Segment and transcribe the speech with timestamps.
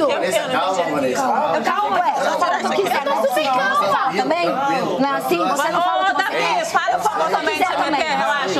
[0.00, 0.12] mundo.
[0.12, 1.22] Vanessa, calma, Vanessa.
[1.22, 2.14] Eu calma, ué.
[2.38, 3.06] Fala o que quiser.
[3.06, 4.12] Eu tô calma.
[4.16, 4.46] Também?
[4.48, 5.38] Não é assim?
[5.38, 6.70] Você não fala o você quer.
[6.70, 8.59] Para de falar também, você quer, relaxa.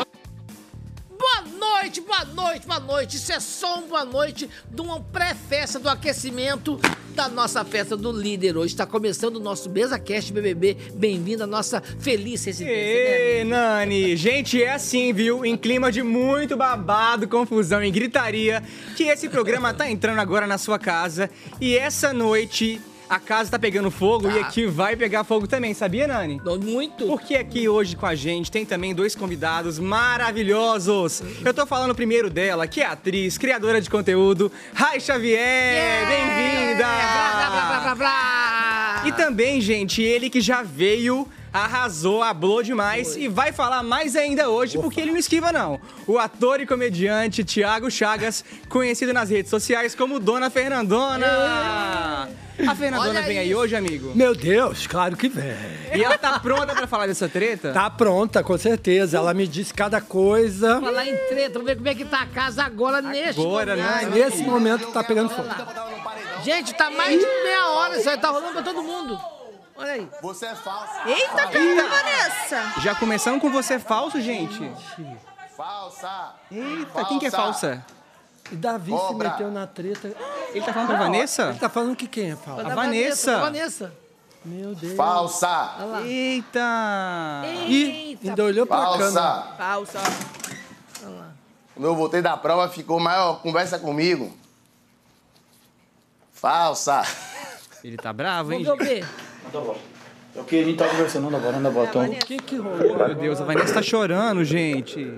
[1.81, 3.17] Boa noite, boa noite, boa noite.
[3.17, 6.79] Isso é só um boa noite de uma pré-festa do aquecimento
[7.15, 8.55] da nossa festa do líder.
[8.59, 10.77] Hoje está começando o nosso BesaCast BBB.
[10.93, 12.77] Bem-vindo à nossa feliz residência.
[12.77, 13.39] né?
[13.39, 14.15] Ei, Nani!
[14.19, 15.43] Gente, é assim, viu?
[15.43, 18.63] Em clima de muito babado, confusão e gritaria,
[18.95, 21.31] que esse programa tá entrando agora na sua casa.
[21.59, 22.79] E essa noite
[23.11, 26.41] a casa tá pegando fogo e aqui vai pegar fogo também, sabia, Nani?
[26.63, 27.09] Muito.
[27.09, 31.21] Porque aqui hoje com a gente tem também dois convidados maravilhosos.
[31.45, 36.07] Eu tô falando primeiro dela, que é atriz, criadora de conteúdo, Rai Xavier!
[36.07, 36.85] Bem-vinda!
[36.85, 39.03] Blá, blá, blá, blá, blá.
[39.05, 44.49] E também, gente, ele que já veio, arrasou, hablou demais e vai falar mais ainda
[44.49, 45.81] hoje, porque ele não esquiva, não.
[46.07, 52.29] O ator e comediante Thiago Chagas, conhecido nas redes sociais como Dona Fernandona.
[52.69, 54.13] A Fernandona Olha vem aí hoje, amigo.
[54.15, 55.55] Meu Deus, claro que vem.
[55.95, 57.73] E ela tá pronta pra falar dessa treta?
[57.73, 59.17] Tá pronta, com certeza.
[59.17, 60.79] Ela me disse cada coisa.
[60.79, 64.11] Falar em treta, vamos ver como é que tá a casa agora, neste Agora, momento.
[64.11, 64.11] né?
[64.15, 65.49] Nesse momento tá pegando fogo.
[66.45, 69.19] Gente, tá mais de meia hora, isso aí tá rolando pra todo mundo.
[69.81, 70.11] Olha aí.
[70.21, 71.09] Você é falsa.
[71.09, 72.81] Eita, caramba, Vanessa.
[72.83, 74.71] Já começando com você falso, gente.
[75.57, 76.35] Falsa.
[76.53, 77.83] Eita, quem que é falsa?
[78.53, 79.29] E Davi Cobra.
[79.29, 80.15] se meteu na treta.
[80.53, 81.43] Ele tá falando pra Vanessa?
[81.49, 82.67] Ele tá falando que quem é falso?
[82.67, 83.37] A Vanessa.
[83.37, 83.95] A Vanessa.
[84.45, 84.97] Meu Deus.
[84.97, 85.77] Falsa.
[86.05, 87.43] Eita!
[87.67, 89.55] Ih, ainda olhou pra câmera.
[89.57, 90.01] Falsa.
[90.01, 90.01] Falsa.
[91.75, 94.31] Quando eu voltei da prova, ficou maior conversa comigo.
[96.35, 97.01] Falsa.
[97.83, 98.63] Ele tá bravo, hein?
[98.63, 99.07] Vamos ver
[99.59, 99.71] o B.
[100.37, 101.89] É o que a gente tá conversando, não dá bola, não dá bola.
[101.89, 102.79] Então, O que que rolou?
[102.79, 105.13] Meu Deus, a Vanessa tá chorando, gente.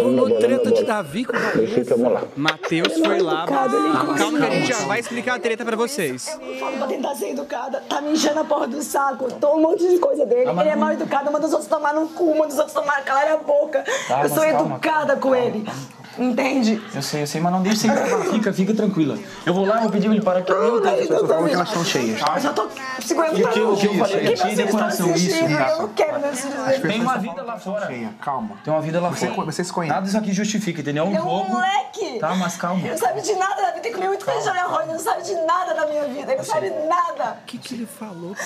[0.00, 2.28] Rolou treta de Davi com Vanessa.
[2.34, 3.46] Matheus foi lá.
[3.46, 6.26] Calma que a gente já vai explicar a treta pra vocês.
[6.40, 7.82] Eu falo pra tentar ser educada.
[7.88, 9.30] Tá me enchendo a porra do saco.
[9.34, 10.50] Tô um monte de coisa dele.
[10.50, 13.28] Ele é mal educado, manda os outros tomar no cu, manda os outros tomar calar
[13.28, 13.84] a boca.
[14.08, 15.64] Calma, eu sou calma, educada calma, com calma, ele.
[16.18, 16.80] Entende?
[16.94, 17.90] Eu sei, eu sei, mas não deixa sem.
[18.34, 19.18] Fica, fica tranquila.
[19.46, 20.52] Eu vou lá, vou pedir pra ele parar aqui.
[20.52, 22.20] Meu Deus, as pessoas falam que elas estão cheias.
[22.20, 22.68] Eu já tô
[23.00, 25.34] segurando o que eu- o que eu falei aqui, vocês estão decoração, isso?
[25.36, 26.80] Eu não quero verem.
[26.80, 27.88] Tem uma vida lá fora.
[28.20, 28.56] calma.
[28.64, 29.44] Tem uma vida lá Você, fora.
[29.52, 29.94] você se conhece.
[29.94, 31.04] Nada disso aqui justifica, entendeu?
[31.04, 31.44] É um É jogo.
[31.50, 32.18] moleque.
[32.18, 32.80] Tá, mas calma.
[32.80, 33.80] Ele não sabe de nada da vida.
[33.80, 34.82] Tem que comer muito feijão e arroz.
[34.84, 36.32] Ele não sabe de nada da minha vida.
[36.32, 37.38] Ele não sabe nada.
[37.42, 38.44] O que que ele falou pra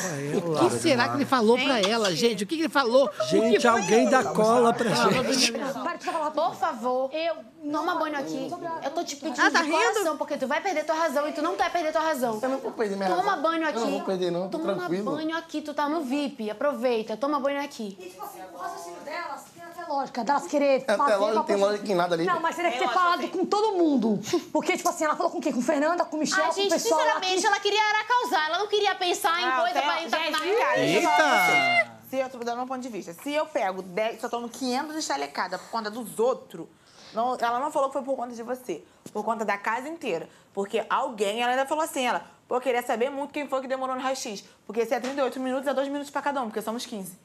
[0.50, 0.70] O ela?
[0.70, 2.44] que será que ele falou pra ela, gente?
[2.44, 3.04] O que que ele falou?
[3.06, 5.52] O que Gente, alguém que- dá cola pra gente.
[5.52, 7.10] Para de falar, por favor.
[7.12, 7.34] Eu
[7.72, 8.50] toma banho aqui.
[8.84, 9.78] Eu tô te pedindo Ah, tá de rindo?
[9.92, 12.38] coração, porque tu vai perder tua razão e tu não quer perder tua razão.
[12.42, 13.42] Eu não vou perder minha Toma razão.
[13.42, 13.78] banho Eu aqui.
[13.80, 14.48] não vou perder, não.
[14.48, 15.16] Toma tranquilo.
[15.16, 16.50] banho aqui, tu tá no VIP.
[16.50, 17.92] Aproveita, toma banho aqui.
[18.00, 21.56] Tipo assim, o raciocínio delas tem até lógica, delas querer Até fazer lógica, uma tem
[21.56, 22.24] lógica em nada ali.
[22.24, 24.20] Não, mas teria que ter falado com todo mundo.
[24.52, 25.52] Porque, tipo assim, ela falou com quem?
[25.52, 28.46] Com Fernanda, com Michel, Ai, com o gente, pessoal sinceramente, ela queria era causar.
[28.48, 31.98] Ela não queria pensar em Ah, coisa pra entrar gente, na eu Eita!
[32.08, 34.94] Se eu tô dando meu ponto de vista, se eu pego 10, só tomo 500
[34.96, 36.66] de chalecada por conta dos outros,
[37.12, 40.28] não, ela não falou que foi por conta de você, por conta da casa inteira.
[40.52, 43.68] Porque alguém, ela ainda falou assim, ela, pô, eu queria saber muito quem foi que
[43.68, 44.44] demorou no raio-x.
[44.66, 47.18] Porque se é 38 minutos, é 2 minutos pra cada um, porque somos 15.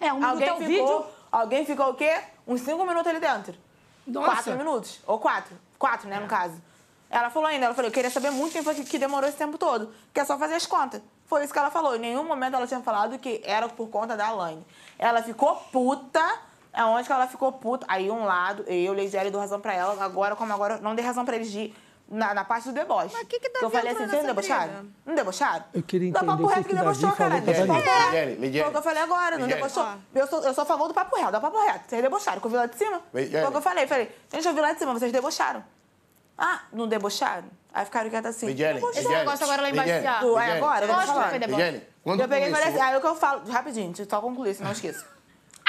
[0.00, 1.06] É, um minuto Alguém é o ficou, vídeo.
[1.30, 2.20] alguém ficou o quê?
[2.46, 3.54] Uns 5 minutos ali dentro.
[4.06, 4.26] Nossa.
[4.42, 5.00] 4 minutos.
[5.06, 5.56] Ou 4.
[5.78, 6.60] 4, né, no caso.
[7.10, 9.36] Ela falou ainda, ela falou, eu queria saber muito quem foi que, que demorou esse
[9.36, 9.92] tempo todo.
[10.14, 11.02] Que é só fazer as contas.
[11.26, 11.96] Foi isso que ela falou.
[11.96, 14.64] Em nenhum momento ela tinha falado que era por conta da Alaine.
[14.98, 16.22] Ela ficou puta.
[16.72, 17.84] Aonde que ela ficou puta?
[17.88, 20.02] Aí um lado, eu, Leisiele, dou razão pra ela.
[20.02, 21.72] Agora, como agora, não dei razão pra eles de...
[22.12, 23.10] Na, na parte do deboche.
[23.12, 24.86] Mas que que tá Eu falei assim, vocês não debocharam?
[25.06, 25.64] Não debocharam?
[25.72, 28.40] Eu queria Dá entender papo o que reto que debochou, falou caralho.
[28.40, 28.58] Lidiane.
[28.58, 29.86] Foi o que eu falei agora, não debochou.
[30.12, 31.88] Eu sou, eu sou a favor do papo reto, dá papo reto.
[31.88, 33.00] Vocês debocharam, que eu vi lá de cima.
[33.12, 35.62] Foi o que eu falei, falei, gente, eu vi lá de cima, vocês debocharam.
[36.36, 37.44] Ah, não debocharam?
[37.72, 38.46] Aí ficaram quietos assim.
[38.46, 38.80] Lidiane.
[38.80, 39.08] Lidiane.
[39.08, 41.30] negócio agora lá embaixo aí Lidiane, agora, Lógico que falar.
[41.30, 41.82] foi deboche.
[42.06, 44.74] Eu peguei e falei assim, aí o que eu falo, rapidinho, só concluir, senão eu
[44.74, 45.06] esqueço.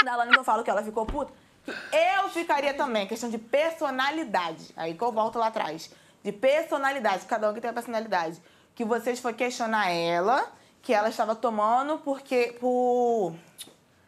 [0.04, 1.32] Da Alane eu falo que ela ficou puta,
[1.64, 4.74] que eu ficaria também, questão de personalidade.
[4.76, 5.92] Aí que eu volto lá atrás.
[6.24, 8.42] De personalidade, cada um que tem a personalidade.
[8.76, 10.52] Que vocês foi questionar ela,
[10.82, 12.56] que ela estava tomando porque.
[12.60, 13.36] por.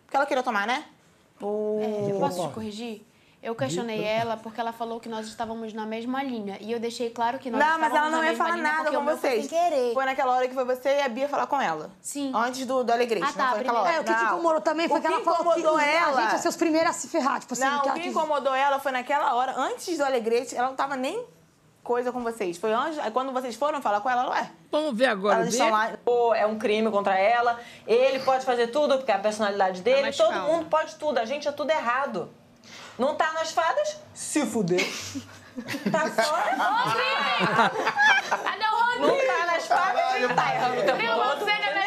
[0.05, 0.85] Porque ela queria tomar, né?
[1.39, 1.81] Por.
[1.81, 3.05] É, posso te corrigir?
[3.43, 6.57] Eu questionei ela porque ela falou que nós estávamos na mesma linha.
[6.61, 8.55] E eu deixei claro que nós Não, mas estávamos ela não na ia mesma falar
[8.57, 9.45] linha nada porque com o meu foi vocês.
[9.49, 9.93] sem querer.
[9.93, 11.91] Foi naquela hora que foi você e a Bia falar com ela.
[12.01, 12.31] Sim.
[12.33, 13.91] Antes do, do Alegrete, Ah, tá, não foi naquela hora.
[13.91, 14.33] É, o que te Não.
[14.33, 16.17] incomodou também foi O que ela que falou que incomodou ela...
[16.17, 17.39] a gente ia ser os primeiros a se ferrar.
[17.41, 20.05] Tipo assim, Não, que o ela que quis- incomodou ela foi naquela hora, antes do
[20.05, 21.25] Alegrete, ela não tava nem
[21.83, 22.57] coisa com vocês.
[22.57, 25.41] Foi antes, aí quando vocês foram falar com ela, ela, ué, Vamos ver agora o
[25.41, 25.91] elas estão lá.
[26.05, 30.03] Ou é um crime contra ela, ele pode fazer tudo, porque é a personalidade dele,
[30.03, 30.47] mais todo calma.
[30.47, 32.29] mundo pode tudo, a gente é tudo errado.
[32.97, 33.97] Não tá nas fadas?
[34.13, 34.85] Se fuder.
[35.91, 36.53] Tá fora?
[38.73, 40.01] Ô, Não tá nas fadas?
[40.35, 40.97] Tá errando.
[40.97, 41.83] Deu uma cena na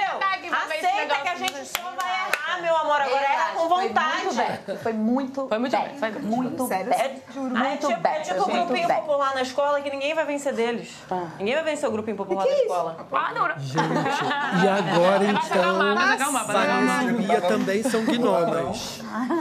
[0.58, 0.95] Aceita.
[0.96, 3.00] Aceita que a gente só vai errar, meu amor.
[3.00, 4.22] Agora erra com vontade.
[4.22, 4.76] Foi muito bem.
[4.78, 6.90] Foi muito Foi muito bem, foi Muito Sério?
[6.90, 6.98] bem.
[7.00, 8.12] É, é muito tipo, bem.
[8.12, 10.88] é tipo o grupinho popular na escola que ninguém vai vencer deles.
[11.38, 13.06] Ninguém vai vencer o grupinho popular da escola.
[13.12, 13.54] Ah, não, não.
[14.64, 19.00] E agora, então, Vanessa e Bia também são gnomas.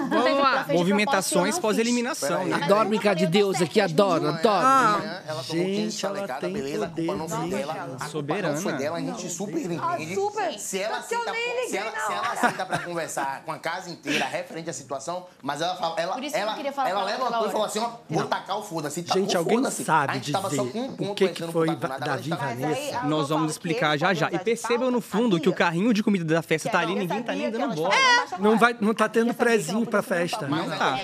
[0.10, 0.66] Vamos lá.
[0.70, 2.60] Movimentações pós-eliminação, né?
[2.64, 5.02] Adoro brincar de Deus aqui, adoro, adoro.
[5.48, 5.56] 15
[5.92, 7.74] gente, ela tem beleza, a culpa não foi poder, dela.
[7.74, 8.54] A culpa Soberana.
[8.56, 10.16] não foi dela, a gente super entende.
[10.16, 10.60] super.
[10.60, 14.26] Se ela, aceita, liguei se, ela, na se ela pra conversar com a casa inteira
[14.26, 16.90] referente à situação, mas ela fala, ela, Por isso que eu ela, não queria falar
[16.90, 19.02] ela ela levantou e falou assim, ó, vou tacar o foda-se.
[19.02, 19.82] Gente, alguém foda-se.
[19.82, 23.04] A sabe tava dizer só com um o que, que foi Davi e ela Vanessa?
[23.04, 24.30] Nós vamos explicar já já.
[24.32, 27.34] E percebam no fundo que o carrinho de comida da festa tá ali, ninguém tá
[27.34, 27.94] nem dando bola.
[28.40, 30.48] Não, vai, não tá tendo prezinho pra festa.
[30.48, 30.98] Não ela tá.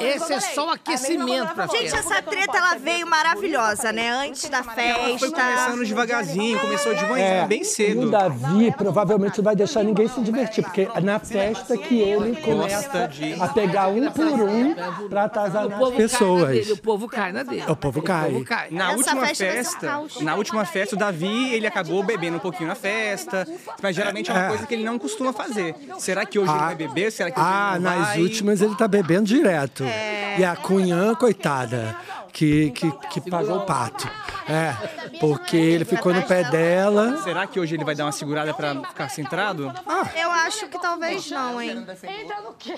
[0.00, 1.98] Esse é só o aquecimento pra Gente, festa.
[1.98, 4.10] essa treta ela veio maravilhosa, né?
[4.10, 5.30] Antes da Foi festa.
[5.30, 8.10] começando devagarzinho, começou de manhã, É, bem E o cedo.
[8.10, 13.06] Davi provavelmente não vai deixar ninguém se divertir, porque é na festa que ele começa
[13.08, 14.74] de- a pegar um por um
[15.08, 16.70] pra atazanar O as pessoas.
[16.70, 17.64] o povo cai na dele.
[17.68, 18.28] O povo cai.
[18.30, 18.68] O povo cai.
[18.70, 23.46] Na última festa na última festa, o Davi, ele acabou bebendo um pouquinho na festa,
[23.82, 24.48] mas geralmente é uma É.
[24.48, 25.74] coisa que ele não costuma fazer.
[25.98, 27.10] Será que hoje ele vai beber?
[27.12, 28.22] Será que hoje Ah, ele não nas vai?
[28.22, 29.84] últimas ele tá bebendo direto.
[30.38, 31.96] E a Cunhã, coitada,
[32.38, 32.90] que, que,
[33.20, 34.08] que pagou o pato.
[34.48, 34.72] É,
[35.18, 37.16] porque ele ficou no pé dela.
[37.24, 39.72] Será que hoje ele vai dar uma segurada pra ficar centrado?
[40.14, 41.70] Eu acho que talvez não, hein?
[42.04, 42.76] Entra no quê?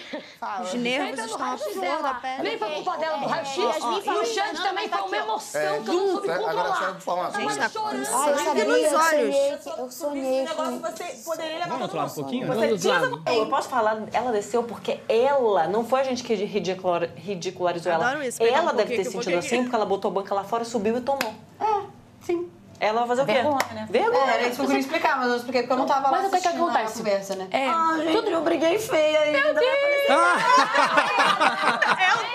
[0.62, 2.02] Os nervos estão à flor dela.
[2.02, 2.42] da pele.
[2.42, 3.56] Nem foi culpa dela do raio-x.
[3.56, 6.92] E o Xande também tá foi uma emoção que eu não soube Agora, só controlar.
[6.92, 9.66] vou falar Gente, tá com sangue nos eu olhos.
[9.78, 10.80] Eu sonhei Esse negócio que...
[10.80, 12.46] você poderia levar Vamos outro lado um pouquinho?
[12.46, 13.32] Você Vamos tinha- lá.
[13.34, 18.12] Eu posso falar, ela desceu porque ela, não foi a gente que ridicular- ridicularizou ela.
[18.40, 19.50] Ela deve ter sentido vou querer.
[19.55, 21.32] Assim porque ela botou a banca lá fora, subiu e tomou.
[21.61, 21.82] É,
[22.23, 22.50] sim.
[22.81, 23.32] Ela vai fazer o quê?
[23.35, 23.87] Vergonha, né?
[23.91, 24.25] Vergonha.
[24.25, 26.23] É, era isso que eu queria explicar, mas eu expliquei porque eu não tava lá
[26.23, 26.99] Mas o que que assistindo a acontece?
[26.99, 27.49] conversa, né?
[27.50, 27.69] É.
[27.69, 29.38] Ah, gente, eu briguei feia ainda.
[29.38, 29.55] Eu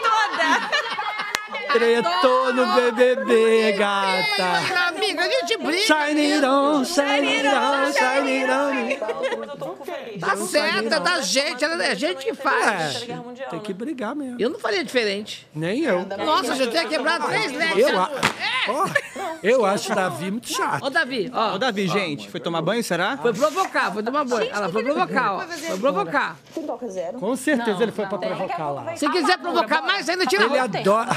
[0.04, 0.95] toda.
[1.80, 4.88] Tretou no BBB, gata.
[4.88, 5.78] Amiga, a gente briga.
[5.84, 10.20] Shine it on, shine it on, shine it on.
[10.20, 13.04] Tá certa da gente, ela é a gente que faz.
[13.08, 14.38] É, tem que brigar mesmo.
[14.40, 15.46] Eu não faria diferente.
[15.54, 16.06] Nem eu.
[16.26, 17.78] Nossa, já tinha quebrado três leques.
[17.90, 18.12] Eu, a-
[18.68, 18.88] Ó,
[19.44, 20.84] eu acho o Davi muito chato.
[20.86, 21.54] Ô, Davi, ó.
[21.56, 23.16] Ô, Davi, gente, foi tomar banho, será?
[23.18, 24.50] Foi provocar, foi tomar banho.
[24.52, 25.40] Ela foi provocar, ó.
[25.42, 26.36] Foi provocar.
[26.54, 27.20] Tem toca zero.
[27.20, 28.96] Com certeza ele foi pra provocar lá.
[28.96, 30.78] Se quiser provocar mais ainda, tira a Ele roupa.
[30.80, 31.10] adora.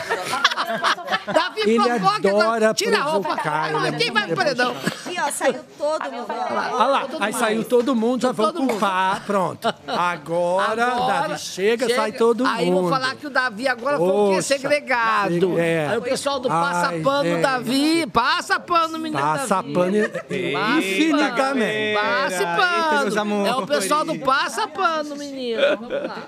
[1.33, 3.29] Davi Ele provoca, adora tira a roupa.
[3.29, 4.71] provocar, ele é Quem vai pro paredão?
[4.77, 6.27] Aqui, ó, saiu todo mundo.
[6.29, 8.53] Olha lá, aí saiu todo mundo, já mundo.
[8.55, 9.23] culpar.
[9.27, 9.75] Pronto.
[9.87, 12.55] Agora, Agora, Davi chega, sai todo mundo.
[12.57, 14.35] Aí vou falar que o Davi agora foi o quê?
[14.37, 15.59] Poxa, Segregado.
[15.59, 15.89] é.
[15.89, 17.41] Aí o pessoal do Passa Ai, Pano, é.
[17.41, 19.73] Davi, passa pano, menino Passa Davi.
[19.73, 21.99] pano Passa infinitamente.
[22.31, 23.47] Meus pano.
[23.47, 25.61] É o pessoal do Passa Pano, menino.
[25.79, 26.23] Vamos lá.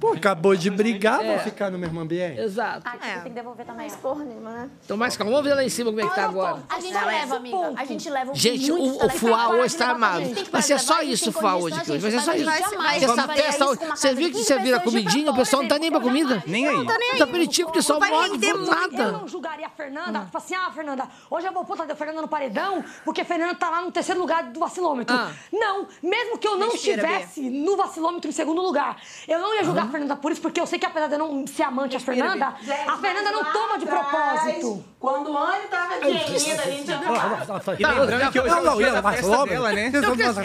[0.00, 1.28] Pô, acabou de brigar, É.
[1.28, 2.40] vão ficar no mesmo ambiente.
[2.40, 2.88] Exato.
[3.02, 3.13] É.
[3.22, 3.90] Tem que devolver também.
[3.90, 4.70] Porra nenhuma, né?
[4.84, 5.32] Então, mais calma.
[5.32, 6.62] Vamos ver lá em cima como é que tá agora.
[6.68, 7.72] A gente leva, amiga.
[7.76, 9.94] A gente leva um Gente, o, o Fuá hoje tá.
[9.94, 12.00] Tem que Vai ser só a isso o Fuá hoje a aqui hoje.
[12.00, 12.50] Vai ser só isso.
[12.50, 15.90] essa festa, uma você viu que 15 você vira comidinha, o pessoal não tá nem
[15.90, 16.42] pra comida.
[16.46, 16.86] Nem aí.
[16.86, 17.18] Tá nem aí.
[17.18, 18.44] Tá aperitivo, o pessoal muito.
[18.44, 19.12] Eu nada.
[19.12, 22.28] não julgaria a Fernanda, tipo assim, ah, Fernanda, hoje eu vou puta da Fernanda no
[22.28, 25.14] paredão, porque a Fernanda tá lá no terceiro lugar do vacilômetro.
[25.14, 25.30] Ah.
[25.52, 29.86] Não, mesmo que eu não estivesse no vacilômetro em segundo lugar, eu não ia julgar
[29.86, 31.98] a Fernanda por isso, porque eu sei que apesar de eu não ser amante da
[31.98, 32.56] Respira, Fernanda,
[32.94, 34.84] a Fernanda não toma de propósito.
[34.98, 36.90] Quando o Anny tava gemida, a gente
[37.78, 39.90] E lembrando que hoje é o dia da festa dela, né?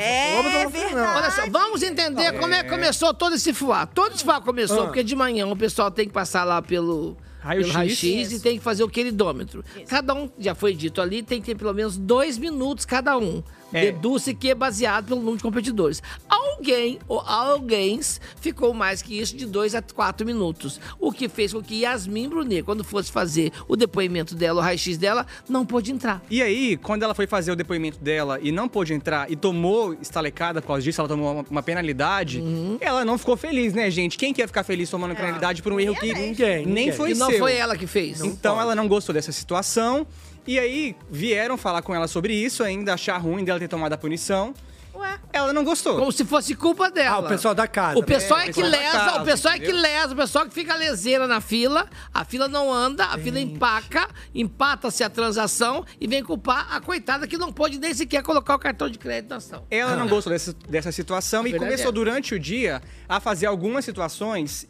[0.01, 1.17] É verdade.
[1.17, 3.85] Olha só, vamos entender como é que começou todo esse fuá.
[3.85, 7.67] Todo esse fuá começou porque de manhã o pessoal tem que passar lá pelo Raio-x.
[7.67, 9.63] pelo raio-x e tem que fazer o queridômetro.
[9.87, 13.43] Cada um, já foi dito ali, tem que ter pelo menos dois minutos cada um.
[13.71, 13.91] É.
[13.91, 16.01] Deduz-se que é baseado pelo número de competidores.
[16.27, 17.99] Alguém ou alguém
[18.41, 20.79] ficou mais que isso de dois a quatro minutos.
[20.99, 24.97] O que fez com que Yasmin Brunet, quando fosse fazer o depoimento dela, o raio-x
[24.97, 26.21] dela, não pôde entrar.
[26.29, 29.93] E aí, quando ela foi fazer o depoimento dela e não pôde entrar e tomou
[30.01, 32.43] estalecada por causa disso, ela tomou uma, uma penalidade,
[32.81, 34.17] ela não ficou feliz, né, gente?
[34.17, 36.91] Quem quer ficar feliz tomando penalidade por um erro que Ninguém, nem ninguém.
[36.91, 37.39] foi E não seu?
[37.39, 38.21] foi ela que fez.
[38.21, 40.05] Então ela não gostou dessa situação.
[40.49, 43.97] E aí vieram falar com ela sobre isso, ainda achar ruim dela ter tomado a
[43.99, 44.51] punição.
[44.95, 45.19] Ué.
[45.31, 45.99] Ela não gostou.
[45.99, 47.17] Como se fosse culpa dela.
[47.17, 47.99] Ah, o pessoal da casa.
[47.99, 49.81] O pessoal É, é, o que pessoal lesa, casa, o pessoal é que entendeu?
[49.83, 54.09] lesa, o pessoal que fica leseira na fila, a fila não anda, a fila empaca,
[54.33, 58.59] empata-se a transação e vem culpar a coitada que não pôde nem sequer colocar o
[58.59, 59.67] cartão de crédito na ação.
[59.69, 61.93] Ela não gostou dessa, dessa situação e Verdade começou é.
[61.93, 64.67] durante o dia a fazer algumas situações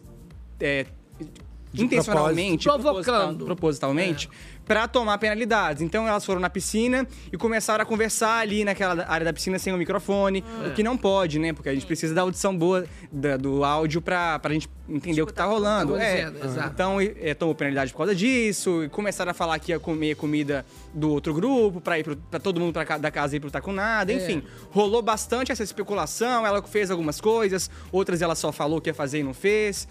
[0.60, 0.88] é,
[1.72, 3.46] De intencionalmente, Provocando.
[3.46, 4.28] propositalmente,
[4.66, 5.84] pra tomar penalidades.
[5.84, 9.72] Então elas foram na piscina e começaram a conversar ali naquela área da piscina sem
[9.72, 11.54] o microfone, o que não pode, né?
[11.54, 15.28] Porque a gente precisa da audição boa da- do áudio pra, pra gente entender o
[15.28, 15.94] que tá rolando.
[15.94, 16.32] Tá É.
[16.74, 20.66] Então é, tomou penalidade por causa disso, e começaram a falar que ia comer comida
[20.92, 23.52] do outro grupo, pra ir pro, pra todo mundo pra ca- da casa ir pro
[23.52, 24.16] Tá Com Nada, É.
[24.16, 24.42] enfim.
[24.72, 29.20] Rolou bastante essa especulação, ela fez algumas coisas, outras ela só falou que ia fazer
[29.20, 29.88] e não fez.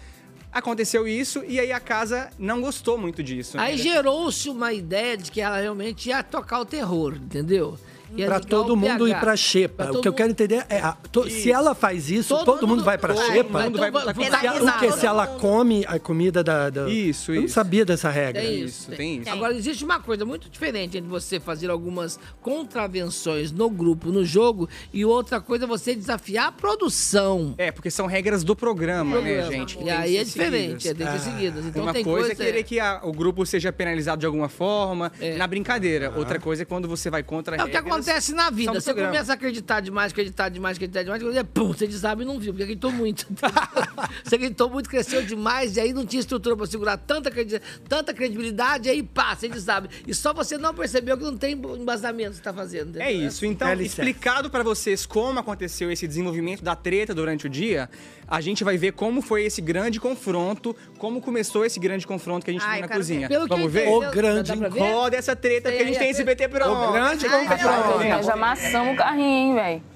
[0.51, 3.55] Aconteceu isso e aí a casa não gostou muito disso.
[3.57, 3.63] né?
[3.63, 7.77] Aí gerou-se uma ideia de que ela realmente ia tocar o terror, entendeu?
[8.13, 9.09] Ligar todo mundo PH.
[9.09, 9.75] ir pra xepa.
[9.83, 12.67] Pra O todo que eu quero entender é, a- to- se ela faz isso, todo,
[12.67, 13.69] mundo, vai pra vai, xepa?
[13.69, 14.59] vai, vai- vai Se a- o quê?
[14.65, 14.91] nada.
[14.91, 16.69] Se ela come a comida da...
[16.69, 17.53] da- Isso, Eu não isso.
[17.53, 18.41] sabia dessa regra.
[18.41, 19.29] Tem isso, tem isso.
[19.29, 24.69] Agora, existe uma coisa muito diferente entre você fazer algumas contravenções no grupo, no jogo,
[24.93, 27.53] e outra coisa é você desafiar a produção.
[27.57, 29.41] É, porque são regras do programa, Programa.
[29.49, 29.77] né, gente?
[29.77, 30.85] que E tem que aí é diferente, seguidas.
[30.85, 31.65] é, tem que ser seguidas.
[31.65, 34.49] Então Uma tem coisa, coisa- é querer que a- o grupo seja penalizado de alguma
[34.49, 35.35] forma, É.
[35.37, 36.13] na brincadeira.
[36.15, 38.73] Outra coisa é quando você vai contra É o que regras, acontece na vida.
[38.73, 39.11] Você programa.
[39.13, 42.39] começa a acreditar demais, acreditar demais, acreditar demais, quando é pum, você desabe e não
[42.39, 43.25] viu, porque acreditou muito.
[44.23, 48.13] você acreditou muito, cresceu demais, e aí não tinha estrutura pra segurar tanta, credi- tanta
[48.13, 49.89] credibilidade, e aí pá, você desabe.
[50.07, 52.89] E só você não percebeu que não tem embasamento que você tá fazendo.
[52.89, 53.01] entendeu?
[53.07, 53.45] É isso.
[53.45, 54.01] Então, Alicerce.
[54.01, 57.89] explicado pra vocês como aconteceu esse desenvolvimento da treta durante o dia,
[58.27, 62.51] a gente vai ver como foi esse grande confronto, como começou esse grande confronto que
[62.51, 63.27] a gente Ai, viu na cozinha.
[63.27, 63.87] que Vamos ver?
[63.87, 64.79] O grande dá pra ver?
[64.79, 66.89] Roda essa treta, porque a gente tem esse BT pronto.
[66.89, 67.47] O grande Ai,
[67.93, 68.15] confronto.
[68.15, 69.89] nós já amassamos o carrinho, hein, velho.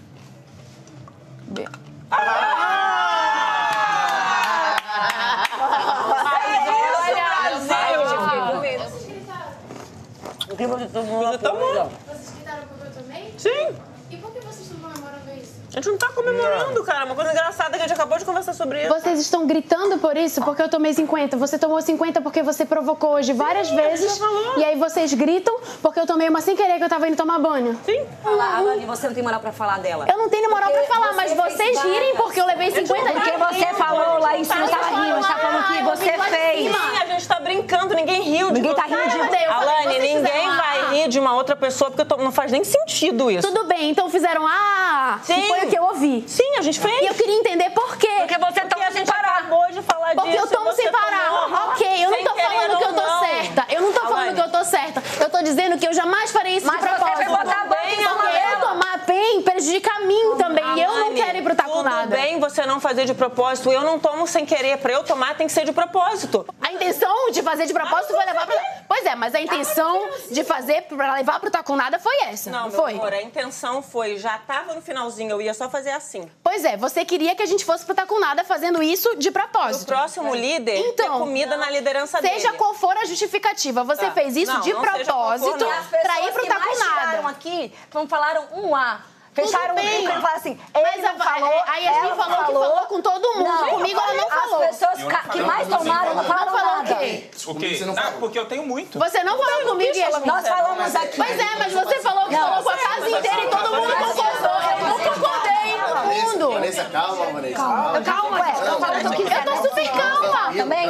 [10.50, 11.90] O clima de todo mundo tomou.
[12.08, 13.34] Vocês gritaram porque eu tomei?
[13.38, 13.76] Sim.
[14.12, 15.62] E por que vocês estão comemorando isso?
[15.74, 17.06] A gente não tá comemorando, cara.
[17.06, 18.90] Uma coisa engraçada que a gente acabou de conversar sobre isso.
[18.94, 21.36] Vocês estão gritando por isso porque eu tomei 50.
[21.38, 24.22] Você tomou 50 porque você provocou hoje várias vezes.
[24.58, 27.40] E aí vocês gritam porque eu tomei uma sem querer que eu tava indo tomar
[27.40, 27.76] banho.
[27.86, 28.06] Sim.
[28.22, 30.06] Falar, Alane, você não tem moral pra falar dela.
[30.08, 32.18] Eu não tenho moral pra Porque falar, mas você fez vocês rirem várias.
[32.18, 35.38] porque eu levei 50 Porque você falou lá em cima, eu tava rindo, você tá
[35.40, 36.76] falando que você fez.
[36.76, 38.96] Sim, a gente tá brincando, ninguém riu de Ninguém tá você.
[38.96, 42.52] rindo de Mas falei, Alane, ninguém vai rir de uma outra pessoa porque não faz
[42.52, 43.48] nem sentido isso.
[43.48, 45.42] Tudo bem, então fizeram ah, Sim.
[45.64, 46.24] Foi o que eu ouvi.
[46.28, 47.02] Sim, a gente fez.
[47.02, 48.08] E eu queria entender por quê.
[48.20, 49.38] Porque você Porque toma sem parar.
[49.40, 50.44] acabou de falar Porque disso.
[50.44, 51.30] eu tomo você sem parar.
[51.30, 51.60] tomou.
[51.72, 53.20] Ok, eu não tô falando que eu tô não.
[53.26, 53.66] certa.
[53.70, 54.36] Eu não tô falando Alane.
[54.36, 55.04] que eu tô certa.
[55.24, 57.16] Eu tô dizendo que eu jamais farei isso Mas de você propósito.
[57.26, 60.64] foi botar a boca em cima Porque eu tomar bem prejudica a mim também.
[60.78, 62.16] E eu não quero ir pro taco Tudo nada.
[62.16, 63.72] bem você não fazer de propósito.
[63.72, 64.78] Eu não tomo sem querer.
[64.78, 66.46] Pra eu tomar tem que ser de propósito.
[66.62, 68.56] A intenção de fazer de propósito foi levar pra...
[68.88, 72.50] Pois é, mas a intenção de fazer pra levar pro taco nada foi essa.
[72.52, 72.94] Não, Não, meu foi?
[72.94, 76.30] amor, a intenção foi, já tava no finalzinho, eu ia só fazer assim.
[76.44, 79.32] Pois é, você queria que a gente fosse pro taco nada fazendo isso de O
[79.32, 79.86] propósito.
[79.88, 82.34] próximo líder Então, ter comida na liderança dele.
[82.36, 84.12] Seja qual for a justificativa, você Tá.
[84.12, 85.72] fez isso Não, de não seja qual for, propósito não.
[85.72, 86.80] As pra pessoas ir pro que mais
[87.28, 89.02] aqui, não falaram um A.
[89.34, 90.02] Fecharam o bem.
[90.02, 92.86] bico e falaram assim, Mas ele a- não falou, a Yasmin ela falou que falou
[92.88, 93.70] com todo mundo.
[93.70, 94.62] Comigo ela não falou.
[94.64, 96.94] As pessoas ca- que mais tomaram não falaram Não falou nada.
[96.94, 97.32] o quê?
[97.48, 97.76] O quê?
[97.76, 98.20] Você não Ah, falou.
[98.20, 99.00] porque eu tenho muito.
[99.00, 100.26] Você não falou comigo, Yasmin.
[100.28, 101.18] Nós falamos aqui.
[101.18, 104.62] Pois é, mas você falou que falou com a casa inteira e todo mundo concordou.
[104.80, 106.52] Eu não concordei, todo mundo.
[106.54, 107.56] Vanessa, calma, Vanessa.
[107.56, 108.54] Calma, calma, ué.
[108.68, 109.48] Eu falo o que eu quiser.
[109.48, 110.54] Eu tô super calma.
[110.56, 110.88] Também?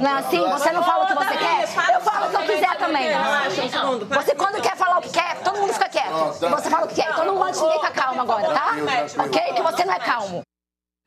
[0.00, 0.40] Não é assim?
[0.50, 1.62] Você não fala o que você quer?
[1.94, 3.06] Eu falo o que eu quiser também.
[3.14, 3.98] Um.
[4.22, 6.14] Você quando quer falar o que quer, todo mundo fica quieto.
[6.40, 7.10] Você fala o que quer.
[7.10, 8.74] Então não de ninguém ficar calmo agora, tá?
[9.24, 9.40] Ok?
[9.54, 10.42] Que você não é calmo.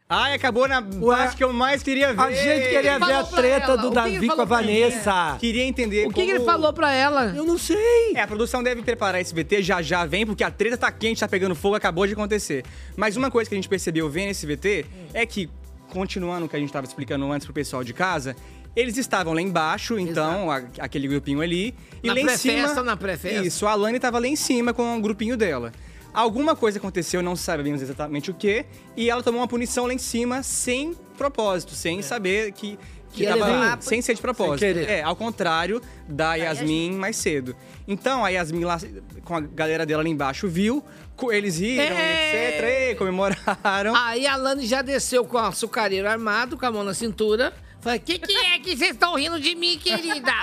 [0.10, 2.22] Ai, acabou na parte que eu mais queria ver.
[2.22, 3.78] A gente queria ver a Falou pra treta ela.
[3.78, 5.38] do O que que Davi com a falou pra Vanessa.
[5.38, 7.34] Queria entender O que, que como- ele falou pra ela?
[7.36, 8.14] Eu não sei.
[8.16, 11.20] É, a produção deve preparar esse VT, já já vem, porque a treta tá quente,
[11.20, 12.64] tá pegando fogo, acabou de acontecer.
[12.96, 15.50] Mas uma coisa que a gente percebeu vendo esse VT é que,
[15.92, 18.34] continuando o que a gente tava explicando antes pro pessoal de casa,
[18.78, 21.76] eles estavam lá embaixo, então, a- aquele grupinho ali.
[22.02, 22.84] E Na lá em pré-festa, cima.
[22.84, 23.46] na pré-festa.
[23.46, 25.74] Isso, a Alane tava lá em cima com o grupinho dela.
[26.18, 30.00] Alguma coisa aconteceu, não sabemos exatamente o que, e ela tomou uma punição lá em
[30.00, 32.80] cima sem propósito, sem saber que.
[33.14, 34.60] Que tava sem ser de propósito.
[34.60, 34.90] Sem querer.
[34.90, 37.56] É, ao contrário da Yasmin mais cedo.
[37.88, 38.80] Então, a Yasmin lá,
[39.24, 40.84] com a galera dela lá embaixo, viu,
[41.32, 42.50] eles riram, É.
[42.50, 43.96] etc, e comemoraram.
[43.96, 47.54] Aí a Lani já desceu com o açucareiro armado, com a mão na cintura.
[47.88, 50.34] Falei, que que é que vocês estão rindo de mim, querida?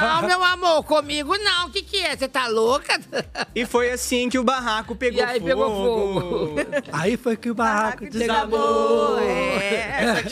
[0.00, 1.70] Não, meu amor, comigo não.
[1.70, 2.16] Que que é?
[2.16, 3.00] Você tá louca?
[3.54, 5.46] E foi assim que o barraco pegou E aí fogo.
[5.46, 6.54] pegou fogo.
[6.92, 8.10] Aí foi que o barraco Acabou.
[8.18, 9.18] desabou.
[9.20, 10.24] É.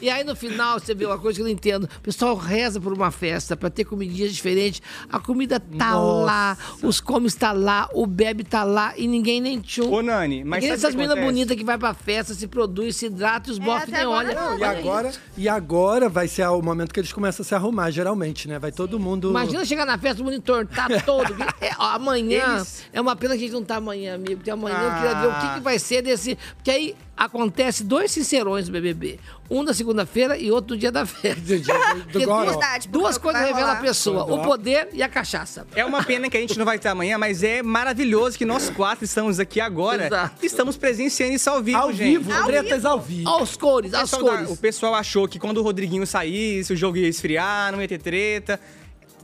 [0.00, 1.84] E aí no final você vê uma coisa que eu não entendo.
[1.84, 4.82] O pessoal reza por uma festa pra ter comidinhas diferentes.
[5.08, 6.24] A comida tá Nossa.
[6.26, 9.88] lá, os comes tá lá, o bebe tá lá e ninguém nem tchum.
[9.92, 12.48] Ô, Nani, mas e sabe o essas que meninas bonitas que vai pra festa, se
[12.48, 14.58] produz, se hidrata e os bofs até nem agora olham.
[14.58, 17.90] E agora, e agora agora vai ser o momento que eles começam a se arrumar,
[17.90, 18.58] geralmente, né?
[18.58, 19.28] Vai todo mundo.
[19.30, 21.26] Imagina chegar na festa, o mundo entortar todo.
[21.60, 24.76] É, amanhã, Eles- é uma pena que a gente não tá amanhã, amigo, porque amanhã
[24.78, 25.54] eu queria ver o que, Ah.
[25.54, 26.36] que vai ser desse...
[26.56, 29.18] Porque aí acontece dois sincerões do BBB.
[29.48, 31.40] Um na segunda-feira e outro no dia da festa.
[32.12, 32.42] Porque goró.
[32.44, 35.66] duas, Verdade, duas porque coisas revelam a pessoa, o poder e a cachaça.
[35.74, 38.68] É uma pena que a gente não vai estar amanhã, mas é maravilhoso que nós
[38.70, 40.06] quatro estamos aqui agora.
[40.06, 40.44] Exato.
[40.44, 42.18] Estamos presenciando isso ao vivo, Ao gente.
[42.18, 42.88] vivo, Ao tretas vivo.
[42.88, 43.28] ao vivo.
[43.30, 44.50] Aos cores, aos pessoal da- cores.
[44.50, 47.98] o pessoal achou que quando o Rodriguinho saísse, o jogo ia esfriar, não ia ter
[47.98, 48.60] treta.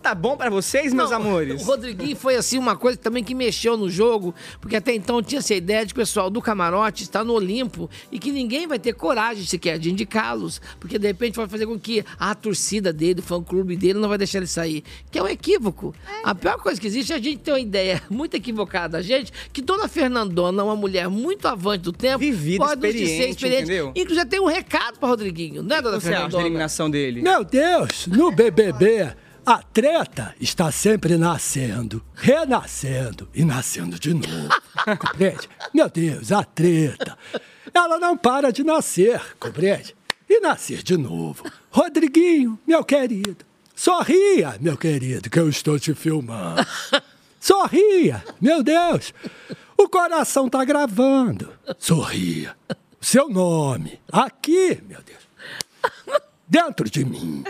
[0.02, 1.62] Tá bom pra vocês, meus Não, amores?
[1.62, 5.38] O Rodriguinho foi assim uma coisa também que mexeu no jogo, porque até então tinha
[5.38, 8.80] essa ideia de que o pessoal do camarote está no Olimpo e que ninguém vai
[8.80, 13.20] ter coragem sequer de indicá-los, porque de repente vai fazer com que a torcida dele,
[13.20, 14.82] o fã-clube dele, não vai deixar ele sair.
[15.10, 15.94] Que é um equívoco.
[16.24, 19.32] A pior coisa que existe é a gente ter uma ideia muito equivocada, a gente,
[19.52, 23.62] que Dona Fernandona, uma mulher muito avante do tempo, Vivida, pode nos dizer experiente, experiente.
[23.62, 23.92] entendeu?
[23.94, 26.42] Inclusive tem um recado para Rodriguinho, né, Dona você acha da Fernandona?
[26.42, 27.22] eliminação dele?
[27.22, 29.12] Meu Deus, no BBB,
[29.44, 34.48] a treta está sempre nascendo, renascendo e nascendo de novo.
[34.98, 35.48] Compreende?
[35.74, 37.18] Meu Deus, a treta.
[37.74, 39.96] Ela não para de nascer, compreende?
[40.28, 41.44] E nascer de novo.
[41.70, 43.44] Rodriguinho, meu querido,
[43.74, 46.64] sorria, meu querido, que eu estou te filmando.
[47.42, 49.12] Sorria, meu Deus.
[49.76, 51.52] O coração tá gravando.
[51.76, 52.56] Sorria.
[53.00, 56.22] Seu nome, aqui, meu Deus.
[56.46, 57.42] Dentro de mim.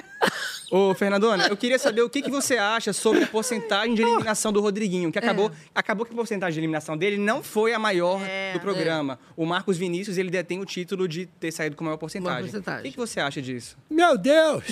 [0.74, 4.50] Ô, Fernandona, eu queria saber o que, que você acha sobre a porcentagem de eliminação
[4.50, 5.52] do Rodriguinho, que acabou, É.
[5.74, 9.18] acabou que a porcentagem de eliminação dele não foi a maior É, do programa.
[9.36, 12.44] O Marcos Vinícius, ele detém o título de ter saído com a maior porcentagem.
[12.44, 12.80] porcentagem.
[12.80, 13.76] O que, que você acha disso?
[13.90, 14.64] Meu Deus!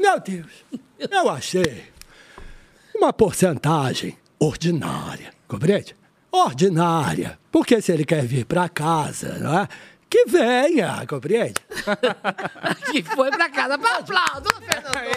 [0.00, 0.48] Meu Deus!
[0.98, 1.84] Eu achei
[2.92, 5.94] uma porcentagem ordinária, compreende?
[6.32, 7.38] Ordinária.
[7.52, 9.68] Porque se ele quer vir para casa, não é?
[10.10, 11.54] Que venha, compreende?
[12.90, 13.74] que foi pra casa.
[13.74, 15.10] Aplausos, dona Fernandona.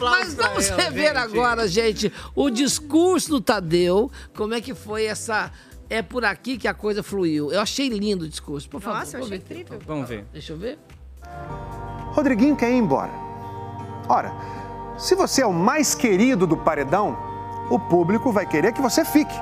[0.00, 1.16] Mas vamos ela, rever gente.
[1.16, 4.10] agora, gente, o discurso do Tadeu.
[4.36, 5.50] Como é que foi essa.
[5.88, 7.50] É por aqui que a coisa fluiu.
[7.52, 8.68] Eu achei lindo o discurso.
[8.68, 8.98] Por favor.
[8.98, 9.78] Nossa, eu achei incrível.
[9.86, 10.26] Vamos ver.
[10.32, 10.78] Deixa eu ver.
[12.12, 13.12] Rodriguinho quer ir embora.
[14.08, 14.32] Ora,
[14.98, 17.16] se você é o mais querido do paredão,
[17.70, 19.34] o público vai querer que você fique.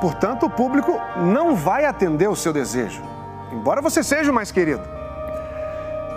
[0.00, 3.02] Portanto, o público não vai atender o seu desejo,
[3.52, 4.82] embora você seja o mais querido.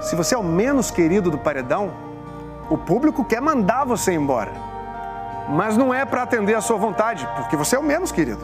[0.02, 1.92] Se você é o menos querido do paredão,
[2.70, 4.52] o público quer mandar você embora.
[5.50, 8.44] Mas não é para atender a sua vontade, porque você é o menos querido.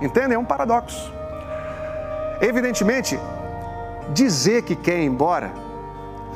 [0.00, 0.34] Entende?
[0.34, 1.12] É um paradoxo.
[2.40, 3.18] Evidentemente,
[4.12, 5.50] dizer que quer ir embora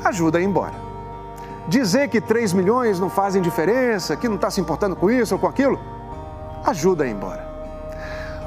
[0.04, 0.74] ajuda a ir embora.
[1.68, 5.40] Dizer que 3 milhões não fazem diferença, que não está se importando com isso ou
[5.40, 5.78] com aquilo,
[6.64, 7.51] ajuda a ir embora.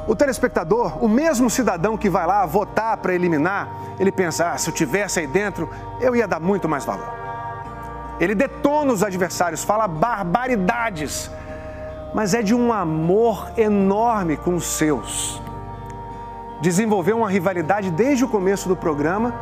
[0.07, 4.69] O telespectador, o mesmo cidadão que vai lá votar para eliminar, ele pensa: ah, se
[4.69, 7.11] eu tivesse aí dentro, eu ia dar muito mais valor.
[8.19, 11.29] Ele detona os adversários, fala barbaridades,
[12.13, 15.41] mas é de um amor enorme com os seus.
[16.61, 19.33] Desenvolveu uma rivalidade desde o começo do programa,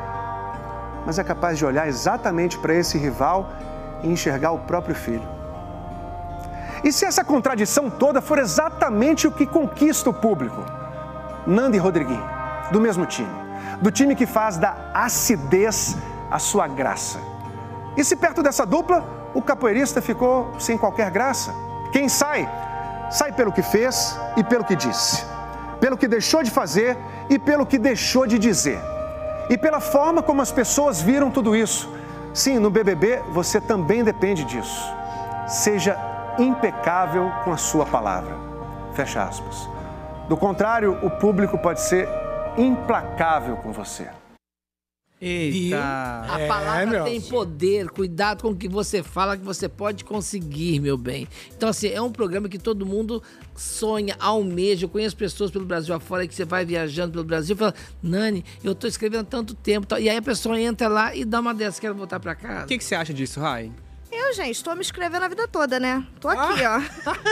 [1.06, 3.50] mas é capaz de olhar exatamente para esse rival
[4.02, 5.43] e enxergar o próprio filho.
[6.84, 10.64] E se essa contradição toda for exatamente o que conquista o público?
[11.48, 12.24] Nando e Rodriguinho,
[12.72, 13.30] do mesmo time,
[13.82, 15.96] do time que faz da acidez
[16.30, 17.20] a sua graça.
[17.96, 21.54] E se perto dessa dupla, o capoeirista ficou sem qualquer graça?
[21.92, 22.50] Quem sai,
[23.10, 25.24] sai pelo que fez e pelo que disse,
[25.80, 26.98] pelo que deixou de fazer
[27.30, 28.80] e pelo que deixou de dizer.
[29.50, 31.90] E pela forma como as pessoas viram tudo isso.
[32.34, 34.82] Sim, no BBB você também depende disso.
[35.48, 38.36] Seja impecável com a sua palavra.
[38.96, 39.68] Fecha aspas.
[40.30, 42.08] Do contrário, o público pode ser
[42.58, 44.08] implacável com você.
[45.26, 45.78] Eita.
[46.30, 47.04] A É, palavra meu.
[47.06, 47.90] tem poder.
[47.90, 51.30] Cuidado com o que você fala, que você pode conseguir, meu bem.
[51.56, 53.24] Então, assim, é um programa que todo mundo
[53.56, 54.84] sonha, almeja.
[54.84, 58.44] Eu conheço pessoas pelo Brasil afora que você vai viajando pelo Brasil e fala, Nani,
[58.62, 59.88] eu tô escrevendo há tanto tempo.
[59.88, 62.66] tal." E aí a pessoa entra lá e dá uma dessas, quero voltar pra casa.
[62.66, 63.72] O que, que você acha disso, Rai?
[64.16, 66.06] Eu, gente, tô me inscrevendo a vida toda, né?
[66.20, 66.82] Tô aqui, ó.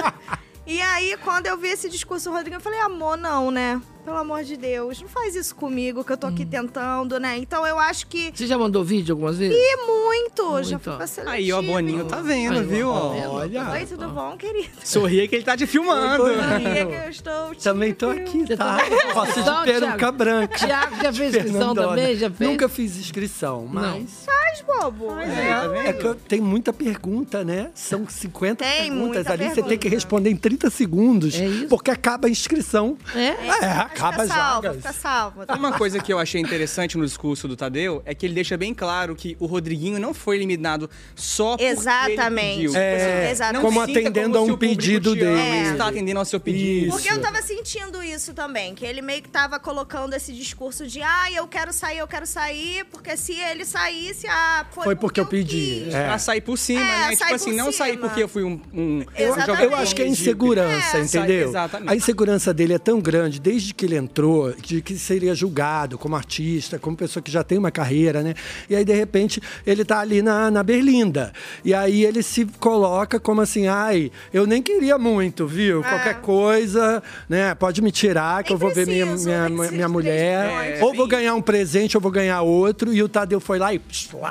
[0.65, 3.81] e aí, quando eu vi esse discurso do Rodrigo, eu falei, amor, não, né?
[4.03, 7.37] Pelo amor de Deus, não faz isso comigo, que eu tô aqui tentando, né?
[7.37, 8.31] Então eu acho que.
[8.33, 9.55] Você já mandou vídeo algumas vezes?
[9.55, 10.63] E muito!
[10.63, 10.79] Já Muito.
[10.79, 11.35] fui pra seletivo.
[11.35, 12.91] Aí, ó, Boninho tá vendo, Aí, ó, viu?
[12.91, 13.31] tá vendo?
[13.31, 13.69] Olha.
[13.73, 14.69] Oi, tudo bom, querido?
[14.83, 16.23] Sorria que ele tá te filmando.
[16.35, 18.77] Sabia que eu estou te Também tô aqui, tá?
[18.77, 20.57] tá- Posso de Então, peruca branca.
[20.57, 22.15] Thiago já fez inscrição também?
[22.15, 22.49] Já fez?
[22.49, 24.25] Nunca fiz inscrição, mas...
[24.51, 25.17] Faz, bobo.
[25.19, 27.71] É, é que tem muita pergunta, né?
[27.73, 29.69] São 50 Tem perguntas ali, você pergunta.
[29.69, 31.67] tem que responder em 30 segundos, É isso?
[31.67, 32.97] porque acaba a inscrição.
[33.15, 33.27] É?
[33.27, 35.41] É, Acaba fica salvo, fica salvo.
[35.57, 38.73] Uma coisa que eu achei interessante no discurso do Tadeu é que ele deixa bem
[38.73, 42.59] claro que o Rodriguinho não foi eliminado só porque Exatamente.
[42.59, 42.75] ele pediu.
[42.75, 43.61] É, Exatamente.
[43.61, 45.57] como atendendo como a um pedido te ama, dele.
[45.61, 46.91] Ele está atendendo ao seu pedido.
[46.91, 51.01] Porque eu tava sentindo isso também, que ele meio que tava colocando esse discurso de
[51.01, 54.40] ah, eu quero sair, eu quero sair, porque se ele saísse, ah,
[54.71, 55.85] foi, Foi porque eu pedi.
[55.89, 56.17] Pra É.
[56.17, 57.15] sair por cima, É, né?
[57.15, 58.59] Tipo assim, não sair porque eu fui um.
[58.73, 61.49] um Eu, eu acho que é insegurança, É, entendeu?
[61.49, 61.89] exatamente.
[61.91, 66.15] A insegurança dele é tão grande desde que ele entrou, de que seria julgado como
[66.15, 68.33] artista, como pessoa que já tem uma carreira, né?
[68.69, 71.33] E aí, de repente, ele tá ali na, na Berlinda.
[71.63, 75.81] E aí ele se coloca como assim, ai, eu nem queria muito, viu?
[75.83, 77.53] Qualquer coisa, né?
[77.55, 80.49] Pode me tirar, que eu vou ver minha, preciso, minha, preciso minha mulher.
[80.49, 80.83] presente.
[80.83, 82.93] ou vou ganhar um presente, ou vou ganhar outro.
[82.93, 83.81] E o Tadeu foi lá e.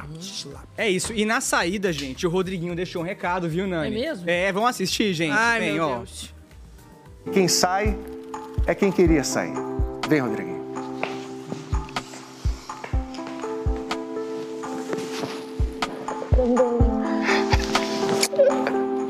[0.09, 0.65] Slap, slap.
[0.77, 1.13] É isso.
[1.13, 3.89] E na saída, gente, o Rodriguinho deixou um recado, viu, Nani?
[3.89, 4.31] É mesmo?
[4.31, 5.33] É, vamos assistir, gente.
[5.33, 5.97] Ai, Vem, meu ó.
[5.99, 6.35] Deus.
[7.33, 7.97] Quem sai
[8.67, 9.55] é quem queria sair.
[10.09, 10.61] Vem, Rodriguinho.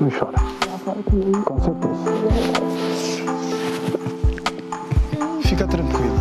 [0.01, 0.39] Não chora.
[1.45, 2.01] Com certeza.
[5.49, 6.17] Fica tranquila.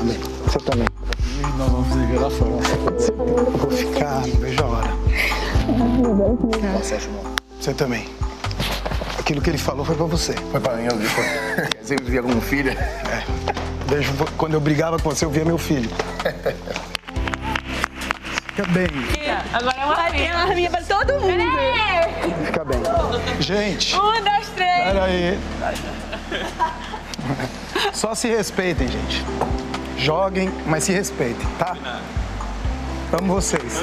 [0.00, 0.18] Amém.
[0.44, 0.95] Você também.
[1.56, 2.50] Nós vamos viver lá fora.
[2.50, 4.90] Eu vou ficar, não vejo a hora.
[7.60, 8.06] Você também.
[9.18, 10.34] Aquilo que ele falou foi pra você.
[10.50, 11.06] Foi pra mim, eu vi.
[11.82, 12.70] Você me via como filha?
[12.72, 13.24] É.
[13.88, 15.88] Vejo, quando eu brigava com você, eu via meu filho.
[18.46, 18.86] Fica bem.
[19.52, 21.44] Agora é uma Tem uma arminha pra todo mundo.
[22.44, 22.80] Fica bem.
[23.40, 24.84] Gente, Um, dois, três.
[24.84, 25.38] pera aí.
[27.92, 29.24] Só se respeitem, gente.
[29.96, 31.76] Joguem, mas se respeitem, tá?
[33.18, 33.82] Amo vocês.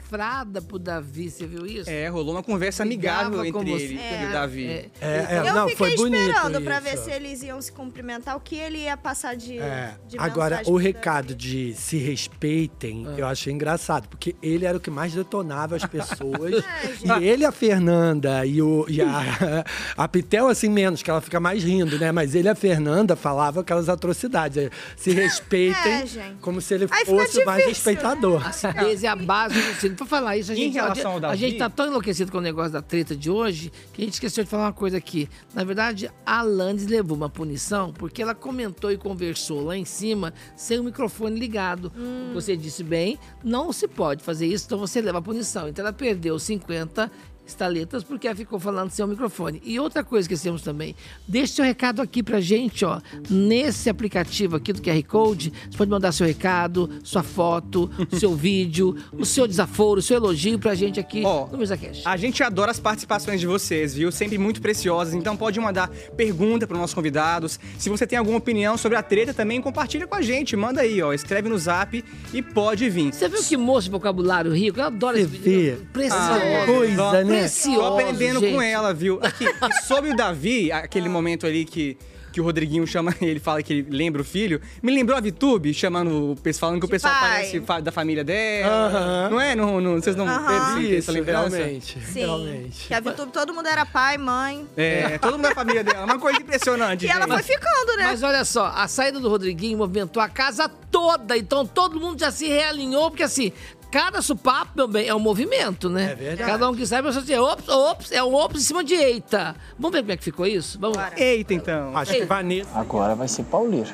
[0.08, 1.90] cifrada pro Davi, você viu isso?
[1.90, 3.84] É, rolou uma conversa amigável Brigava entre você.
[3.84, 4.22] ele É.
[4.22, 4.66] e o Davi.
[4.66, 6.84] É, é, eu não, fiquei foi bonito esperando pra isso.
[6.84, 9.94] ver se eles iam se cumprimentar, o que ele ia passar de, É.
[10.08, 14.78] de Agora, mensagem o pro recado de se respeitem, eu achei engraçado, porque ele era
[14.78, 16.64] o que mais detonava as pessoas.
[17.20, 19.64] e ele, a Fernanda e, o, e a,
[19.96, 22.10] a Pitel, assim, menos, que ela fica mais rindo, né?
[22.12, 24.56] Mas ele e a Fernanda falavam aquelas atrocidades.
[24.56, 26.36] é, Se respeitem É, gente.
[26.40, 28.46] como se ele Aí fica fosse o mais difícil, respeitador.
[28.46, 29.97] Acidez é a base do.
[29.98, 32.30] Pra falar isso, a Em gente, relação a, ao a Davi- gente tá tão enlouquecido
[32.32, 34.96] com o negócio da treta de hoje que a gente esqueceu de falar uma coisa
[34.96, 35.28] aqui.
[35.52, 40.32] Na verdade, a Alanis levou uma punição porque ela comentou e conversou lá em cima
[40.56, 41.92] sem o microfone ligado.
[42.32, 45.68] Você disse bem, não se pode fazer isso, então você leva a punição.
[45.68, 47.10] Então ela perdeu 50
[47.50, 49.60] estaletas porque ela ficou falando sem o microfone.
[49.64, 50.94] E outra coisa que esquecemos também,
[51.26, 55.90] deixe seu recado aqui pra gente, ó, nesse aplicativo aqui do QR Code, você pode
[55.90, 61.00] mandar seu recado, sua foto, seu vídeo, o seu desaforo, o seu elogio pra gente
[61.00, 62.02] aqui no MesaCast.
[62.06, 64.10] A gente adora as participações de vocês, viu?
[64.12, 65.14] Sempre muito preciosas.
[65.14, 67.58] Então pode mandar pergunta para os nossos convidados.
[67.78, 70.56] Se você tem alguma opinião sobre a treta também, compartilha com a gente.
[70.56, 71.12] Manda aí, ó.
[71.12, 73.12] Escreve no zap e pode vir.
[73.12, 74.78] Você viu que moço de vocabulário rico?
[74.80, 75.86] Eu adoro esse vídeo.
[75.92, 76.22] Precioso.
[76.22, 77.37] Ah, coisa, né?
[77.40, 78.54] Precioso, Tô aprendendo gente.
[78.54, 79.18] com ela, viu?
[79.22, 79.46] Aqui,
[79.86, 81.96] sobre o Davi, aquele momento ali que,
[82.32, 85.72] que o Rodriguinho chama ele, fala que ele lembra o filho, me lembrou a Vitube,
[85.72, 87.30] chamando, o pessoal- falando que o pessoal pai.
[87.30, 88.86] parece fa- da família dela.
[88.88, 89.28] Aham.
[89.30, 89.54] Não é?
[89.56, 90.74] Não, não- vocês não Aham.
[90.74, 91.56] teve essa Isso, lembrança?
[91.56, 91.98] realmente.
[92.00, 92.20] Sim.
[92.20, 92.86] Realmente.
[92.88, 94.66] Que a VTube todo mundo era pai, mãe.
[94.76, 96.04] É, todo mundo da família dela.
[96.04, 97.32] Uma coisa impressionante, E ela gente.
[97.32, 98.04] foi ficando, né?
[98.04, 101.36] Mas olha só, a saída do Rodriguinho movimentou a casa toda.
[101.36, 103.52] Então todo mundo já se realinhou, porque assim,
[103.90, 106.12] cada supapo, meu bem, é um movimento, né?
[106.12, 106.50] É verdade.
[106.50, 109.56] Cada um que sai, você diz, ops, ops, é um ops em cima de eita.
[109.78, 110.78] Vamos ver como é que ficou isso?
[110.78, 111.10] Vamos lá.
[111.16, 111.96] Eita, então.
[111.96, 112.70] Acho que Vanessa.
[112.74, 113.90] Agora vai ser pauleiro.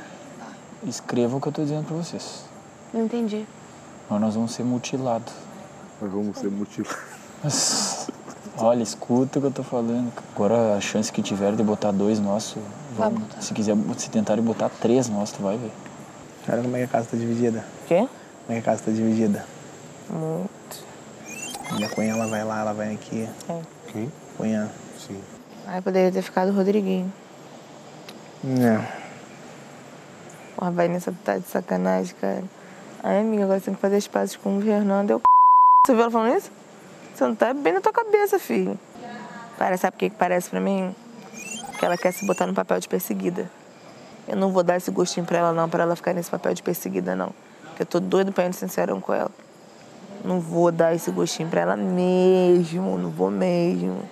[0.86, 2.44] Escreva o que eu tô dizendo pra vocês.
[2.92, 3.46] Não entendi.
[4.10, 5.32] Ou nós vamos ser mutilados.
[6.00, 8.08] Nós vamos ser mutilados.
[8.58, 10.12] Olha, escuta o que eu tô falando.
[10.34, 12.62] Agora a chance que tiver de botar dois nossos,
[12.96, 13.22] vamos.
[13.40, 15.72] Se quiser, se tentarem botar três nossos, tu vai ver.
[16.48, 17.64] Olha como é que a casa tá dividida.
[17.88, 18.06] Quê?
[18.46, 19.44] Como é que a casa tá dividida.
[20.10, 20.84] Muito.
[21.72, 23.28] Minha cunha, ela vai lá, ela vai aqui.
[23.48, 23.60] É.
[23.90, 24.12] Quem?
[24.36, 24.70] Cunha.
[24.98, 25.20] Sim.
[25.66, 27.12] Aí poderia ter ficado o Rodriguinho.
[28.42, 28.86] Não.
[30.56, 32.44] Porra, vai nessa tá de sacanagem, cara.
[33.02, 35.10] Ai, amiga, agora você tem que fazer as pazes com o Fernando.
[35.10, 35.20] Eu...
[35.86, 36.50] Você viu ela falando isso?
[37.14, 38.78] Você não tá bem na tua cabeça, filho.
[39.58, 40.94] Parece, sabe o que que parece pra mim?
[41.78, 43.50] Que ela quer se botar no papel de perseguida.
[44.26, 46.62] Eu não vou dar esse gostinho pra ela, não, pra ela ficar nesse papel de
[46.62, 47.32] perseguida, não.
[47.66, 49.30] Porque eu tô doido pra ir no sincerão com ela.
[50.24, 54.02] Não vou dar esse gostinho pra ela mesmo, não vou mesmo.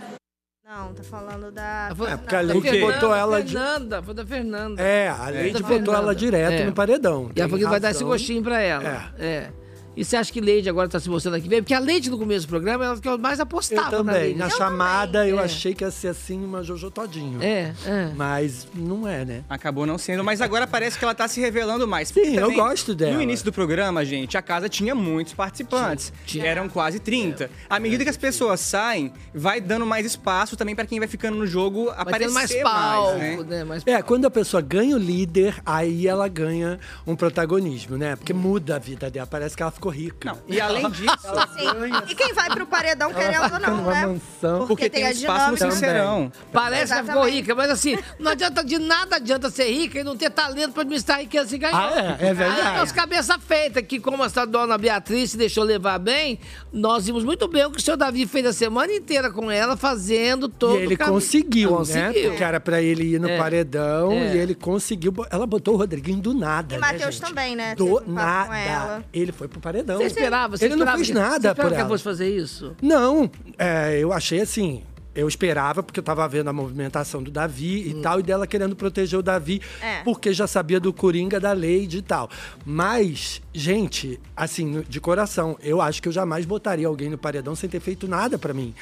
[0.64, 1.90] Não, tá falando da.
[2.08, 4.82] É, porque a Leite Fernanda, botou ela de- Fernanda, foi da Fernanda.
[4.82, 5.98] É, a Leite Da botou Fernanda.
[5.98, 6.64] ela direto É.
[6.64, 7.24] no paredão.
[7.24, 9.12] E que Tem vai dar esse gostinho pra ela.
[9.18, 9.50] É.
[9.96, 11.60] E você acha que Leide agora tá se mostrando aqui bem?
[11.62, 14.34] Porque a Leide no começo do programa ela que eu mais Eu apostava na também.
[14.34, 15.44] Na Eu chamada eu É.
[15.44, 17.42] achei que ia ser assim uma Jojo Todinho.
[17.42, 18.10] É, é.
[18.16, 19.44] Mas não é, né?
[19.50, 22.08] Acabou não sendo, mas agora parece que ela tá se revelando mais.
[22.08, 23.12] Sim, eu também, gosto dela.
[23.12, 26.10] No início do programa, gente, a casa tinha muitos participantes.
[26.38, 27.50] Eram quase 30.
[27.68, 31.36] À medida que as pessoas saem, vai dando mais espaço também pra quem vai ficando
[31.36, 33.36] no jogo aparecer tendo mais palco, né?
[33.46, 33.64] né?
[33.64, 38.16] Mais É, quando a pessoa ganha o líder, aí ela ganha um protagonismo, né?
[38.16, 40.36] Porque muda a vida dela, parece que ela ficou rica.
[40.46, 41.18] E além disso,
[41.56, 41.92] Sim.
[42.08, 44.06] E quem vai pro paredão, ela querendo ou não, né?
[44.06, 44.66] mansão.
[44.66, 45.72] Porque tem a espaço no.
[45.72, 46.32] Sincerão.
[46.52, 50.04] Parece que ela ficou rica, mas assim, não adianta de nada adianta ser rica e
[50.04, 51.78] não ter talento pra administrar a riqueza que ganhou.
[51.78, 52.28] Ah, é?
[52.28, 52.60] É verdade.
[52.60, 56.38] Aí nós cabeça feita, que como essa dona Beatriz se deixou levar bem,
[56.72, 59.76] nós vimos muito bem o que o senhor Davi fez a semana inteira com ela,
[59.76, 61.14] fazendo todo E ele o caminho.
[61.14, 61.76] conseguiu, né?
[61.76, 62.30] Conseguiu.
[62.30, 63.36] Porque era pra ele ir no É.
[63.38, 64.34] paredão É.
[64.34, 65.12] e ele conseguiu.
[65.30, 66.74] Ela botou o Rodriguinho do nada.
[66.76, 67.74] E né, Matheus também, né?
[67.74, 69.04] Do um nada.
[69.12, 69.71] Ele foi pro paredão.
[69.72, 70.56] Você esperava?
[70.56, 71.88] Você ele não esperava fez que- nada você por que ela ela.
[71.88, 72.76] fosse fazer isso?
[72.82, 74.82] Não, é, eu achei assim.
[75.14, 78.74] Eu esperava, porque eu tava vendo a movimentação do Davi e tal, e dela querendo
[78.74, 80.00] proteger o Davi, É.
[80.04, 82.30] porque já sabia do Coringa, da Lady e tal.
[82.64, 87.68] Mas, gente, assim, de coração, eu acho que eu jamais botaria alguém no paredão sem
[87.68, 88.74] ter feito nada pra mim.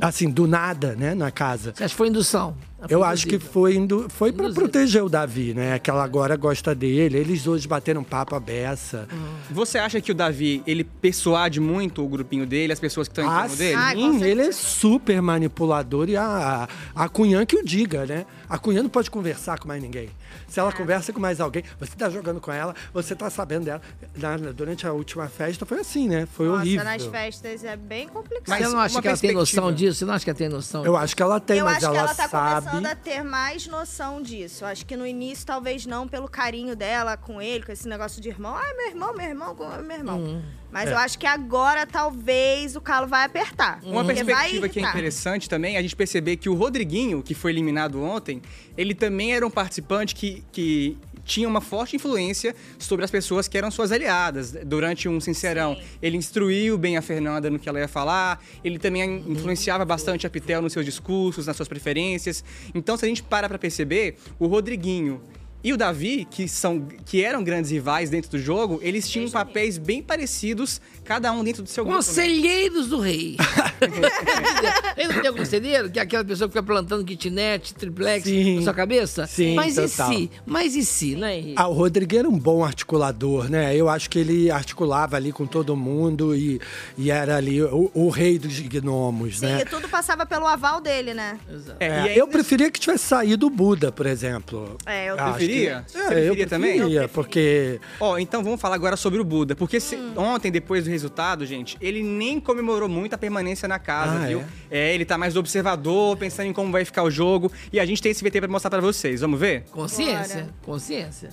[0.00, 1.72] Assim, do nada, né, na casa.
[1.72, 2.56] Você acha que foi indução?
[2.88, 5.78] Eu acho que foi indo, foi para proteger o Davi, né?
[5.78, 7.18] Que ela agora gosta dele.
[7.18, 9.08] Eles hoje bateram papo a beça.
[9.50, 13.24] Você acha que o Davi, ele persuade muito o grupinho dele, as pessoas que estão
[13.24, 14.18] em Ah, torno dele?
[14.18, 18.26] sim, ele é super manipulador e a, a Cunhã que o diga, né?
[18.48, 20.08] A Cunhã não pode conversar com mais ninguém.
[20.48, 23.80] Se ela conversa com mais alguém, você tá jogando com ela, você tá sabendo dela.
[24.16, 26.26] Na- durante a última festa foi assim, né?
[26.26, 26.84] Foi Nossa, horrível.
[26.84, 28.48] nas festas é bem complicado.
[28.48, 29.98] Mas você não acha que ela tem noção disso?
[29.98, 31.86] Você não acha que ela tem noção Eu acho que ela tem, eu mas acho
[31.86, 32.66] ela, que ela tá sabe.
[32.66, 34.64] começando a ter mais noção disso.
[34.64, 38.20] Eu Acho que no início, talvez não pelo carinho dela com ele, com esse negócio
[38.20, 38.54] de irmão.
[38.54, 40.18] Ai, meu irmão, meu irmão, meu irmão.
[40.18, 40.42] Hum.
[40.70, 40.92] Mas É.
[40.92, 43.80] eu acho que agora, talvez, o calo vai apertar.
[43.82, 47.52] Uma perspectiva que é interessante também é a gente perceber que o Rodriguinho, que foi
[47.52, 48.42] eliminado ontem,
[48.76, 53.58] ele também era um participante que, que tinha uma forte influência sobre as pessoas que
[53.58, 55.76] eram suas aliadas durante um sincerão.
[56.00, 60.30] Ele instruiu bem a Fernanda no que ela ia falar, ele também influenciava bastante a
[60.30, 62.44] Pitel nos seus discursos, nas suas preferências.
[62.74, 65.20] Então, se a gente para pra perceber, o Rodriguinho
[65.66, 69.78] e o Davi, que, são, que eram grandes rivais dentro do jogo, eles tinham papéis
[69.78, 71.98] bem parecidos, cada um dentro do seu grupo.
[71.98, 72.04] né?
[72.04, 73.36] Conselheiros do rei.
[74.96, 75.90] Ele não tem um conselheiro?
[75.90, 78.56] Que é aquela pessoa que fica plantando kitnet, triplex Sim.
[78.56, 79.26] na sua cabeça?
[79.26, 80.12] Sim, Mas total.
[80.12, 80.30] e se?
[80.44, 81.54] Mas e se, né, Henrique?
[81.56, 83.74] Ah, o Rodrigo era um bom articulador, né?
[83.76, 86.60] Eu acho que ele articulava ali com todo mundo e,
[86.96, 89.62] e era ali o, o rei dos gnomos, Sim, né?
[89.62, 91.38] e tudo passava pelo aval dele, né?
[91.80, 94.76] É, eu preferia que tivesse saído o Buda, por exemplo.
[94.86, 95.84] É, eu Acho Preferia?
[95.86, 96.76] que- Você É, eu preferia também?
[96.78, 97.80] preferia, porque...
[98.00, 99.54] Ó, então vamos falar agora sobre o Buda.
[99.54, 104.24] Porque se- ontem, depois do resultado, gente, ele nem comemorou muito a permanência na casa,
[104.24, 104.44] Ah, viu?
[104.70, 104.94] É?
[104.94, 107.52] ele tá mais observador, pensando em como vai ficar o jogo.
[107.72, 109.20] E a gente tem esse VT pra mostrar pra vocês.
[109.20, 109.62] Vamos ver?
[109.70, 110.48] Consciência?
[110.64, 111.30] Consciência.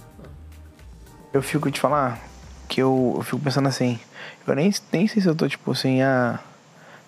[1.34, 2.22] Eu fico te falar
[2.68, 4.00] que eu, eu fico pensando assim,
[4.46, 6.40] eu nem, nem sei se eu tô, tipo assim, ah,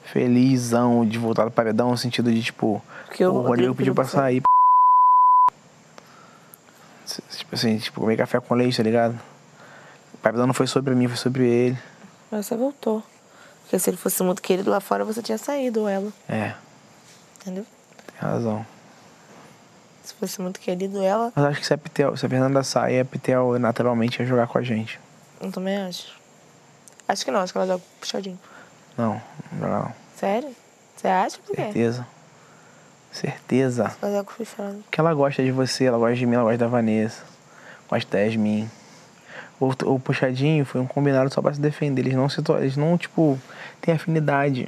[0.03, 4.03] felizão de voltar do paredão, no sentido de, tipo, Porque o Rodrigo Rodrigo pediu pra
[4.03, 4.41] pediu pra sair.
[7.37, 9.19] Tipo assim, tipo, comer café com leite, tá ligado?
[10.13, 11.77] O paredão não foi sobre mim, foi sobre ele.
[12.35, 13.01] Mas você voltou.
[13.61, 16.11] Porque se ele fosse muito querido lá fora, você tinha saído, ou ela.
[16.27, 16.53] É,
[17.39, 17.65] Entendeu?
[18.07, 18.65] tem razão.
[20.03, 21.31] Se fosse muito querido, ela.
[21.33, 24.47] Mas acho que se a, Pitel, se a Fernanda sair, a Pitel naturalmente ia jogar
[24.47, 24.99] com a gente.
[25.39, 26.19] Eu também acho.
[27.07, 28.39] Acho que não, acho que ela joga puxadinho.
[28.97, 29.21] Não,
[29.53, 29.93] não joga não.
[30.17, 30.55] Sério?
[30.97, 31.37] Você acha?
[31.37, 31.61] Por quê?
[31.61, 32.07] Certeza.
[33.13, 33.95] Certeza.
[34.01, 34.83] Ela joga puxado.
[34.83, 37.23] Porque ela gosta de você, ela gosta de mim, ela gosta da Vanessa.
[37.89, 38.69] Gosta da Yasmin.
[39.59, 42.01] O, o puxadinho foi um combinado só pra se defender.
[42.01, 43.39] Eles não se Eles não, tipo,
[43.81, 44.67] têm afinidade.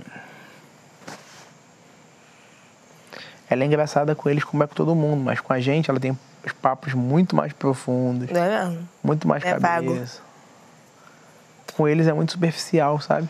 [3.49, 5.99] Ela é engraçada com eles como é com todo mundo, mas com a gente ela
[5.99, 8.29] tem os papos muito mais profundos.
[8.29, 8.89] Não é mesmo?
[9.03, 9.93] Muito mais É vago.
[9.93, 10.21] cabeça.
[11.75, 13.27] Com eles é muito superficial, sabe?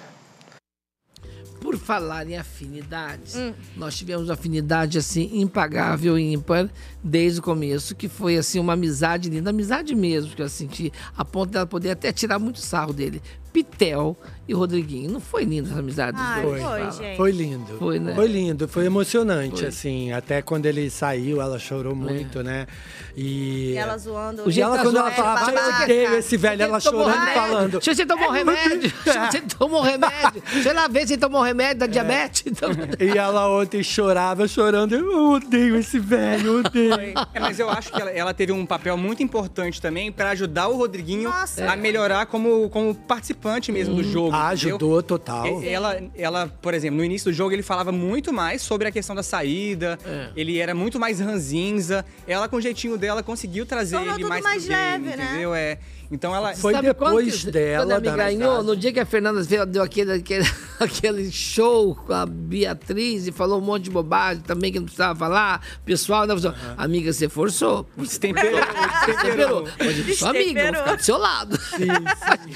[1.68, 3.52] Por falar em afinidades, Hum.
[3.76, 6.70] nós tivemos uma afinidade assim impagável e ímpar
[7.04, 11.26] desde o começo, que foi assim uma amizade linda, amizade mesmo, que eu senti a
[11.26, 13.22] ponto dela poder até tirar muito sarro dele.
[13.64, 14.16] Pitel
[14.48, 15.10] e Rodriguinho.
[15.10, 16.62] Não foi linda essa amizade dos Ai, dois?
[16.62, 16.92] foi, Fala.
[16.92, 17.18] gente.
[17.18, 17.78] Foi lindo.
[17.80, 18.14] Foi, né?
[18.14, 19.68] Foi lindo, foi emocionante, Foi.
[19.68, 20.12] assim.
[20.14, 22.68] Até quando ele saiu, ela chorou muito, né?
[23.16, 23.72] E.
[23.72, 24.44] E ela zoando.
[24.44, 25.82] O jeito tá ela, quando ela falava, babaca.
[25.82, 27.34] eu odeio esse velho, ela chorando, remédio.
[27.34, 27.72] falando.
[27.82, 28.94] Deixa você tomou É, remédio.
[29.04, 30.44] Deixa você tomou remédio.
[30.62, 32.44] Sei lá, vê se tomou remédio da diabetes.
[32.46, 32.70] Então...
[33.00, 34.94] E ela ontem chorava, chorando.
[34.94, 36.94] Eu odeio esse velho, eu odeio.
[37.34, 40.68] É, mas eu acho que ela, ela teve um papel muito importante também pra ajudar
[40.68, 41.70] o Rodriguinho Nossa.
[41.72, 44.32] a melhorar como, como participante mesmo do jogo.
[44.34, 44.76] Ah, entendeu?
[44.76, 45.62] ajudou total.
[45.64, 48.92] E- Ela, ela, por exemplo, no início do jogo ele falava muito mais sobre a
[48.92, 49.98] questão da saída.
[50.06, 50.30] É.
[50.36, 52.06] Ele era muito mais ranzinza.
[52.28, 55.18] Ela, com o jeitinho dela, conseguiu trazer Tornou ele tudo mais, mais pro game, leve,
[55.18, 55.26] né?
[55.30, 55.54] entendeu?
[55.56, 55.78] É.
[56.12, 56.56] Então ela.
[56.56, 59.66] Foi Sabe depois quando- dela, Quando ela me ganhou, no dia que a Fernanda fez-
[59.68, 60.46] deu aquele, aquele,
[60.80, 65.18] aquele show com a Beatriz e falou um monte de bobagem também que não precisava
[65.20, 67.86] falar, o pessoal, né, falou, amiga, você forçou.
[67.98, 68.60] Destemperou,
[69.06, 69.66] Destemperou.
[70.06, 71.60] Vir sua amiga, vou ficar do seu lado.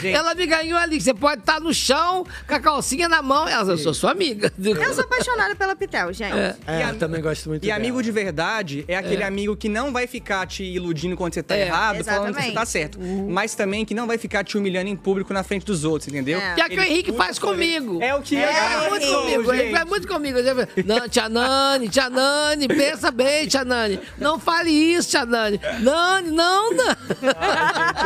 [0.03, 3.47] Ela me ganhou ali, você pode estar no chão com a calcinha na mão.
[3.47, 4.51] Ela, eu sou sua amiga.
[4.63, 6.33] Eu sou apaixonada pela Pitel, gente.
[6.35, 7.77] É, eu também gosto muito E dela.
[7.79, 9.25] amigo de verdade é aquele É.
[9.27, 12.49] amigo que não vai ficar te iludindo quando você tá É, errado, falando que você
[12.49, 12.53] exatamente.
[12.53, 12.99] tá certo.
[13.41, 16.37] Mas também que não vai ficar te humilhando em público na frente dos outros, entendeu?
[16.37, 16.53] É.
[16.53, 17.99] Que é o que o Henrique faz comigo.
[17.99, 19.51] É o que Ele é, faz muito comigo.
[19.51, 19.71] Ele gente.
[19.71, 20.37] faz muito comigo.
[20.37, 20.49] Ele
[20.85, 23.99] Não, tia Nani, tia Nani, pensa bem, tia Nani.
[24.19, 25.59] Não fale isso, tia Nani.
[25.79, 26.85] Nani, não, não.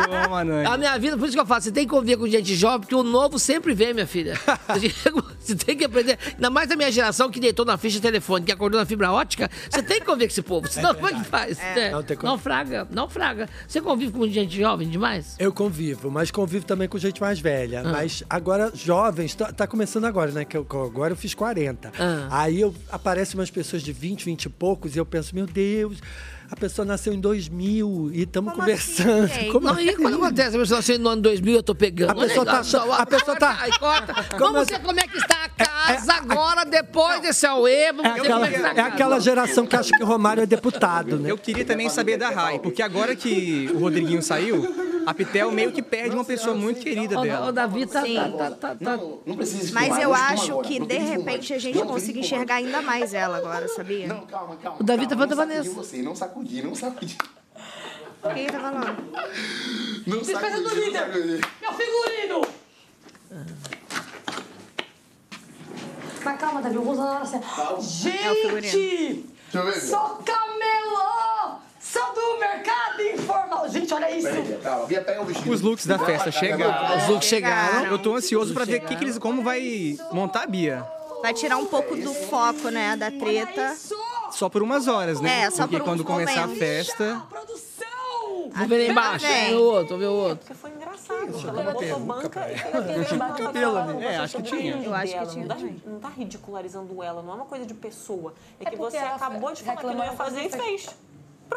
[0.08, 0.66] Eu amo a Nani.
[0.68, 2.80] A minha vida, por isso que eu falo, você tem que conviver com gente jovem,
[2.80, 4.40] porque o novo sempre vem, minha filha.
[5.46, 6.18] Você tem que aprender.
[6.34, 9.48] Ainda mais da minha geração que deitou na ficha telefônica, que acordou na fibra ótica,
[9.70, 10.68] você tem que conviver com esse povo.
[10.68, 11.58] Senão, como é que faz?
[11.60, 11.90] É.
[11.90, 12.32] Não tem como.
[12.32, 13.48] Não fraga, não fraga.
[13.68, 15.36] Você convive com gente jovem demais?
[15.38, 17.82] Eu convivo, mas convivo também com gente mais velha.
[17.84, 17.92] Ah.
[17.92, 20.44] Mas agora, jovens, tá, tá começando agora, né?
[20.44, 21.92] Que eu- agora eu fiz 40.
[21.98, 22.28] Ah.
[22.30, 25.98] Aí eu, aparecem umas pessoas de 20, 20 e poucos, e eu penso, meu Deus,
[26.50, 29.24] a pessoa nasceu em 2000 e estamos conversando.
[29.24, 29.50] assim?
[29.52, 30.56] Como Não, e quando acontece?
[30.56, 32.10] A pessoa nasceu no ano 2000, eu tô pegando.
[32.10, 34.14] A pessoa tá- Olha, a pessoa tá- Aí corta.
[34.38, 34.72] Como Vamos assim?
[34.74, 37.92] ver como é que está a casa agora, depois desse auê.
[37.92, 41.30] Vamos É aquela, é a é aquela geração que acha que Romário é deputado, né?
[41.30, 44.62] Eu queria também saber da Rai, porque agora que o Rodriguinho saiu,
[45.06, 47.48] a Pitel meio que perde uma pessoa muito querida dela.
[47.48, 48.16] Ô, Davi, tá, Sim.
[48.16, 48.96] tá, tá, tá, tá.
[49.24, 52.18] Não precisa Mas eu não acho agora, que, não de repente, a gente Não, que
[52.18, 54.08] enxergar ainda mais ela agora, sabia?
[54.08, 54.80] Não, calma, calma.
[54.80, 55.70] O Davi tá falando da não Vanessa.
[55.70, 57.16] Você, não sacudir, não sacudir.
[58.34, 58.96] Quem tá falando?
[60.06, 61.40] Não sacudir, não sacudir.
[61.60, 62.46] Meu figurino!
[66.24, 67.46] Mas calma, Davi, eu vou usar na hora certa.
[67.46, 69.36] É o Gente!
[69.52, 69.80] Deixa eu ver.
[69.80, 71.60] Sou camelô!
[71.96, 73.68] Sou do mercado informal!
[73.70, 74.28] Gente, olha isso!
[75.26, 75.50] Vestido.
[75.52, 76.98] Os looks da festa chegaram.
[76.98, 77.86] Os looks chegaram.
[77.86, 80.86] Eu tô ansioso pra ver que que eles, como vai montar a Bia.
[81.22, 83.74] Vai tirar um pouco do foco, né, da treta.
[84.30, 85.44] Só por umas horas, né?
[85.44, 86.58] É, só Porque por uns quando começar a momentos.
[86.58, 87.22] festa.
[88.52, 89.26] Vamos ver lá embaixo.
[89.26, 89.34] Vem.
[89.34, 90.54] Vamos ver o outro, vamos ver o outro.
[90.54, 91.48] Foi engraçado.
[91.60, 94.04] Ela botou banca e ela teve que cabelo ali.
[94.04, 94.76] É, acho que tinha.
[94.76, 95.30] Eu acho que dela.
[95.32, 98.34] tinha Não tá, não tá ridicularizando ela, não é uma coisa de pessoa.
[98.60, 100.88] É, É que porque você ela acabou de falar que não ia fazer e fez.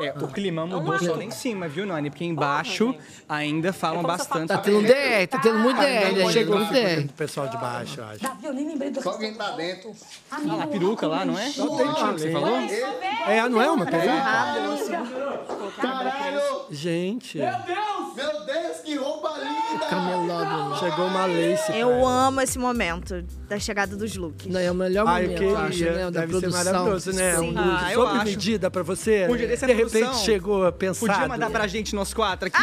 [0.02, 1.00] É, o clima mudou Não é.
[1.00, 2.10] só lá em cima, viu, Nani?
[2.10, 2.96] Porque embaixo
[3.28, 4.48] ainda falam bastante.
[4.48, 5.84] Tá tendo DR, tá tendo muito DR.
[5.86, 7.06] aí, Chegou muito DR.
[7.10, 8.20] o pessoal de baixo, eu acho.
[8.24, 9.92] Davi, eu nem lembrei do Só quem tá dentro.
[10.32, 11.52] Ah, a peruca lá, não é?
[11.58, 12.58] Não tem você falou?
[13.28, 14.10] É, não é uma peruca?
[15.82, 16.66] Caralho!
[16.72, 19.86] Gente, Meu Deus, que roupa linda!
[19.90, 20.76] Camelódromo.
[20.78, 21.72] chegou uma lace.
[21.78, 24.48] Eu amo esse momento da chegada dos looks.
[24.48, 25.92] Não, é o melhor momento, eu acho, queria.
[25.94, 26.12] né?
[26.12, 27.36] Da Deve ser maravilhoso, né?
[27.38, 27.54] Sim.
[27.54, 28.26] Um Ah, look eu sob acho.
[28.26, 29.26] medida pra você.
[29.28, 31.12] Podia ter repente chegou pensado.
[31.12, 32.58] Podia mandar pra gente, nós quatro aqui.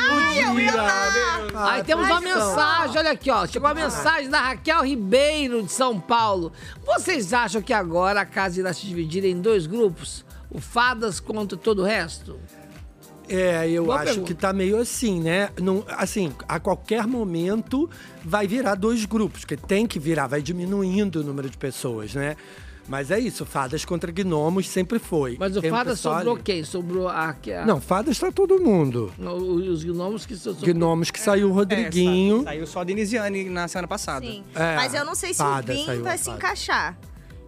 [1.54, 3.46] Ah, Aí temos uma mensagem, olha aqui, ó.
[3.46, 6.52] Chegou uma mensagem da Raquel Ribeiro, de São Paulo.
[6.84, 10.24] Vocês acham que agora a casa irá se dividir em dois grupos?
[10.50, 12.38] O Fadas contra todo o resto?
[13.28, 14.26] É, eu Boa acho pergunta.
[14.28, 15.50] que tá meio assim, né?
[15.60, 17.90] Não, assim, a qualquer momento
[18.24, 22.36] vai virar dois grupos, que tem que virar, vai diminuindo o número de pessoas, né?
[22.88, 25.36] Mas é isso, fadas contra gnomos sempre foi.
[25.38, 26.64] Mas o Tem um Fadas pessoal sobrou ali- quem?
[26.64, 27.30] Sobrou a...
[27.30, 29.12] a Não, fadas tá todo mundo.
[29.18, 30.54] o- os gnomos que são...
[30.54, 32.36] Gnomos que saiu o Rodriguinho.
[32.36, 34.24] É, sa- saiu só a Denisiane na semana passada.
[34.24, 34.44] Sim.
[34.54, 36.96] É, Mas eu não sei se o Vim vai se encaixar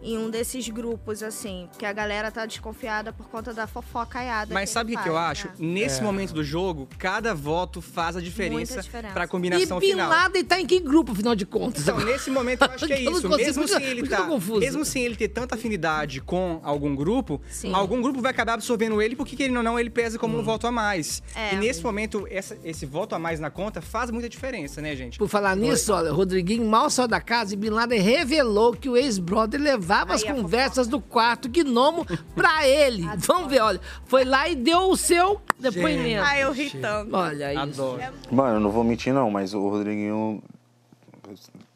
[0.02, 1.66] em um desses grupos, assim.
[1.70, 4.54] Porque a galera tá desconfiada por conta da fofocaiada.
[4.54, 5.48] Mas sabe o que, que eu ele acho?
[5.48, 5.54] né?
[5.58, 6.02] Nesse É.
[6.02, 9.12] momento do jogo, cada voto faz a diferença, diferença.
[9.14, 10.08] pra E combinação Bin final.
[10.08, 11.82] Laden tá em que grupo, afinal de contas?
[11.82, 13.12] Então, nesse momento, eu acho que é isso.
[13.22, 14.26] consigo, Mesmo por que- sem ele que tá,
[14.60, 17.72] mesmo sem ele ter tanta afinidade com algum grupo, Sim.
[17.74, 20.66] algum grupo vai acabar absorvendo ele, porque querendo ou não, ele pesa como um voto
[20.66, 21.22] a mais.
[21.34, 21.54] É.
[21.54, 25.18] E nesse momento, essa- esse voto a mais na conta faz muita diferença, né, gente?
[25.18, 28.88] Por falar nisso, olha, o Rodriguinho mal saiu da casa e Bin Laden revelou que
[28.88, 33.08] o ex-brother levava as conversas do quarto gnomo pra ele.
[33.16, 33.80] Vamos ver, olha.
[34.04, 36.22] Foi lá e deu o seu depoimento.
[36.22, 37.16] Ai, eu ri tanto.
[37.16, 37.62] Olha isso.
[37.62, 38.02] Adoro.
[38.30, 40.42] Mano, eu não vou mentir não, mas o Rodriguinho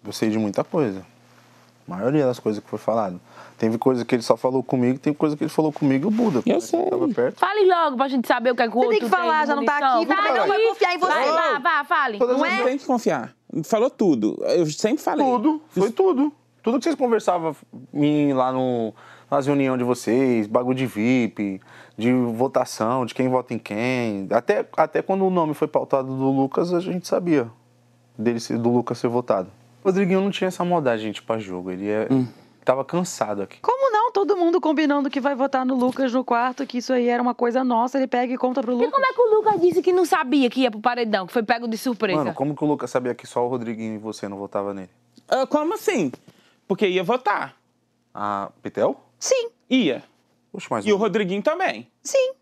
[0.05, 1.01] eu sei de muita coisa.
[1.89, 3.19] A maioria das coisas que foi falado.
[3.57, 6.11] Teve coisa que ele só falou comigo, tem coisa que ele falou comigo e o
[6.11, 6.43] Buda.
[6.45, 6.85] Eu sei.
[6.91, 7.39] Tava perto.
[7.39, 9.47] Fale logo pra gente saber o que é que o Você outro tem que falar,
[9.47, 9.97] já não tá munição.
[10.03, 11.13] aqui, Vai, ela vai confiar em você?
[11.13, 12.19] Vai, vá, vá, fale.
[12.19, 12.65] Todas Não as é?
[12.65, 13.35] Tem que confiar.
[13.65, 14.43] Falou tudo.
[14.49, 15.25] Eu sempre falei.
[15.25, 16.33] Tudo, foi tudo.
[16.63, 17.55] Tudo que vocês conversavam
[17.93, 18.95] em- lá no,
[19.31, 21.61] nas reuniões de vocês, bagulho de VIP,
[21.99, 24.27] de votação, de quem vota em quem.
[24.31, 27.51] Até, até quando o nome foi pautado do Lucas, a gente sabia
[28.17, 29.49] dele ser- do Lucas ser votado.
[29.83, 31.71] O Rodriguinho não tinha essa maldade, gente, pra jogo.
[31.71, 32.07] Ele é,
[32.65, 33.59] tava cansado aqui.
[33.61, 34.13] Como não?
[34.13, 37.35] Todo mundo combinando que vai votar no Lucas no quarto, que isso aí era uma
[37.35, 38.91] coisa nossa, ele pega e conta pro E Lucas.
[38.93, 41.43] como é que o Lucas disse que não sabia que ia pro paredão, que foi
[41.43, 42.19] pego de surpresa?
[42.19, 44.91] Mano, como que o Lucas sabia que só o Rodriguinho e você não votava nele?
[45.29, 46.13] Ah, como assim?
[46.73, 47.55] Porque ia votar.
[48.15, 48.99] Ah, Pitel?
[49.19, 49.51] Sim.
[49.69, 50.03] Ia.
[50.51, 51.87] Oxe, mas E o Rodriguinho também.
[52.03, 52.33] Sim.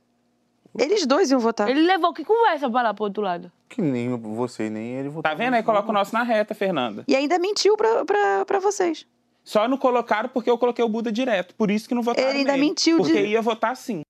[0.79, 1.69] Eles dois iam votar.
[1.69, 3.51] Ele levou que conversa pra lá pro outro lado.
[3.69, 5.37] Que nem você e nem ele votaram.
[5.37, 5.55] Tá vendo?
[5.55, 7.03] Aí coloca o nosso na reta, Fernanda.
[7.09, 9.05] E ainda mentiu pra, pra, pra vocês.
[9.43, 11.53] Só não colocaram porque eu coloquei o Buda direto.
[11.57, 12.67] Por isso que não votaram Ele ainda nele.
[12.67, 14.03] mentiu de- Porque ia votar sim.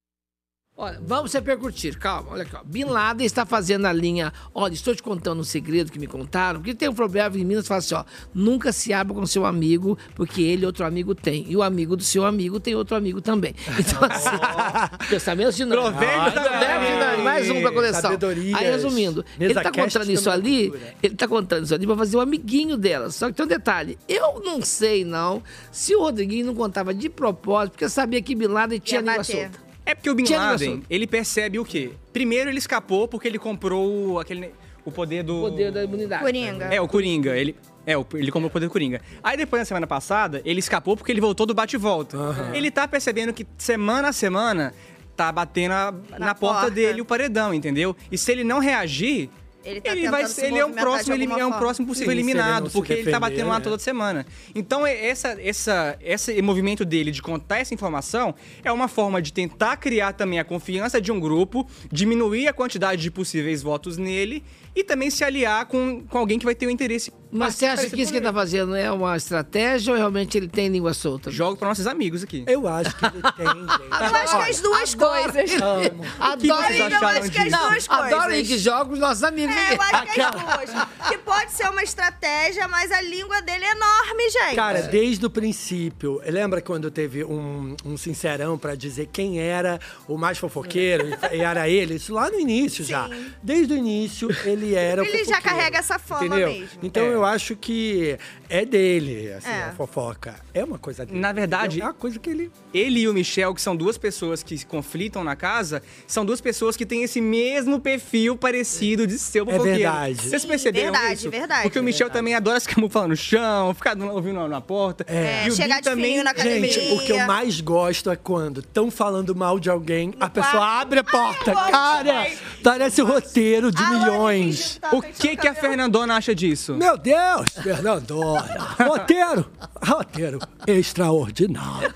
[0.81, 1.99] Olha, vamos repercutir.
[1.99, 2.57] Calma, olha aqui.
[2.57, 2.61] Ó.
[2.65, 4.33] Bin Laden está fazendo a linha.
[4.55, 6.59] Olha, estou te contando um segredo que me contaram.
[6.59, 8.03] Porque tem um problema em Minas, fala assim: ó,
[8.33, 11.45] nunca se abra com seu amigo, porque ele outro amigo tem.
[11.47, 13.55] E o amigo do seu amigo tem outro amigo também.
[13.91, 17.23] Então, assim, pensamento de Nani.
[17.25, 18.13] Mais um pra coleção.
[18.55, 21.97] Aí, resumindo, ele tá contando isso também é ali, ele tá contando isso ali pra
[21.97, 23.11] fazer um amiguinho dela.
[23.11, 27.09] Só que tem um detalhe: eu não sei, não, se o Rodriguinho não contava de
[27.09, 29.70] propósito, porque sabia que Bin Laden tinha língua solta.
[29.91, 30.25] É porque o Bin
[30.69, 31.91] Laden, ele percebe o quê?
[32.13, 34.51] Primeiro ele escapou porque ele comprou aquele
[34.85, 36.23] o poder do poder da imunidade.
[36.23, 36.65] Coringa.
[36.67, 37.55] É, o Coringa, ele
[37.87, 39.01] é, o- ele comprou o poder do Coringa.
[39.23, 42.17] Aí depois na semana passada, ele escapou porque ele voltou do bate e volta.
[42.55, 44.73] Ele tá percebendo que semana a semana
[45.17, 46.71] tá batendo a- na, porta, porta.
[46.71, 47.95] dele o paredão, entendeu?
[48.11, 49.29] E se ele não reagir,
[49.65, 52.09] Ele tá ele vai ser, se ele é um próximo, ele é um próximo possível
[52.09, 53.65] Sim, ele eliminado, se porque ele tá defender, batendo lá né?
[53.65, 54.27] toda semana.
[54.55, 58.35] Então é- essa, essa, esse movimento dele de contar essa informação
[58.65, 63.03] é uma forma de tentar criar também a confiança de um grupo, diminuir a quantidade
[63.03, 64.43] de possíveis votos nele
[64.75, 67.13] e também se aliar com, com alguém que vai ter o interesse.
[67.33, 70.49] Mas você acha que isso que ele tá fazendo é uma estratégia ou realmente ele
[70.49, 71.31] tem língua solta?
[71.31, 72.45] Jogo para nossos amigos aqui.
[72.47, 73.83] Eu acho que ele tem, gente.
[73.91, 75.53] Eu acho que as duas coisas.
[75.63, 76.05] Amo.
[76.19, 78.49] Adoro vocês Eu acho que as duas Adoro coisas.
[78.49, 79.50] que joga com os nossos amigos.
[79.51, 80.89] É, eu acho que as duas.
[81.09, 84.55] Que pode ser uma estratégia, mas a língua dele é enorme, gente.
[84.55, 90.17] Cara, desde o princípio, lembra quando teve um, um sincerão pra dizer quem era o
[90.17, 91.95] mais fofoqueiro e e era ele?
[91.95, 93.09] Isso lá no início já.
[93.43, 96.49] Desde o início ele era o Ele já carrega essa fama entendeu?
[96.49, 96.79] mesmo.
[96.83, 98.19] Então eu acho que
[98.51, 99.63] é dele, assim, É.
[99.65, 100.35] a fofoca.
[100.53, 101.19] É uma coisa dele.
[101.19, 104.43] Na verdade, é uma coisa que ele ele e o Michel, que são duas pessoas
[104.43, 109.19] que se conflitam na casa, são duas pessoas que têm esse mesmo perfil parecido de
[109.19, 109.79] ser o É fofoqueiro.
[109.79, 110.15] verdade.
[110.29, 111.31] Vocês perceberam verdade, isso?
[111.31, 111.63] verdade.
[111.63, 115.05] Porque o Michel também adora se camuflar no chão, ficar no- ouvindo na porta.
[115.09, 116.71] É, E o chegar de fininho na academia.
[116.71, 120.81] Gente, o que eu mais gosto é quando estão falando mal de alguém, a pessoa
[120.81, 121.53] abre a porta.
[121.55, 122.27] Cara,
[122.63, 124.81] parece roteiro de milhões.
[124.93, 126.75] O que, que a Fernandona acha disso?
[126.75, 128.40] Meu Deus, Fernandona.
[128.87, 129.51] Roteiro,
[129.85, 131.95] roteiro extraordinário.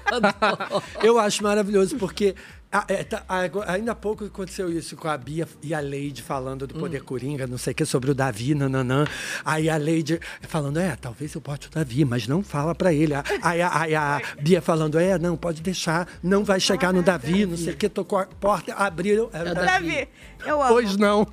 [1.03, 2.35] Eu acho maravilhoso porque
[2.77, 3.23] ah, é, tá,
[3.69, 7.47] ainda há pouco aconteceu isso com a Bia e a Leide falando do poder coringa,
[7.47, 9.05] não sei o que, sobre o Davi, nananã.
[9.45, 13.15] Aí a Leide falando, é, talvez eu bote o Davi, mas não fala pra ele.
[13.43, 17.47] Aí, a- aí a Bia falando, é, não, pode deixar, não vai chegar no Davi,
[17.47, 20.09] não sei o que, tocou a porta, abriram, era o Davi.
[20.47, 20.73] Eu amo.
[20.73, 21.27] Pois não.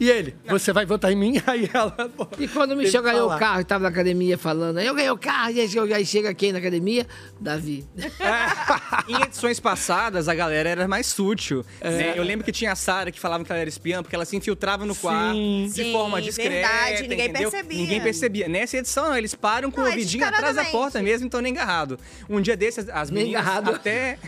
[0.00, 1.42] E ele, você vai votar em mim?
[1.46, 1.90] Aí ela.
[1.90, 5.10] pô, E quando o Michel ganhou o carro e tava na academia falando, eu ganhei
[5.10, 7.06] o carro, e aí chega- aí chega quem na academia?
[7.40, 7.84] Davi.
[9.08, 11.64] Em edições passadas, a galera era mais sutil.
[11.80, 11.90] É.
[11.90, 12.12] né?
[12.16, 14.36] Eu lembro que tinha a Sara que falava que ela era espiã, porque ela se
[14.36, 16.50] infiltrava no quarto de Sim, forma discreta.
[16.50, 17.50] verdade, ninguém entendeu?
[17.50, 17.78] percebia.
[17.78, 18.48] Ninguém percebia.
[18.48, 21.40] Nessa edição, não, eles param com Não, o é ouvidinho atrás da porta mesmo, então
[21.40, 21.98] nem agarrado.
[22.30, 24.18] Um dia desses, as meninas até.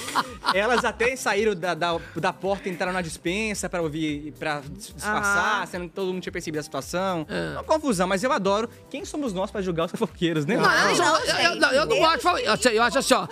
[0.54, 5.66] elas até saíram da, da, da porta e entraram na dispensa pra ouvir, pra disfarçar,
[5.66, 7.26] sendo que todo mundo tinha percebido a situação.
[7.54, 8.68] Uma confusão, mas eu adoro.
[8.90, 10.56] Quem somos nós pra julgar os fofoqueiros, né?
[10.56, 12.40] Não, eu, eu- eu- não, eu não gosto de falar.
[12.40, 13.26] Eu, eu acho assim, ó.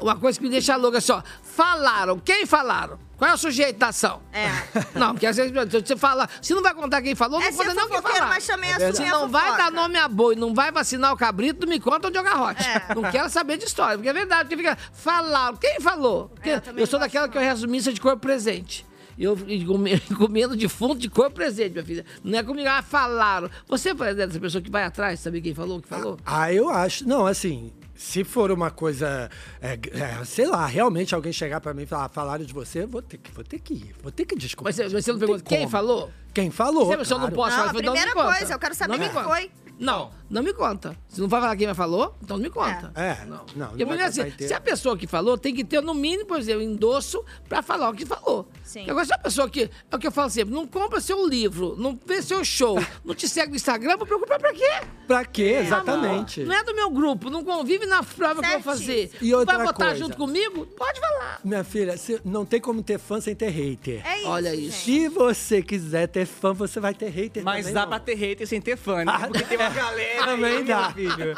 [0.00, 1.22] uma coisa que me deixa louca é assim, ó.
[1.42, 2.18] Falaram.
[2.18, 2.98] Quem falaram?
[3.16, 4.20] Qual é o sujeito da ação?
[4.30, 4.46] É.
[4.98, 6.28] Não, porque às vezes você fala.
[6.42, 8.26] Se não vai contar quem falou, É não ser conta não quem falar.
[8.28, 11.60] mas também É Se não vai dar nome a boi, não vai vacinar o cabrito,
[11.64, 12.62] não me conta onde é o garrote.
[12.94, 14.48] Não quero saber de história, porque é verdade.
[14.50, 14.76] Porque fica.
[14.92, 15.56] Falaram.
[15.56, 16.28] Quem falou?
[16.28, 18.84] Porque eu, sou daquela que eu rezo missa de corpo presente.
[19.18, 22.04] Eu e come- comendo defunto de corpo presente, minha filha.
[22.22, 23.48] Não é comigo, ah, falaram.
[23.68, 26.18] Você é dessa pessoa que vai atrás, saber quem falou, o que falou?
[26.24, 27.08] Ah, eu acho.
[27.08, 29.30] Não, assim, se for uma coisa,
[29.62, 32.88] é, é, sei lá, realmente alguém chegar pra mim e falar, falaram de você, eu
[32.88, 34.68] vou ter que, vou ter que ir, vou ter que descobrir.
[34.68, 36.10] Mas você, mas você não tem pergunta quem falou?
[36.34, 36.84] Quem falou?
[36.86, 37.34] Você, não claro.
[37.34, 38.36] posso Não, falar, a não me primeira conta.
[38.36, 39.50] coisa, eu quero saber Não quem foi.
[39.78, 40.96] Não, não me conta.
[41.08, 42.92] Se não vai falar quem me falou, então não me conta.
[42.94, 43.44] É, não.
[43.54, 46.38] não Porque, vai assim, se a pessoa que falou tem que ter, no mínimo, por
[46.38, 48.48] exemplo, endosso pra falar o que falou.
[48.64, 48.88] Sim.
[48.90, 49.70] Agora, se a pessoa que.
[49.90, 53.14] É o que eu falo sempre: não compra seu livro, não vê seu show, não
[53.14, 54.70] te segue no Instagram, vou preocupar pra quê?
[55.06, 55.58] Pra quê?
[55.62, 56.42] Exatamente.
[56.44, 59.10] Não é do meu grupo, não convive na prova que eu vou fazer.
[59.20, 60.04] E Não outra vai votar coisa.
[60.04, 60.66] junto comigo?
[60.66, 61.40] Pode falar.
[61.44, 64.04] Minha filha, você não tem como ter fã sem ter hater.
[64.06, 64.78] É isso, Olha isso.
[64.84, 67.88] Se você quiser ter fã, você vai ter hater Mas também, dá não.
[67.88, 69.12] pra ter hater sem ter fã, né?
[69.14, 70.90] Ah, Porque tem uma galera Também dá.
[70.92, 71.34] filho.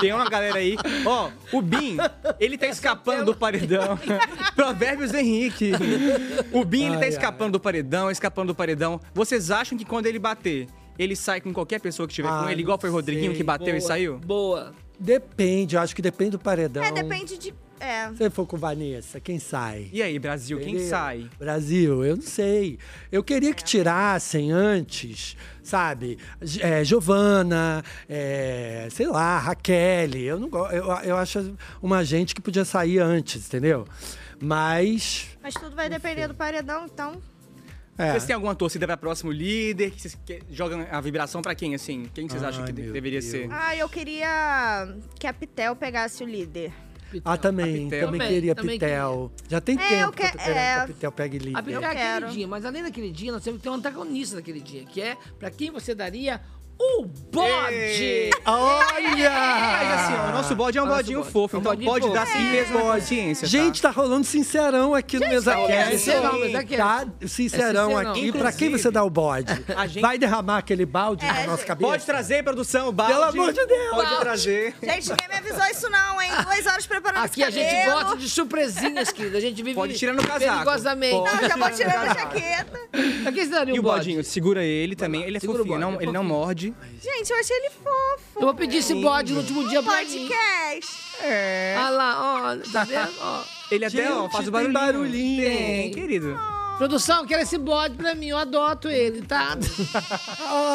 [0.00, 0.76] Tem uma galera aí.
[1.06, 1.96] Ó, o Bin,
[2.38, 3.98] ele tá escapando do paredão.
[4.54, 5.72] Provérbios Henrique.
[6.52, 9.00] O Bin, ele tá Ai, escapando do paredão, escapando do paredão.
[9.14, 10.68] Vocês acham que quando ele bater,
[10.98, 13.36] ele sai com qualquer pessoa que estiver com Ah, ele, igual foi o Rodriguinho sei.
[13.38, 14.18] que bateu e Boa, saiu?
[14.18, 14.72] Boa.
[14.98, 16.84] Depende, acho que depende do paredão.
[16.84, 17.54] É, depende de.
[17.80, 18.12] É.
[18.14, 19.88] Se for com Vanessa, quem sai?
[19.92, 20.88] E aí, Brasil, quem Entendeu?
[20.90, 21.30] sai?
[21.38, 22.78] Brasil, eu não sei.
[23.10, 26.18] Eu queria que tirassem antes, sabe?
[26.60, 30.10] É, Giovana, é, sei lá, Raquel.
[30.14, 33.86] Eu, não, go- eu, eu acho uma gente que podia sair antes, entendeu?
[34.40, 35.28] Mas.
[35.42, 37.20] Mas tudo vai depender do paredão, então.
[37.98, 38.12] É.
[38.12, 39.90] Vocês têm alguma torcida pra próximo líder?
[39.90, 42.08] Que vocês que- jogam a vibração pra quem, assim?
[42.14, 43.48] Quem vocês acham que de- deveria ser?
[43.50, 46.72] Ah, eu queria que a Pitel pegasse o líder.
[47.24, 48.06] Ah, também, Pitel.
[48.06, 49.32] também, Também, queria também Pitel.
[49.48, 50.86] Já tem É, tempo que eu tô que- querendo é.
[50.86, 51.58] Pitel pegue líder.
[51.58, 52.20] A Pitel é quero.
[52.26, 55.16] queridinha, mas além da queridinha, nós temos que ter um antagonista da queridinha, que é
[55.38, 56.40] pra quem você daria
[56.82, 58.30] o bode.
[58.46, 59.30] Olha!
[59.30, 61.32] Mas assim, ó, o nosso bode é um Nosso bodinho bode.
[61.32, 62.14] fofo, É um então bodinho pode fofo.
[62.14, 62.52] dar sim É.
[62.52, 63.42] mesmo na consciência.
[63.42, 63.46] tá?
[63.50, 65.90] Gente, tá rolando sincerão aqui no Mesa tá rolando Cast.
[65.98, 66.76] sincerão, Mesa Cast.
[66.76, 68.10] Tá sincerão É sincerão.
[68.12, 68.32] aqui.
[68.32, 69.52] Pra quem você dá o bode?
[69.76, 71.90] A gente- Vai derramar aquele balde É, na nossa cabeça?
[71.90, 73.12] Pode trazer, produção, o balde.
[73.12, 73.90] Pelo amor de Deus!
[73.90, 74.74] Pode trazer.
[74.82, 76.30] Gente, ninguém me avisou isso, não, hein?
[76.44, 78.00] Duas horas preparando Aqui esse a gente cabelo.
[78.00, 79.36] gosta de surpresinhas, querida.
[79.36, 80.40] A gente vive Pode tirar no casaco.
[80.64, 81.16] perigosamente.
[81.16, 81.34] Pode.
[81.42, 82.80] Não, já vou tirando a jaqueta.
[83.22, 83.98] Pra quem você daria E um o bode?
[83.98, 85.22] bodinho, segura ele também.
[85.22, 86.38] Ele é Segura o fofinho, bode, não- é ele não fofinho.
[86.38, 86.69] morde.
[87.02, 88.36] Gente, eu achei ele fofo.
[88.36, 90.28] Eu vou pedir esse bode no último dia pra mim.
[90.28, 90.92] Podcast.
[91.22, 91.74] É.
[91.78, 93.12] Olha lá, olha, tá vendo?
[93.20, 93.42] Ó.
[93.70, 94.74] Ele até, ó, faz o barulhinho.
[94.80, 95.44] barulhinho.
[95.44, 96.38] Tem, querido.
[96.78, 99.54] Produção, quero esse bode pra mim, eu adoto ele, tá?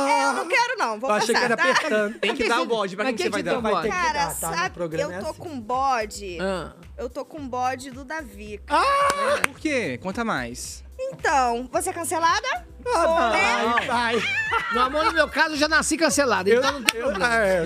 [0.08, 1.00] É, eu não quero, não.
[1.00, 1.64] Vou Eu achei que passar, era tá?
[1.72, 2.20] apertando.
[2.20, 2.96] Tem que dar o bode.
[2.96, 3.58] Pra mas quem que você quem vai dar?
[3.58, 3.74] o bode?
[3.74, 4.50] Vai ter que Cara, dar, tá?
[4.50, 5.40] No sabe, programa eu é tô assim.
[5.40, 6.38] com bode.
[6.40, 6.74] Ah.
[6.96, 8.62] Eu tô com bode do Davi.
[8.70, 10.00] Ah, por quê?
[10.02, 10.84] Conta mais.
[11.00, 12.68] Então, você é cancelada?
[14.74, 17.36] No amor, no meu caso, eu já nasci cancelado, então não tem problema.
[17.36, 17.64] É,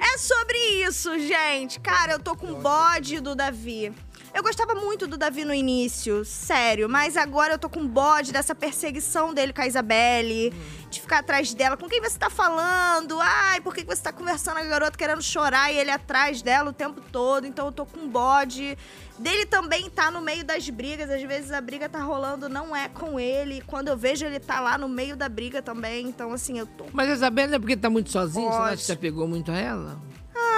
[0.00, 0.56] É sobre
[0.86, 1.78] isso, gente.
[1.80, 3.92] Cara, eu tô com bode do Davi.
[4.34, 6.88] Eu gostava muito do Davi no início, sério.
[6.88, 10.50] Mas agora eu tô com bode dessa perseguição dele com a Isabelle.
[10.90, 11.76] De ficar atrás dela.
[11.76, 13.18] Com quem você tá falando?
[13.20, 16.70] Ai, por que você tá conversando com a garota querendo chorar e ele atrás dela
[16.70, 17.46] o tempo todo?
[17.46, 18.76] Então eu tô com bode.
[19.18, 21.10] Dele também tá no meio das brigas.
[21.10, 23.62] Às vezes a briga tá rolando, não é com ele.
[23.66, 26.06] Quando eu vejo ele tá lá no meio da briga também.
[26.06, 28.50] Então, assim, eu tô Mas a Isabela é porque tá muito sozinha?
[28.50, 30.11] Você acha que você pegou muito a ela?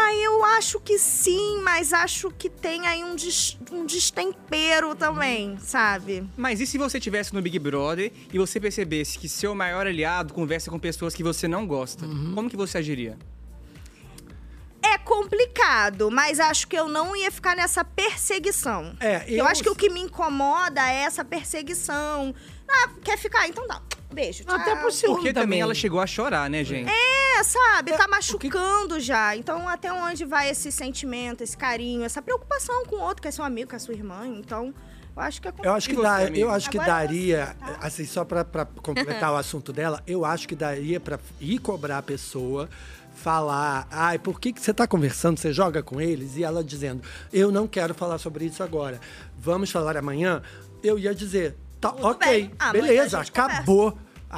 [0.06, 5.56] Ah, eu acho que sim, mas acho que tem aí um, des- um destempero também,
[5.58, 6.28] sabe?
[6.36, 10.34] Mas e se você estivesse no Big Brother e você percebesse que seu maior aliado
[10.34, 12.06] conversa com pessoas que você não gosta?
[12.34, 13.16] Como que você agiria?
[14.82, 18.94] É complicado, mas acho que eu não ia ficar nessa perseguição.
[19.00, 19.38] É, eu...
[19.38, 22.34] eu- acho que o que me incomoda é essa perseguição.
[22.68, 23.48] Ah, quer ficar?
[23.48, 23.80] Então dá.
[24.14, 24.44] Beijo.
[24.44, 24.54] Tchau.
[24.54, 26.90] Até por ciúme Porque também ela chegou a chorar, né, gente?
[26.90, 27.92] É, sabe?
[27.92, 29.36] Tá machucando já.
[29.36, 33.30] Então, até onde vai esse sentimento, esse carinho, essa preocupação com o outro, que é
[33.30, 34.26] seu amigo, que é sua irmã?
[34.26, 34.72] Então,
[35.16, 36.38] eu acho que é Eu acho que, você, dá, amigo?
[36.38, 40.48] eu acho que Agora daria, assim, só pra, pra completar o assunto dela, eu acho
[40.48, 42.68] que daria pra ir cobrar a pessoa,
[43.14, 46.36] falar, ai, por que, que você tá conversando, você joga com eles?
[46.36, 47.02] E ela dizendo,
[47.32, 49.00] eu não quero falar sobre isso agora,
[49.38, 50.42] vamos falar amanhã?
[50.82, 51.56] Eu ia dizer,
[51.92, 52.50] tá, ok, bem.
[52.58, 53.62] Amanhã a beleza, gente conversa.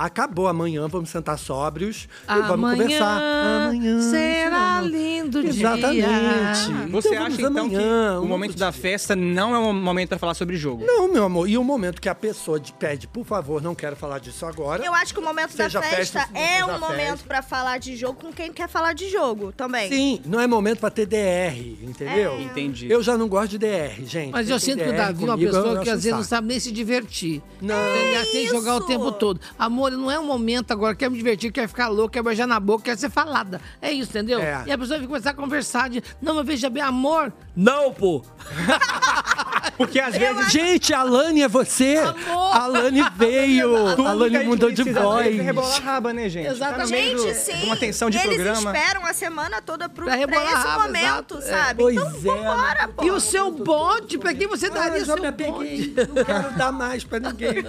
[0.05, 0.47] Acabou.
[0.47, 3.21] Amanhã, vamos sentar sóbrios e vamos Amanhã conversar.
[3.21, 5.51] Amanhã será lindo dia.
[5.51, 6.91] Exatamente.
[6.91, 10.11] Você Então, acha então que amanhã, o um momento da festa não é um momento
[10.11, 10.85] pra falar sobre jogo?
[10.85, 11.49] Não, meu amor.
[11.49, 14.85] E o momento que a pessoa te pede, por favor, não quero falar disso agora.
[14.85, 18.21] Eu acho que o momento da festa, festa, é um momento pra falar de jogo
[18.21, 19.89] com quem quer falar de jogo também.
[19.89, 22.33] Sim, não é momento pra ter DR, entendeu?
[22.33, 22.43] É.
[22.43, 22.91] Entendi.
[22.91, 24.33] Eu já não gosto de DR, gente.
[24.33, 26.49] Mas eu tem sinto que o Davi é uma pessoa que às vezes não sabe
[26.49, 27.43] nem se divertir.
[27.61, 27.77] Não.
[27.77, 29.41] Ele quer jogar o tempo todo.
[29.59, 32.59] Amor, não é um momento agora, quer me divertir, quer ficar louco, quer beijar na
[32.59, 33.61] boca, quer ser falada.
[33.81, 34.41] É isso, entendeu?
[34.41, 34.65] É.
[34.67, 37.33] E a pessoa vai começar a conversar de, não, mas veja bem, amor.
[37.55, 38.23] Não, pô.
[39.77, 40.51] Porque às vezes.
[40.51, 41.97] Gente, a Lani é você?
[42.53, 43.77] A Lani veio.
[44.07, 45.27] A Lani mudou de precisa voz.
[45.27, 46.59] é rebolar a raba, né, gente?
[46.59, 47.65] Tá no meio Gente, sim.
[47.65, 48.73] uma tensão de eles programa.
[48.75, 51.43] esperam a semana toda pro, Pra pra, esse raba, momento, exato.
[51.43, 51.83] sabe?
[51.83, 52.13] Pois então, é.
[52.21, 53.05] vambora, pô.
[53.05, 55.95] E o seu bote, pra quem você Ah, daria eu já seu me apeguei.
[56.15, 57.57] Não quero dar mais pra ninguém.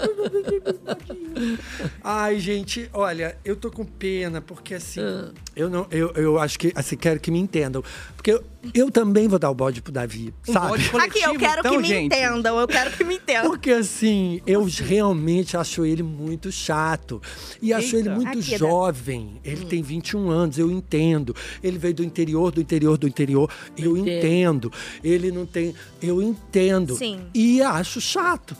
[2.03, 5.31] Ai, gente, olha, eu tô com pena, porque assim, Ah.
[5.55, 7.83] eu não, eu, eu acho que, assim, quero que me entendam.
[8.15, 8.43] Porque eu,
[8.73, 10.73] eu também vou dar o bode pro Davi, Um sabe?
[10.99, 13.49] Aqui, eu quero então, que me entendam, eu quero que me entendam.
[13.49, 17.21] Porque assim, eu realmente acho ele muito chato.
[17.61, 18.15] E acho ele Eita.
[18.15, 18.57] muito Aqui, Dé.
[18.57, 19.39] jovem.
[19.43, 21.35] Ele tem 21 anos, eu entendo.
[21.63, 23.49] Ele veio do interior, do interior, do interior.
[23.77, 24.71] Eu entendo.
[25.03, 25.73] Ele não tem.
[26.01, 26.95] Eu entendo.
[26.95, 27.21] Sim.
[27.33, 28.55] E acho chato.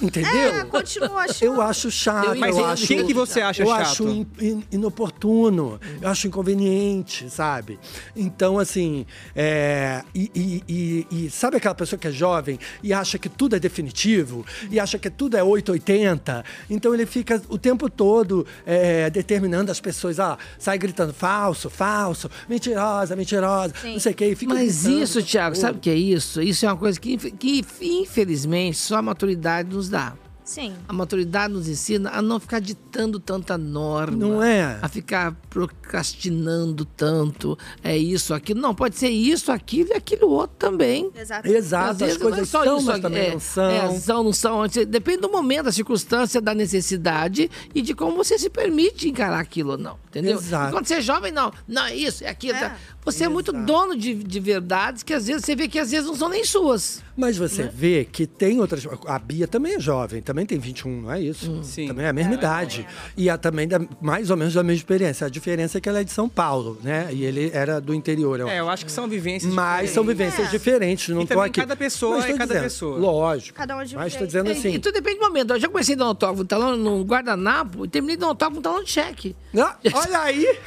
[0.00, 0.30] Entendeu?
[0.54, 1.54] É, continua achando.
[1.54, 2.26] Eu acho chato.
[2.26, 2.64] Eu eu entendo.
[2.66, 3.80] acho, Quem que você acha eu chato?
[3.80, 5.80] acho in- in- inoportuno.
[6.00, 7.78] Eu acho inconveniente, sabe?
[8.14, 13.18] Então, assim, é, e, e- e- e sabe aquela pessoa que é jovem e acha
[13.18, 16.44] que tudo é definitivo e acha que tudo é 880?
[16.68, 22.30] Então ele fica o tempo todo é, determinando as pessoas, ah, sai gritando falso, falso,
[22.48, 24.34] mentirosa, mentirosa, não sei o quê.
[24.36, 26.42] Fica Mas gritando isso, Thiago, sabe o que é isso?
[26.42, 30.14] Isso é uma coisa que, que infelizmente, só a maturidade nos dá.
[30.46, 30.76] Sim.
[30.88, 34.16] A maturidade nos ensina a não ficar ditando tanta norma.
[34.16, 34.78] Não é?
[34.80, 37.58] A ficar procrastinando tanto.
[37.82, 38.60] É isso, aquilo.
[38.60, 41.10] Não, pode ser isso, aquilo e aquilo outro também.
[41.16, 41.48] Exato.
[41.48, 43.70] Exato, as coisas não é só são, isso, mas também é, não são.
[43.70, 44.62] É, são, não são.
[44.86, 49.72] Depende do momento, da circunstância, da necessidade e de como você se permite encarar aquilo
[49.72, 49.98] ou não.
[50.06, 50.38] Entendeu?
[50.38, 50.68] Exato.
[50.68, 51.52] E quando você é jovem, não.
[51.66, 52.56] Não, é isso, é aquilo.
[52.56, 52.76] tá?
[53.06, 56.06] Você é muito dono de, de verdades que às vezes você vê que às vezes
[56.06, 57.02] não são nem suas.
[57.16, 57.70] Mas você Né?
[57.72, 58.86] vê que tem outras.
[59.06, 61.50] A Bia também é jovem, também tem 21, não é isso?
[61.50, 61.62] Hum.
[61.62, 61.86] Sim.
[61.88, 62.86] Também é a mesma idade.
[63.16, 65.26] E a, também da, mais ou menos da mesma experiência.
[65.26, 67.08] A diferença é que ela é de São Paulo, né?
[67.12, 68.40] E ele era do interior.
[68.40, 70.34] Eu É, eu acho que são vivências Mas são diferentes.
[70.36, 71.60] vivências diferentes, não E tô aqui.
[71.60, 72.98] cada pessoa é cada dizendo, pessoa.
[72.98, 73.56] Lógico.
[73.56, 74.26] Cada um de um Mas tô jeito.
[74.26, 74.74] dizendo É, assim.
[74.74, 75.52] E tudo depende do momento.
[75.54, 78.26] Eu já comecei a dar um autógrafo no talão, no guardanapo e terminei de dar
[78.26, 79.34] um autógrafo no talão de cheque.
[79.56, 80.58] Ah, olha aí!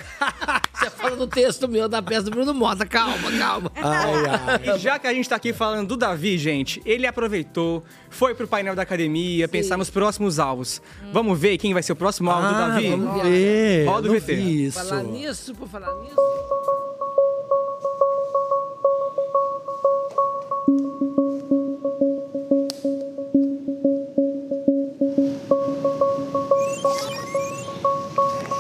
[0.74, 2.86] Você fala do texto meu da peça do Bruno Mota.
[2.86, 3.72] Calma, calma.
[4.76, 8.48] E já que a gente tá aqui falando do Davi, gente, ele aproveitou, foi pro
[8.48, 10.82] painel da academia, pensar nos próximos alvos.
[11.12, 12.90] Vamos ver quem vai ser o próximo alvo do Ah, Davi?
[12.92, 13.86] vamos ver.
[13.88, 14.34] Roda o VT.
[14.34, 14.80] isso.
[14.80, 16.16] Falar nisso, por falar nisso.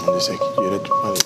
[0.06, 1.19] Vamos descer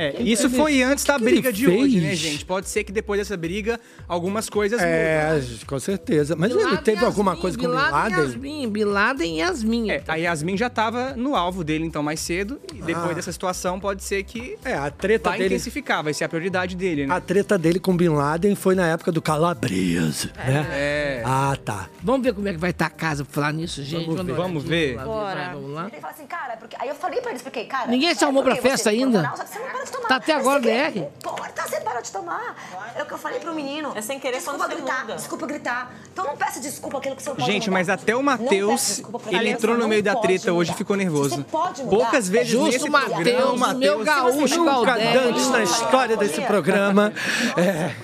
[0.00, 2.18] É, isso foi antes da que briga de hoje, né, fez?
[2.20, 2.44] gente?
[2.44, 5.58] Pode ser que depois dessa briga algumas coisas É, mudem.
[5.66, 6.36] com certeza.
[6.36, 8.18] Mas Bin ele teve alguma coisa com Bin Bin Laden?
[8.20, 9.90] Yasmin, Bin Laden e Yasmin.
[9.90, 12.60] É, a Yasmin já tava no alvo dele, então, mais cedo.
[12.72, 13.14] E depois Ah.
[13.14, 15.54] dessa situação, pode ser que É, a treta vai dele.
[15.54, 17.14] intensificar, vai ser a prioridade dele, né?
[17.14, 20.66] A treta dele com Bin Laden foi na época do Calabresa, né?
[20.72, 21.22] É.
[21.24, 21.88] Ah, tá.
[22.02, 24.06] Vamos ver como é que vai estar a casa pra falar nisso, gente.
[24.06, 24.32] Vamos ver.
[24.34, 24.94] Vamos ver.
[24.96, 25.88] Vamos lá, vai, vamos lá.
[25.90, 26.76] Ele fala assim, cara, porque...
[26.78, 27.88] aí eu falei pra ele, expliquei, cara...
[27.90, 29.22] Ninguém se arrumou é porque pra festa ainda?
[29.36, 30.08] só que você não de tomar.
[30.08, 30.90] Tá até É agora sem querer.
[30.92, 31.06] DR.
[31.22, 32.56] Porra, tá, você para de tomar.
[32.94, 33.92] É o que eu falei pro menino.
[33.94, 35.14] É sem querer desculpa quando você gritar, muda.
[35.16, 35.92] desculpa gritar.
[36.12, 37.78] Então não peça desculpa aquilo que você não pode Gente, mudar.
[37.78, 41.36] mas até o Matheus, ele entrou no meio da treta hoje e ficou nervoso.
[41.36, 45.20] você pode mudar, Poucas vezes Justo nesse Matheus, programa, o meu gaúcho Nunca Galdério.
[45.30, 47.12] antes na história desse programa.
[47.56, 47.94] É.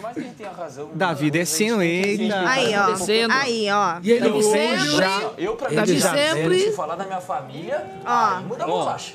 [0.95, 2.33] Davi descendo ele.
[2.33, 2.87] Aí, ó.
[2.93, 3.35] Descendo.
[3.35, 3.97] Aí, ó.
[4.03, 5.31] E ele sempre- já.
[5.39, 8.37] Eu, pra Davi já sempre- Se falar da minha família, Ó.
[8.37, 9.15] aí muda a bolacha.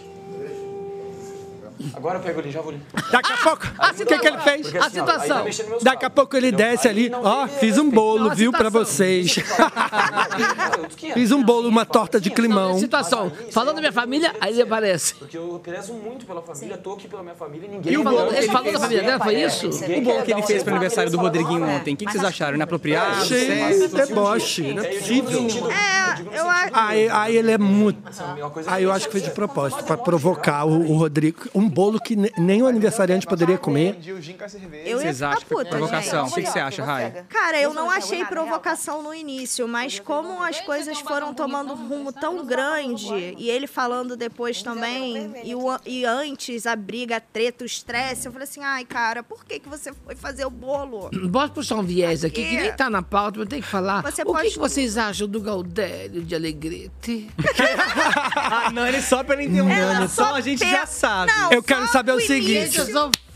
[1.93, 2.81] Agora eu pego ali, já vou ali.
[3.11, 3.65] Daqui a pouco.
[3.67, 4.61] O que, que ele fez?
[4.63, 5.45] Porque A assim, ó, aí tá situação.
[5.45, 7.11] nos meus Daqui a pouco ele desce Aí ali.
[7.13, 8.85] Ó, fiz um bolo, a viu, pra situação.
[8.95, 9.35] vocês.
[11.13, 12.77] Fiz um bolo, uma torta de climão.
[12.77, 13.31] Situação.
[13.51, 15.15] Falando da minha família, aí ele aparece.
[15.15, 17.93] Porque eu prezo muito pela família, tô aqui pela minha família e ninguém...
[17.93, 19.67] E o Falou- bolo que ele falou da família dela, foi isso?
[19.67, 22.55] O bolo que ele fez pro aniversário do Rodriguinho ontem, o que, vocês acharam?
[22.55, 23.21] Inapropriado?
[23.21, 25.69] Achei deboche, não é possível.
[25.69, 26.69] É, eu acho.
[26.73, 27.99] Aí, aí ele é muito.
[28.51, 31.39] Coisa Aí eu acho que foi de propósito, pra provocar o, o Rodrigo.
[31.53, 33.97] Um bolo que ne- nem o aniversariante poderia comer.
[34.05, 36.23] Eu ia Vocês ficar acham que foi puta, provocação?
[36.25, 36.35] O gente.
[36.35, 37.25] que, que você acha, Rai?
[37.29, 42.11] Cara, eu não achei provocação no início, mas como as coisas foram tomando um rumo
[42.11, 47.63] tão grande, e ele falando depois também, e, o, e antes a briga, a treta,
[47.63, 51.09] o estresse, eu falei assim, ai, cara, por que, que você foi fazer o bolo?
[51.31, 54.01] Posso puxar um viés aqui, que nem tá na pauta, mas tem que falar.
[54.01, 57.29] Você o que, pode- que vocês acham do Galdério de Alegrete?
[58.51, 60.09] Ah, não, ele só pela internet.
[60.11, 61.31] Só a gente já sabe.
[61.31, 62.79] Não, Eu quero saber o seguinte.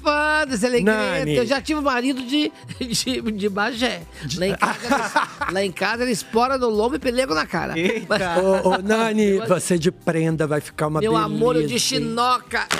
[0.03, 0.97] Fã desse Alegrete.
[1.19, 1.35] Nani.
[1.35, 4.01] Eu já tive marido de, de, de Bagé.
[4.37, 5.13] Lá em, casa, eles-
[5.53, 7.77] lá em casa ele espora no lombo e pelego na cara.
[7.79, 8.39] Eita.
[8.41, 11.25] Ô, ô, Nani, você de prenda vai ficar uma Meu beleza.
[11.33, 12.67] amor, eu de chinoca.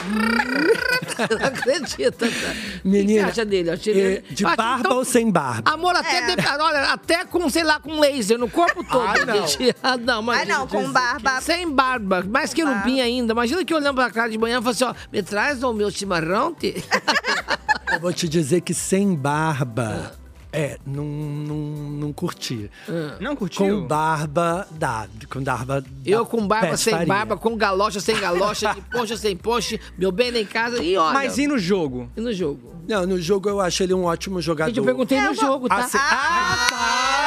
[1.30, 2.56] Não acredita, cara.
[2.84, 3.70] Menina, o que você acha dele?
[3.70, 5.72] Achei ele- de barba tão- ou sem barba?
[5.72, 6.36] Amor, até, É.
[6.36, 9.08] de- olha, até com, sei lá, com laser no corpo todo.
[9.08, 9.48] Ah, não.
[9.48, 9.76] gente.
[9.84, 11.36] Ah, não, mas Ah, não, com barba.
[11.38, 13.34] que- Sem barba, mais que lupinha ainda.
[13.34, 15.72] Imagina que eu olhando pra cara de manhã e falo assim, ó, me traz o
[15.74, 16.84] meu chimarrão, te.
[17.92, 20.14] Eu vou te dizer que sem barba
[20.52, 22.70] É, não, não, não curti.
[23.20, 23.66] Não curtiu?
[23.66, 25.08] Com barba, dá.
[25.30, 25.84] Com barba.
[26.06, 30.12] Eu dá com barba, sem barba, com galocha, sem galocha, de poncha, sem poncha, meu
[30.12, 31.14] bem lá em casa e olha.
[31.14, 32.08] Mas e no jogo?
[32.16, 32.72] E no jogo?
[32.88, 34.70] Não, no jogo eu acho ele um ótimo jogador.
[34.70, 35.90] Gente, eu perguntei no jogo, tá?
[35.96, 37.23] Ah,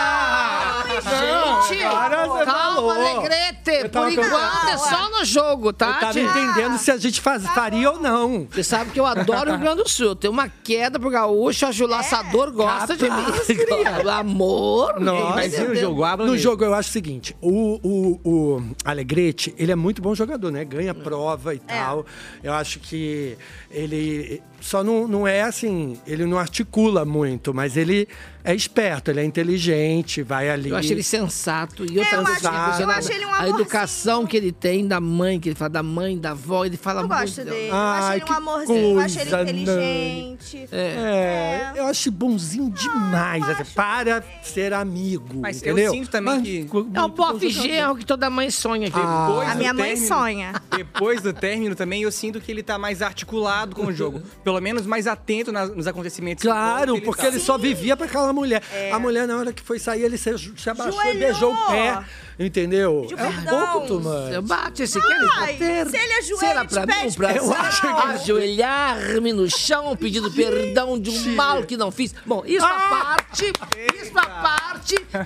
[1.06, 2.94] Gente, Agora você calma.
[2.94, 3.88] Alegrete.
[3.88, 5.86] Por enquanto é só no jogo, tá?
[5.86, 8.46] Eu tava entendendo se a gente faz, faria ou não.
[8.50, 10.06] Você sabe que eu adoro o Rio Grande do Sul.
[10.06, 13.26] Eu tenho uma queda pro gaúcho, acho o laçador gosta de mim.
[14.10, 14.98] Amor.
[15.00, 15.34] Nossa.
[15.34, 16.16] Mas e no jogo?
[16.16, 20.50] No jogo eu acho o seguinte, o, o, o Alegrete, ele é muito bom jogador,
[20.50, 20.64] né?
[20.64, 22.06] Ganha prova e tal.
[22.42, 23.36] Eu acho que
[23.70, 28.08] ele só não, não é assim, ele não articula muito, mas ele
[28.42, 30.70] é esperto, ele é inteligente, vai ali.
[30.70, 31.84] Eu acho ele sensato.
[31.84, 34.52] E outra eu coisa acho- que me eu acho ele um A educação que ele
[34.52, 37.20] tem da mãe, que ele fala da mãe, da avó, ele fala Eu muito.
[37.20, 37.50] gosto dela.
[37.50, 37.68] dele.
[37.70, 40.68] eu acho ele um amorzinho, eu acho ele inteligente.
[40.72, 43.48] É, eu acho bonzinho demais.
[43.48, 45.40] assim, para ser amigo.
[45.40, 45.92] Mas eu entendeu?
[45.92, 48.88] sinto também que- É um bofe genro que toda mãe sonha.
[48.88, 48.96] aqui.
[48.96, 50.52] Depois A minha mãe término- sonha.
[50.76, 54.22] Depois do término também, eu sinto que ele tá mais articulado com o jogo.
[54.44, 56.42] Pelo menos mais atento nas- nos acontecimentos.
[56.42, 57.28] Claro, que porque tá.
[57.28, 58.62] ele só vivia pra aquela mulher.
[58.92, 62.02] A mulher, na hora que foi sair, ele se, se abaixou e beijou o pé.
[62.38, 63.06] Entendeu?
[63.16, 63.44] É um
[63.78, 64.00] pouco,
[64.42, 65.86] bate, você quer Ai, ter.
[65.88, 69.96] se ele ajoelha, Será ele pra mim um prazer Eu acho que- ajoelhar-me no chão
[69.96, 72.14] pedindo perdão de um mal que não fiz?
[72.26, 73.16] Bom, isso Ah!
[73.16, 73.52] parte,
[73.98, 74.65] isso à parte.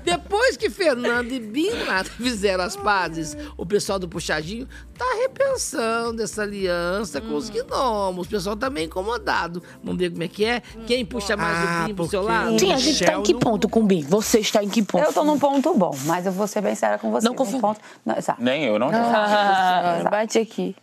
[0.04, 6.22] Depois que Fernando e Bin lá fizeram as pazes, o pessoal do Puxadinho tá repensando
[6.22, 7.36] essa aliança com Hum.
[7.36, 8.26] os gnomos.
[8.26, 9.62] O pessoal tá meio incomodado.
[9.82, 10.60] Vamos ver como é que é?
[10.86, 12.58] Quem puxa mais Ah, o Bin pro seu lado?
[12.58, 14.02] Sim, a gente tá em que ponto com o Bim?
[14.02, 15.04] Você está em que ponto?
[15.04, 17.26] Eu tô num ponto bom, mas eu vou ser bem séria com você.
[17.26, 17.60] Não confio.
[17.60, 17.80] Ponto...
[18.04, 18.42] Não, exato.
[18.42, 18.90] Nem eu, não.
[18.92, 20.74] Ah, bate aqui.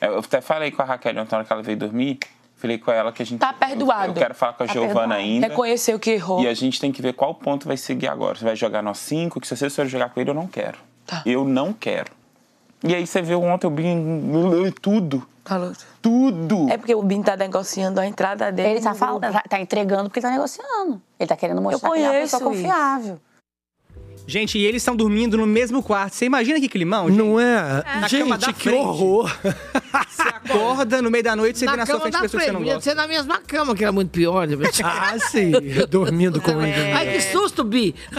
[0.00, 2.18] Eu até falei com a Raquel ontem, na hora que ela veio dormir.
[2.56, 3.38] Falei com ela que a gente.
[3.38, 4.06] Tá perdoado.
[4.06, 5.48] Eu, eu quero falar com a Tá Giovana ainda.
[5.48, 6.42] Reconheceu que errou.
[6.42, 8.34] E a gente tem que ver qual ponto vai seguir agora.
[8.36, 10.78] Você vai jogar nós cinco, que se você for jogar com ele, eu não quero.
[11.24, 12.10] Eu não quero.
[12.82, 15.26] E aí você viu ontem o Bin tudo.
[16.02, 16.68] Tudo.
[16.70, 18.70] É porque o Bim tá negociando a entrada dele.
[18.70, 21.00] Ele tá, falando, tá, tá entregando porque tá negociando.
[21.18, 22.50] Ele tá querendo mostrar Eu que ele é uma pessoa isso.
[22.50, 23.20] confiável.
[24.26, 26.14] Gente, e eles estão dormindo no mesmo quarto.
[26.16, 27.08] Você imagina que climão?
[27.08, 27.16] gente?
[27.16, 27.82] Não é?
[28.00, 28.74] Na Gente, que frente.
[28.84, 29.30] horror.
[30.08, 32.42] Você acorda no meio da noite, você vê Na na sua cama frente da pessoas
[32.42, 32.90] que você frente, não gosta.
[32.90, 34.46] ser na mesma cama, que era muito pior.
[34.48, 34.56] né?
[34.82, 35.52] Ah, sim.
[35.88, 36.92] Dormindo com ele.
[36.92, 37.94] Ai, que susto, Bi!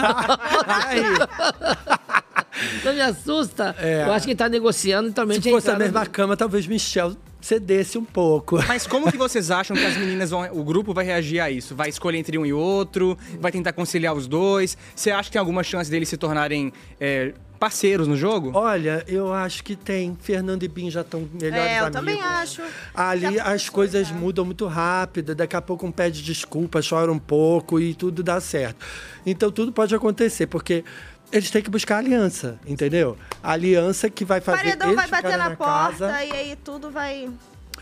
[2.84, 3.74] Não me assusta.
[3.78, 4.04] É.
[4.06, 5.40] Eu acho que ele tá negociando também.
[5.40, 8.58] Se fosse a mesma cama, talvez Michel cedesse um pouco.
[8.66, 10.48] Mas como que vocês acham que as meninas vão.
[10.52, 11.74] O grupo vai reagir a isso?
[11.74, 13.16] Vai escolher entre um e outro?
[13.40, 14.76] Vai tentar conciliar os dois?
[14.94, 18.50] Você acha que tem alguma chance deles se tornarem é, parceiros no jogo?
[18.54, 20.16] Olha, eu acho que tem.
[20.20, 21.92] Fernando e Bin já estão melhores É, eu amigos.
[21.92, 22.62] também acho.
[22.94, 25.34] Ali as coisas mudam muito rápido.
[25.34, 28.84] Daqui a pouco um pede desculpa, chora um pouco e tudo dá certo.
[29.24, 30.84] Então tudo pode acontecer, porque
[31.32, 33.16] eles têm que buscar aliança, entendeu?
[33.42, 36.24] A aliança que vai O fazer paredão eles vai bater na, na porta casa.
[36.24, 37.28] e aí tudo vai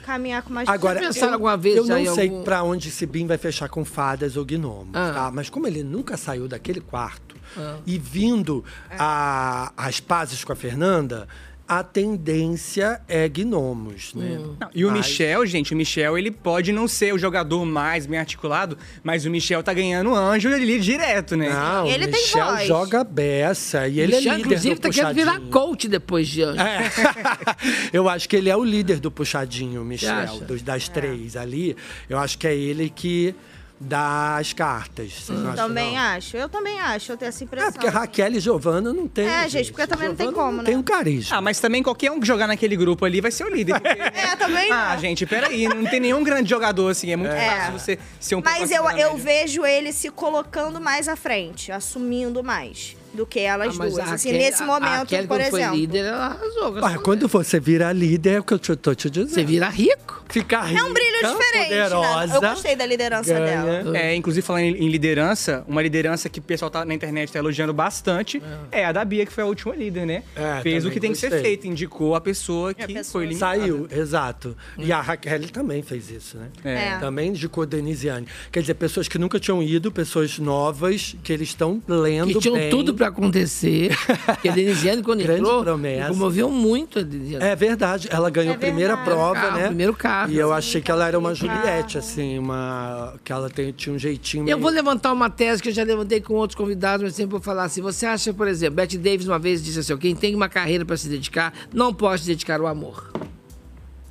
[0.04, 3.04] caminhar com mais Agora, pensaram eu, alguma vez eu não sei algum- pra onde esse
[3.06, 5.12] Bin vai fechar com fadas ou gnomos, Ah.
[5.14, 5.30] tá?
[5.32, 7.76] Mas como ele nunca saiu daquele quarto Ah.
[7.86, 8.64] e vindo
[8.98, 11.26] a, as pazes com a Fernanda,
[11.68, 14.38] a tendência é gnomos, né?
[14.60, 18.06] Não, e o Mas- Michel, gente, o Michel, ele pode não ser o jogador mais
[18.06, 21.48] bem articulado, mas o Michel tá ganhando anjo ali direto, né?
[21.48, 25.32] Não, o Michel joga beça e ele Michel, é líder inclusive, do tá querendo virar
[25.32, 25.50] puxadinho.
[25.52, 26.60] coach depois de anjo.
[26.60, 26.90] É.
[27.92, 31.76] Eu acho que ele é o líder do puxadinho, o Michel, dos, das três ali.
[32.08, 33.34] Eu acho que é ele que
[33.78, 35.12] dá as cartas.
[35.12, 36.00] Vocês não acham, Também não?
[36.02, 36.36] acho.
[36.36, 37.12] Eu também acho.
[37.12, 37.68] Eu tenho essa impressão.
[37.68, 39.28] É, porque Raquel e Giovana não tem.
[39.28, 40.64] É, gente, porque também não tem Giovana como, né?
[40.64, 41.36] Tem um carisma.
[41.36, 43.80] Ah, mas também qualquer um que jogar naquele grupo ali vai ser o líder.
[43.80, 44.76] porque- É, também não.
[44.76, 47.50] Ah, gente, peraí, não tem nenhum grande jogador assim, é muito É.
[47.50, 52.42] fácil você ser um Mas eu, eu vejo ele se colocando mais à frente, assumindo
[52.42, 53.98] mais do que elas Ah, duas.
[53.98, 55.76] a assim, nesse a- momento, a Raquel, por quando foi exemplo.
[55.78, 56.78] líder, ela arrasou.
[56.84, 59.30] Ah, quando você vira líder, é o que eu te- tô te dizendo.
[59.30, 60.24] Você vira rico.
[60.28, 60.80] Ficar rico.
[60.80, 62.34] É um brilho diferente, né?
[62.34, 63.96] Eu gostei da liderança dela.
[63.96, 67.38] É, inclusive falando em em liderança, uma liderança que o pessoal tá na internet tá
[67.38, 70.22] elogiando bastante é, a da Bia, que foi a última líder, né?
[70.34, 71.44] É, Fez o que tem que ser gostei.
[71.44, 73.58] feito, indicou a pessoa que foi eliminada.
[73.60, 74.56] Saiu, exato.
[74.78, 76.48] E a Raquel também fez isso, né?
[76.64, 76.98] É.
[76.98, 78.26] Também indicou a Denisiane.
[78.52, 82.56] Quer dizer, pessoas que nunca tinham ido, pessoas novas, que eles estão lendo Que tinham
[82.56, 82.68] bem.
[82.70, 83.96] tudo pra acontecer.
[84.26, 86.08] Porque a Denisiane, quando Grande entrou, promessa.
[86.08, 87.44] comoveu muito a Denisiane.
[87.44, 89.10] É verdade, ela ganhou É a primeira verdade.
[89.16, 89.66] prova, Carro, né?
[89.66, 90.32] primeiro carro.
[90.32, 93.14] E eu achei que ela era uma Juliette, assim, uma.
[93.24, 95.82] que ela tem- tinha um jeitinho Eu meio- vou levantar uma tese que eu já
[95.82, 97.80] levantei com outros convidados, mas sempre vou falar assim.
[97.82, 100.96] Você acha, por exemplo, Bette Davis uma vez disse assim: quem tem uma carreira pra
[100.96, 103.10] se dedicar, não pode se dedicar ao amor.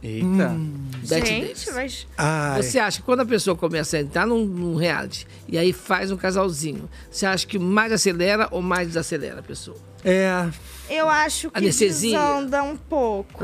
[0.06, 0.56] Eita.
[1.08, 1.72] Bete Gente, Davis.
[1.74, 2.08] mas.
[2.18, 2.62] Ai.
[2.62, 6.12] Você acha que quando a pessoa começa a entrar num, num reality e aí faz
[6.12, 9.78] um casalzinho, você acha que mais acelera ou mais desacelera a pessoa?
[10.04, 10.48] É.
[10.90, 12.18] Eu acho que Anestesia?
[12.20, 13.44] desanda um pouco.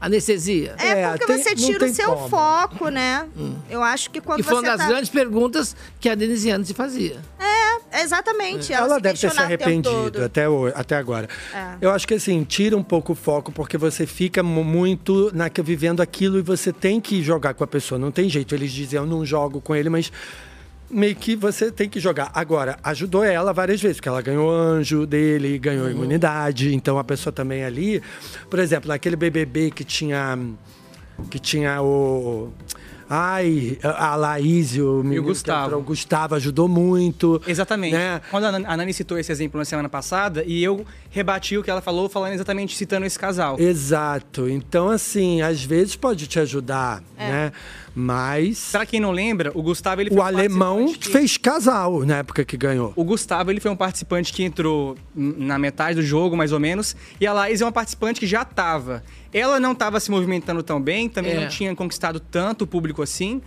[0.00, 0.74] Anestesia?
[0.78, 3.26] É, porque você tira o seu foco, né?
[3.68, 4.86] Eu acho que quando E foi você uma das tá...
[4.88, 7.16] grandes perguntas que a Denisiane se fazia.
[7.38, 8.72] É, exatamente.
[8.72, 11.28] Ela, Ela se deve ter se arrependido até, o- até agora.
[11.54, 11.74] É.
[11.80, 15.50] Eu acho que assim, tira um pouco o foco, porque você fica mu- muito na,
[15.62, 17.98] vivendo aquilo e você tem que jogar com a pessoa.
[17.98, 18.54] Não tem jeito.
[18.54, 20.10] Eles dizem, eu não jogo com ele, mas
[20.90, 22.30] meio que você tem que jogar.
[22.34, 26.74] Agora, ajudou ela várias vezes, porque ela ganhou anjo dele, ganhou imunidade.
[26.74, 28.02] Então a pessoa também ali.
[28.48, 30.38] Por exemplo, naquele BBB que tinha.
[31.30, 32.52] Que tinha o.
[33.10, 35.64] Ai, a Laís e o, menino que Gustavo.
[35.66, 37.40] entrou, o Gustavo ajudou muito.
[37.46, 37.94] Exatamente.
[37.94, 38.20] Né?
[38.30, 41.62] Quando a Nan- a Nani citou esse exemplo na semana passada, e eu rebati o
[41.62, 43.58] que ela falou, falando exatamente, citando esse casal.
[43.58, 44.48] Exato.
[44.48, 47.28] Então, assim, às vezes pode te ajudar, É.
[47.28, 47.52] né?
[47.94, 48.68] Mas.
[48.70, 52.04] Pra quem não lembra, o Gustavo ele foi O um alemão participante que- fez casal
[52.04, 52.92] na época que ganhou.
[52.94, 56.94] O Gustavo ele foi um participante que entrou na metade do jogo, mais ou menos,
[57.20, 59.02] e a Laís é uma participante que já tava.
[59.32, 61.40] Ela não estava se movimentando tão bem, também É.
[61.40, 63.40] não tinha conquistado tanto público assim.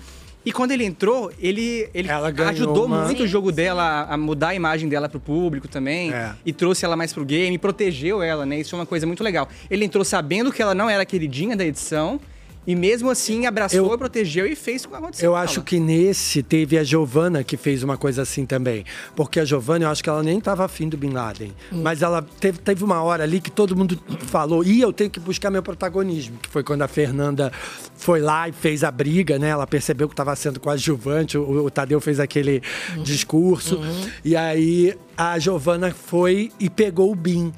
[0.44, 4.56] E quando ele entrou, ele, ele ajudou uma- muito o jogo dela a mudar a
[4.56, 6.12] imagem dela pro público também.
[6.12, 6.34] É.
[6.44, 8.60] E trouxe ela mais pro game, protegeu ela, né?
[8.60, 9.48] Isso é uma coisa muito legal.
[9.70, 12.20] Ele entrou sabendo que ela não era a queridinha da edição.
[12.66, 15.32] E mesmo assim abraçou, protegeu e fez o que aconteceu.
[15.32, 18.86] Eu acho que nesse teve a Giovana que fez uma coisa assim também.
[19.16, 21.54] Porque a Giovana, eu acho que ela nem estava afim do Bin Laden.
[21.74, 21.82] Hum.
[21.82, 25.20] Mas ela teve, teve uma hora ali que todo mundo falou, e eu tenho que
[25.20, 26.38] buscar meu protagonismo.
[26.40, 27.52] Que foi quando a Fernanda
[27.96, 29.50] foi lá e fez a briga, né?
[29.50, 32.62] Ela percebeu que estava sendo coadjuvante, o, o Tadeu fez aquele
[32.96, 33.04] Uhum.
[33.04, 33.80] discurso.
[34.24, 37.52] E aí a Giovana foi e pegou o Bin.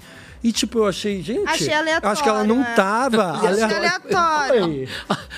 [0.44, 1.48] E tipo, eu achei, gente.
[1.48, 2.76] Achei eu acho que ela não aleatório, é.
[2.76, 3.32] tava.
[3.48, 4.66] Achei aleatório.
[4.66, 4.90] Oi.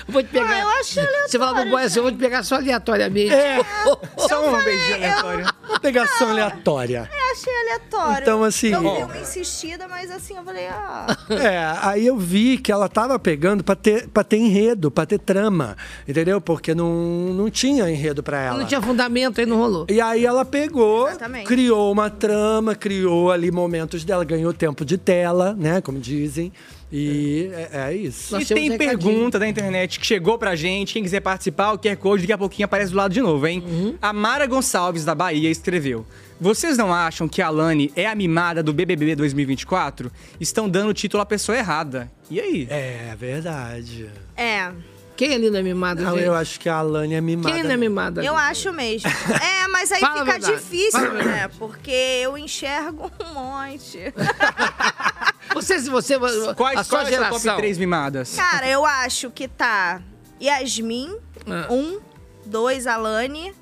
[0.08, 0.50] Vou te pegar.
[0.50, 3.32] Ah, eu achei Você fala com o boy assim, eu vou te pegar só aleatoriamente.
[3.32, 3.58] É.
[4.18, 5.46] Só um beijinho aleatório.
[5.68, 7.10] Uma pegação aleatória.
[7.12, 8.22] Eu achei aleatório.
[8.22, 11.06] Então, assim, Eu dei uma insistida, mas assim, eu falei, ah.
[11.30, 15.18] É, aí eu vi que ela tava pegando pra ter, pra ter enredo, pra ter
[15.18, 15.76] trama,
[16.08, 16.40] entendeu?
[16.40, 16.88] Porque não,
[17.34, 18.58] não tinha enredo pra ela.
[18.58, 19.86] Não tinha fundamento, aí não rolou.
[19.88, 21.46] E aí ela pegou, Exatamente.
[21.46, 25.80] criou uma trama, criou ali momentos dela, ganhou tempo de tela, né?
[25.80, 26.52] Como dizem.
[26.92, 28.40] E é, é isso.
[28.40, 30.92] E tem pergunta da internet que chegou pra gente.
[30.92, 33.96] Quem quiser participar, o QR Code daqui a pouquinho aparece do lado de novo, hein?
[34.00, 36.06] A Mara Gonçalves, da Bahia, escreveu.
[36.40, 40.12] Vocês não acham que a Lani é a mimada do BBB 2024?
[40.38, 42.10] Estão dando o título à pessoa errada.
[42.30, 42.66] E aí?
[42.70, 44.08] É verdade.
[44.36, 44.70] É.
[45.16, 46.24] Quem ali não é mimada, Não, gente?
[46.26, 47.54] eu acho que a Alane é mimada.
[47.54, 48.22] Quem não é mimada?
[48.24, 49.08] Eu acho mesmo.
[49.08, 50.56] É, mas aí Fala fica verdade.
[50.56, 51.48] difícil, Fala né?
[51.58, 51.90] Porque
[52.22, 54.12] eu enxergo um monte.
[55.54, 57.36] Você, se você, Quais, a sua quais são geração.
[57.36, 58.34] as top 3 mimadas?
[58.36, 60.02] Cara, eu acho que tá
[60.42, 61.16] Yasmin,
[61.48, 61.66] Ah.
[61.72, 61.98] um,
[62.44, 63.54] dois Alane.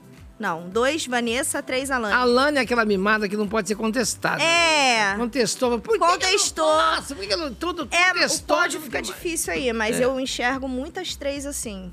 [0.45, 2.13] Não, dois Vanessa, três Alane.
[2.13, 4.43] A Lana é aquela mimada que não pode ser contestada.
[4.43, 5.15] É.
[5.17, 5.79] Contestou.
[5.81, 6.67] Por que Contestou.
[6.67, 8.55] Que não, nossa, por que que não, tudo É, contestou?
[8.59, 10.05] pódio fica difícil aí, mas É.
[10.05, 11.91] eu enxergo muitas três assim.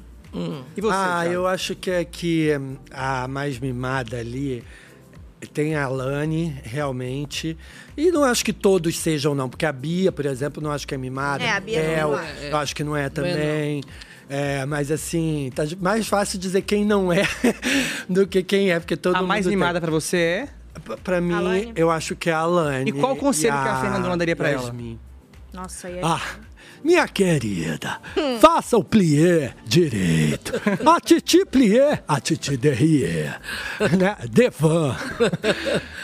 [0.76, 1.34] E você, ah, Thiago?
[1.34, 4.66] eu acho que é que hum, a mais mimada ali
[5.54, 7.58] tem a Lani, realmente.
[7.96, 10.94] E não acho que todos sejam, não, porque a Bia, por exemplo, não acho que
[10.94, 11.42] é mimada.
[11.42, 12.50] É, a Bia é, não eu- é.
[12.52, 13.84] Eu acho que não é Não é, também.
[14.34, 17.24] É, mas assim, tá mais fácil dizer quem não é
[18.08, 19.28] do que quem é, porque todo A mundo.
[19.28, 19.56] mais tem.
[19.56, 20.48] mimada pra você é?
[20.86, 21.74] Pra- Pra mim, Alane.
[21.76, 22.90] eu acho que é a Alane.
[22.90, 24.62] E qual o conselho que a Fernandona daria pra ela?
[24.64, 24.98] Yasmin.
[25.54, 26.02] Nossa, aí é...
[26.02, 26.22] Ah,
[26.84, 28.00] minha querida,
[28.40, 30.54] faça o plié direito.
[30.86, 33.40] A titi plié, a titi derrière.
[33.98, 34.16] Né?
[34.30, 34.96] Devan.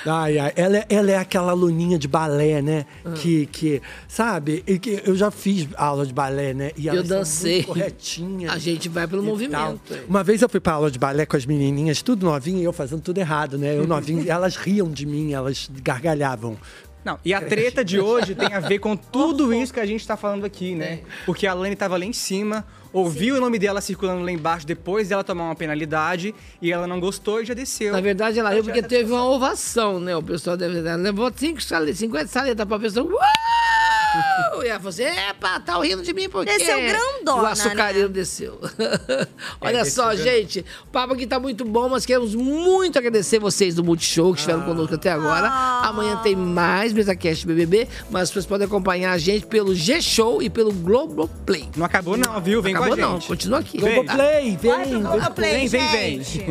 [0.06, 2.86] Ai, ai, ela, é- ela é aquela aluninha de balé, né?
[3.16, 4.62] Que, que, sabe?
[4.80, 6.72] Que Eu já fiz aula de balé, né?
[6.78, 7.56] E Eu dancei.
[7.58, 8.54] muito corretinhas.
[8.54, 9.32] A gente vai pelo tal.
[9.32, 9.94] movimento.
[10.08, 12.74] Uma vez eu fui pra aula de balé com as menininhas, tudo novinho, e eu
[12.74, 13.78] fazendo tudo errado, né?
[13.78, 16.58] Eu novinho, e elas riam de mim, elas gargalhavam.
[17.08, 20.06] Não, e a treta de hoje tem a ver com tudo isso que a gente
[20.06, 21.00] tá falando aqui, né?
[21.26, 25.08] Porque a Lani tava lá em cima, ouviu o nome dela circulando lá embaixo depois
[25.08, 27.94] dela tomar uma penalidade e ela não gostou e já desceu.
[27.94, 30.18] Na verdade, ela riu porque teve uma ovação, né?
[30.18, 33.10] O pessoal deve ela levou cinco sale- 50 saletas pra pessoa.
[33.10, 33.22] Uau!
[34.64, 36.58] E ela falou assim: epa, tá rindo de mim porque.
[36.58, 38.60] Desceu grandona, O açucareiro desceu.
[39.62, 43.84] Olha só, gente, o papo aqui tá muito bom, mas queremos muito agradecer vocês do
[43.84, 45.48] Multishow que estiveram conosco até agora.
[45.48, 50.72] Amanhã tem mais MesaCast BBB, mas vocês podem acompanhar a gente pelo G-Show e pelo
[50.72, 51.70] Globoplay.
[51.76, 52.62] Não acabou não, viu?
[52.62, 53.28] Vem Acabou com a não, gente.
[53.28, 53.78] continua aqui.
[53.78, 56.50] Globoplay, vem, Vai pro Globoplay, vem, vem, vem.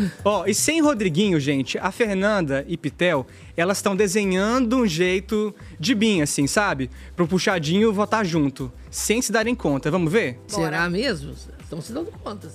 [0.24, 3.26] Ó, e sem Rodriguinho, gente, a Fernanda e Pitel,
[3.56, 6.90] elas estão desenhando um jeito de Bin, assim, sabe?
[7.14, 9.90] Pro puxadinho votar junto, sem se darem conta.
[9.90, 10.40] Vamos ver?
[10.46, 11.32] Será mesmo?
[11.62, 12.48] Estão se dando conta.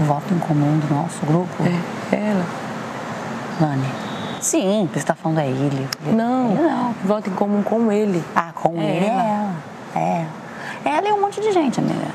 [0.00, 1.50] O voto em comum do nosso grupo?
[2.12, 2.46] É, ela.
[3.60, 3.86] Lani.
[4.40, 5.88] Sim, você tá falando é ele.
[6.14, 6.92] Não, Ele não.
[7.04, 8.22] voto em comum com ele.
[8.36, 9.22] Ah, com É ele é ela.
[9.22, 9.56] ela.
[9.96, 10.26] É.
[10.84, 12.08] Ela e um monte de gente, amiga.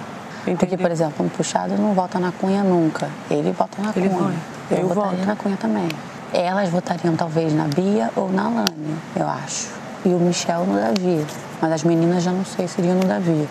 [0.57, 3.09] Porque, por exemplo, um puxado não vota na Cunha nunca.
[3.31, 4.21] Ele vota na Ele Cunha.
[4.21, 4.35] vai.
[4.71, 5.25] Eu, Eu votaria voto.
[5.27, 5.87] na Cunha também.
[6.33, 9.67] Elas votariam talvez na Bia ou na Lani, eu acho.
[10.05, 11.25] E o Michel no Davi.
[11.61, 13.47] Mas as meninas já não sei se iriam no Davi.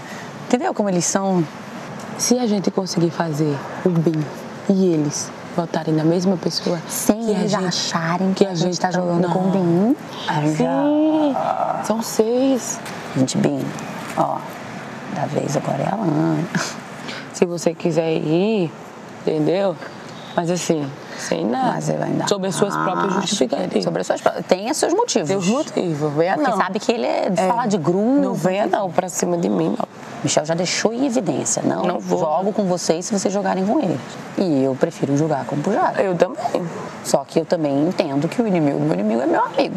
[0.47, 1.45] Entendeu como eles são?
[2.17, 4.25] Se a gente conseguir fazer o BIM
[4.69, 8.79] e eles votarem na mesma pessoa, sem que a eles gente- acharem que a gente
[8.79, 9.51] tá jogando com o Não.
[9.51, 9.97] BIM.
[10.29, 11.35] Aí já- Sim,
[11.85, 12.79] são seis.
[13.17, 13.65] Gente, BIM,
[14.17, 14.39] ó,
[15.15, 16.47] da vez agora é a Lani.
[17.33, 18.73] Se você quiser ir,
[19.23, 19.77] entendeu?
[20.35, 20.89] Mas assim,
[21.21, 21.73] sem nada.
[21.75, 23.85] Mas eu ainda Sobre as suas próprias justificativas.
[23.85, 24.47] Sobre as suas próprias.
[24.47, 25.29] Tem seus motivos.
[25.29, 26.57] Seus motivos, venha Porque não.
[26.57, 28.21] sabe que ele é de falar de grupo.
[28.21, 29.89] Não venha não pra cima de mim, não.
[30.23, 31.63] Michel já deixou em evidência.
[31.65, 32.19] Não, Não vou.
[32.19, 34.01] jogo com vocês se vocês jogarem com eles.
[34.37, 36.03] E eu prefiro jogar com o Pujara.
[36.03, 36.39] Eu também.
[37.05, 39.77] Só que eu também entendo que o inimigo do meu inimigo é meu amigo.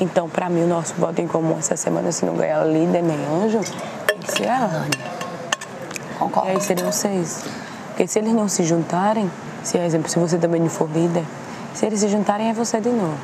[0.00, 3.18] Então, pra mim, o nosso voto em comum essa semana, se não ganhar líder nem
[3.44, 3.60] anjo,
[4.06, 4.86] tem que ser ela.
[6.18, 6.48] Concordo.
[6.48, 7.44] E aí seriam seis.
[7.88, 9.30] Porque se eles não se juntarem,
[9.62, 11.24] se, por exemplo, se você também não for líder,
[11.74, 13.18] se eles se juntarem, é você de novo.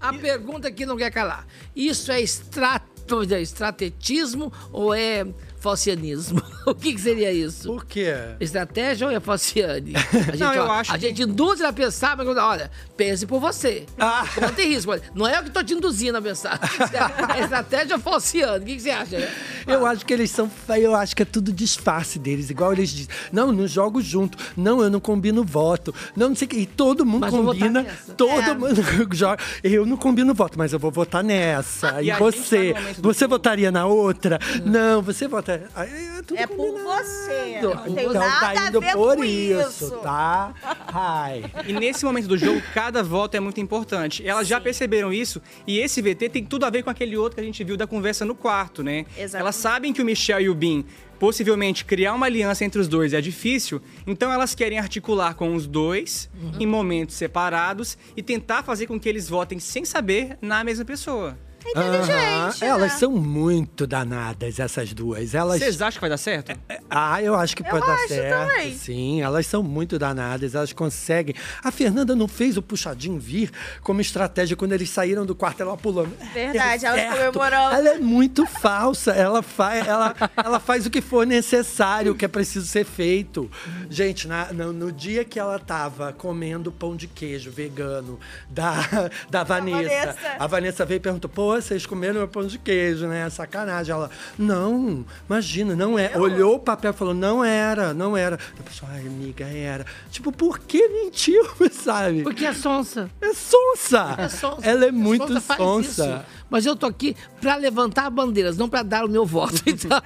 [0.00, 1.46] A pergunta que não quer calar.
[1.74, 5.24] Isso é extrato, é estrategismo ou é
[5.62, 6.42] falcianismo?
[6.64, 7.66] O que, que seria isso?
[7.66, 8.14] Por quê?
[8.38, 9.94] Estratégia ou é falciane?
[9.98, 13.40] A gente, Não, eu ó, acho a gente induz a pensar, mas olha, pense por
[13.40, 13.84] você.
[13.98, 14.24] Ah.
[14.40, 14.92] Não tem risco.
[15.12, 16.60] Não é eu que tô te induzindo a pensar.
[17.36, 18.62] É estratégia ou falciane?
[18.62, 19.18] O que, que você acha?
[19.18, 19.28] né?
[19.66, 20.48] Eu acho que eles são.
[20.68, 22.48] Eu acho que é tudo disfarce deles.
[22.48, 23.08] Igual eles dizem.
[23.32, 24.38] Não, não jogo junto.
[24.56, 25.92] Não, eu não combino voto.
[26.14, 26.56] Não, não sei o que.
[26.58, 27.84] E todo mundo Mas combina.
[28.16, 28.54] Todo É.
[28.54, 28.80] mundo
[29.12, 29.42] joga.
[29.64, 32.00] Eu não combino voto, mas eu vou votar nessa.
[32.00, 32.72] E E, gente você?
[32.72, 34.38] tá Você votaria na outra?
[34.64, 35.51] Não, você vota.
[35.54, 37.60] É, tudo É por você.
[37.62, 39.90] Não tem então nada tá a indo ver por com isso, isso.
[39.98, 40.54] tá?
[40.92, 41.44] Ai.
[41.66, 44.26] E nesse momento do jogo, cada voto é muito importante.
[44.26, 47.40] Elas já perceberam isso e esse VT tem tudo a ver com aquele outro que
[47.40, 49.04] a gente viu da conversa no quarto, né?
[49.16, 49.36] Exatamente.
[49.36, 50.84] Elas sabem que o Michel e o Bin
[51.18, 55.68] possivelmente criar uma aliança entre os dois é difícil, então elas querem articular com os
[55.68, 56.28] dois
[56.58, 61.38] em momentos separados e tentar fazer com que eles votem sem saber na mesma pessoa.
[61.74, 62.50] Aham.
[62.60, 65.34] Elas são muito danadas, essas duas.
[65.34, 65.58] Elas.
[65.58, 66.52] Vocês acham que vai dar certo?
[66.90, 68.48] Ah, eu acho que Eu pode dar acho certo.
[68.48, 68.74] também.
[68.76, 71.34] Sim, elas são muito danadas, elas conseguem.
[71.62, 73.50] A Fernanda não fez o puxadinho vir
[73.82, 76.12] como estratégia quando eles saíram do quarto, ela pulando.
[76.32, 77.74] Verdade, Deu ela comemorando.
[77.76, 82.24] Ela é muito falsa, ela faz, ela, ela faz o que for necessário, o que
[82.24, 83.50] é preciso ser feito.
[83.88, 88.18] Gente, na- no, no dia que ela tava comendo pão de queijo vegano
[88.50, 88.74] da,
[89.30, 90.16] da Vanessa, Vanessa.
[90.38, 93.28] a Vanessa veio e perguntou: pô, vocês comeram meu pão de queijo, né?
[93.30, 93.92] Sacanagem.
[93.94, 96.16] Ela, não, imagina, não é.
[96.16, 98.38] Olhou o papel e falou: não era, não era.
[98.58, 99.84] A pessoa, ai, amiga, era.
[100.10, 102.22] Tipo, por que mentiu, sabe?
[102.22, 103.10] Porque é sonsa.
[103.20, 104.14] É sonsa.
[104.18, 104.66] É sonsa.
[104.66, 105.56] Ela é muito sonsa.
[105.56, 106.26] sonsa.
[106.48, 109.54] Mas eu tô aqui pra levantar bandeiras, não pra dar o meu voto.
[109.66, 110.00] Então,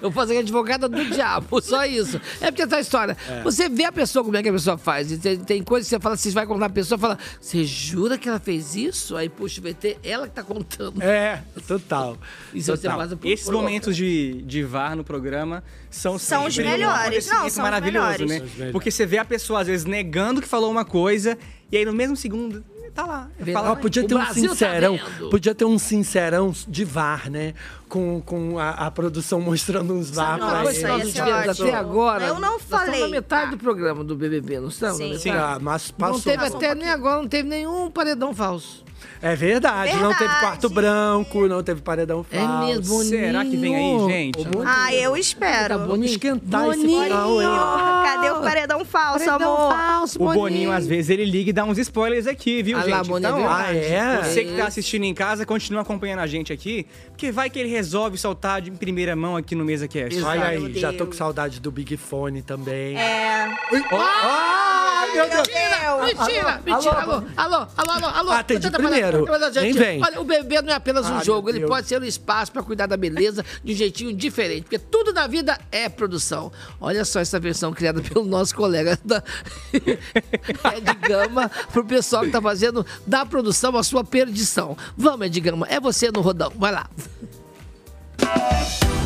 [0.00, 2.20] eu vou fazer advogada do diabo, só isso.
[2.40, 3.42] É porque essa história, É.
[3.42, 5.16] você vê a pessoa como é que a pessoa faz.
[5.18, 8.28] Tem, tem coisas que você fala, você vai contar a pessoa, fala, você jura que
[8.28, 9.16] ela fez isso?
[9.16, 11.02] Aí puxa o VT, ela que tá contando.
[11.02, 12.16] É, total.
[12.54, 12.96] Você Total.
[12.98, 13.62] faz a Esses louca.
[13.62, 17.26] momentos de, de VAR no programa são, São os sempre melhores.
[17.26, 18.28] Não, são os maravilhoso, melhores.
[18.28, 18.36] né?
[18.38, 18.72] São os melhores.
[18.72, 21.38] Porque você vê a pessoa, às vezes, negando que falou uma coisa,
[21.70, 22.64] e aí no mesmo segundo,
[22.94, 23.28] tá lá.
[23.54, 24.98] Ah, podia ter um tá sincerão,
[25.30, 27.54] podia ter um sincerão de VAR, né?
[27.88, 32.24] Com, com a, a produção mostrando uns VAR pra nós não tivemos até agora?
[32.26, 34.96] Eu não falei, na metade do programa do BBB, não estamos?
[34.96, 35.12] Sim.
[35.12, 36.22] Na Sim, ah, mas Não passou.
[36.22, 38.82] teve Passou um até nem agora, não teve nenhum paredão falso.
[39.20, 42.66] É verdade, não teve quarto branco, não teve paredão É falso.
[42.66, 43.08] mesmo, Boninho.
[43.08, 44.40] Será que vem aí, gente?
[44.40, 45.78] Ô, Boninho, Ah, eu espero.
[45.78, 48.04] Vamos esquentar esse Boninho, final aí.
[48.04, 49.72] cadê o paredão falso, Paredão amor?
[49.72, 52.96] falso, O Boninho, às vezes, ele liga e dá uns spoilers aqui, viu, Ah lá,
[52.98, 53.08] gente?
[53.08, 53.78] Boninho, então, é verdade.
[53.94, 54.22] Ah, é?
[54.24, 57.68] você que tá assistindo em casa, continua acompanhando a gente aqui, porque vai que ele
[57.68, 60.20] resolve soltar de primeira mão aqui no Mesa Cast.
[60.22, 62.96] Olha aí, já tô com saudade do Big Fone também.
[62.98, 63.48] É.
[65.02, 65.48] Ah, meu Deus.
[66.06, 68.30] Mentira, mentira, alô, alô, alô, alô, alô.
[68.32, 69.26] Atende Tenta falar- primeiro.
[69.60, 70.02] Nem vem.
[70.04, 72.62] Olha, o bebê não é apenas um Ah, jogo, ele pode ser um espaço pra
[72.62, 76.52] cuidar da beleza de um jeitinho diferente, porque tudo na vida é produção.
[76.80, 79.22] Olha só essa versão criada pelo nosso colega da
[79.72, 84.76] Ed Gama, pro pessoal que tá fazendo da produção a sua perdição.
[84.96, 86.88] Vamos, Ed Gama, é você no rodão, vai lá.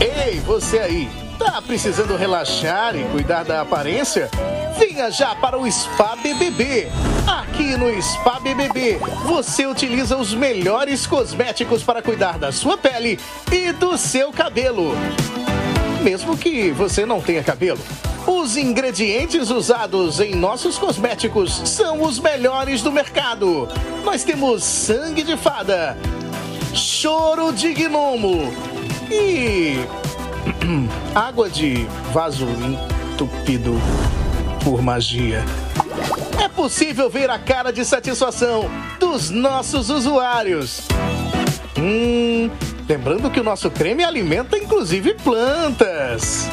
[0.01, 1.27] Ei, você aí!
[1.39, 4.31] Tá precisando relaxar e cuidar da aparência?
[4.79, 6.89] Venha já para o Spa BBB.
[7.27, 13.19] Aqui no Spa BBB, você utiliza os melhores cosméticos para cuidar da sua pele
[13.53, 14.95] e do seu cabelo.
[16.03, 17.81] Mesmo que você não tenha cabelo.
[18.27, 23.69] Os ingredientes usados em nossos cosméticos são os melhores do mercado.
[24.05, 25.97] Nós temos sangue de fada,
[26.75, 28.76] choro de gnomo
[29.11, 29.77] e
[31.15, 32.47] água de vaso
[33.13, 33.75] entupido
[34.65, 35.45] por magia.
[36.43, 40.89] É possível ver a cara de satisfação dos nossos usuários.
[41.79, 42.51] Hum,
[42.89, 46.49] lembrando que o nosso creme alimenta inclusive plantas.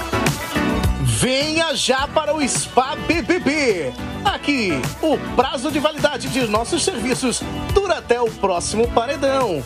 [1.02, 3.94] Venha já para o Spa BBB.
[4.26, 7.42] Aqui, o prazo de validade de nossos serviços
[7.74, 9.64] dura até o próximo paredão.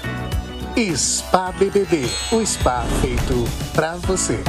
[0.78, 4.44] Spa BBB, o spa feito pra você.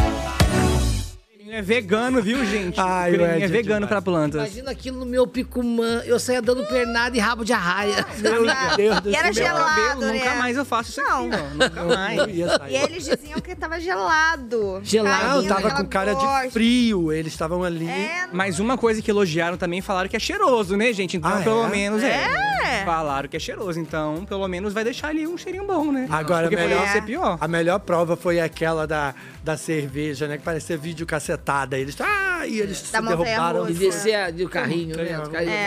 [1.50, 2.78] É vegano, viu, gente?
[2.78, 4.42] Ai, o creminho é é vegano pra plantas.
[4.42, 8.04] Imagina aquilo no meu picumã, eu saía dando pernada e rabo de arraia.
[8.18, 8.44] Meu
[8.76, 9.44] Deus do E era céu.
[9.44, 10.12] Meu gelado, cabelo, né?
[10.18, 11.26] Nunca mais eu faço isso Não.
[11.26, 11.64] aqui, ó.
[11.64, 12.20] Nunca mais.
[12.70, 14.82] E eles diziam que tava gelado.
[14.92, 17.12] Não, tava com cara de frio.
[17.12, 17.88] Eles estavam ali.
[18.32, 21.16] Mas uma coisa que elogiaram também, falaram que é cheiroso, né, gente?
[21.16, 21.68] Então, Ah, pelo é?
[21.68, 22.26] menos é.
[22.64, 22.84] É.
[22.84, 26.06] Falaram que é cheiroso, então, pelo menos vai deixar ali um cheirinho bom, né?
[26.10, 27.38] Agora, Porque melhor, ser pior.
[27.40, 29.14] a melhor prova foi aquela da,
[29.48, 30.36] da cerveja, né?
[30.36, 31.78] Que parecia vídeo cacetada.
[31.78, 33.70] Eles, ah, e eles se Da montanha derrubaram.
[33.70, 35.08] E descer do carrinho, né?
[35.08, 35.16] É.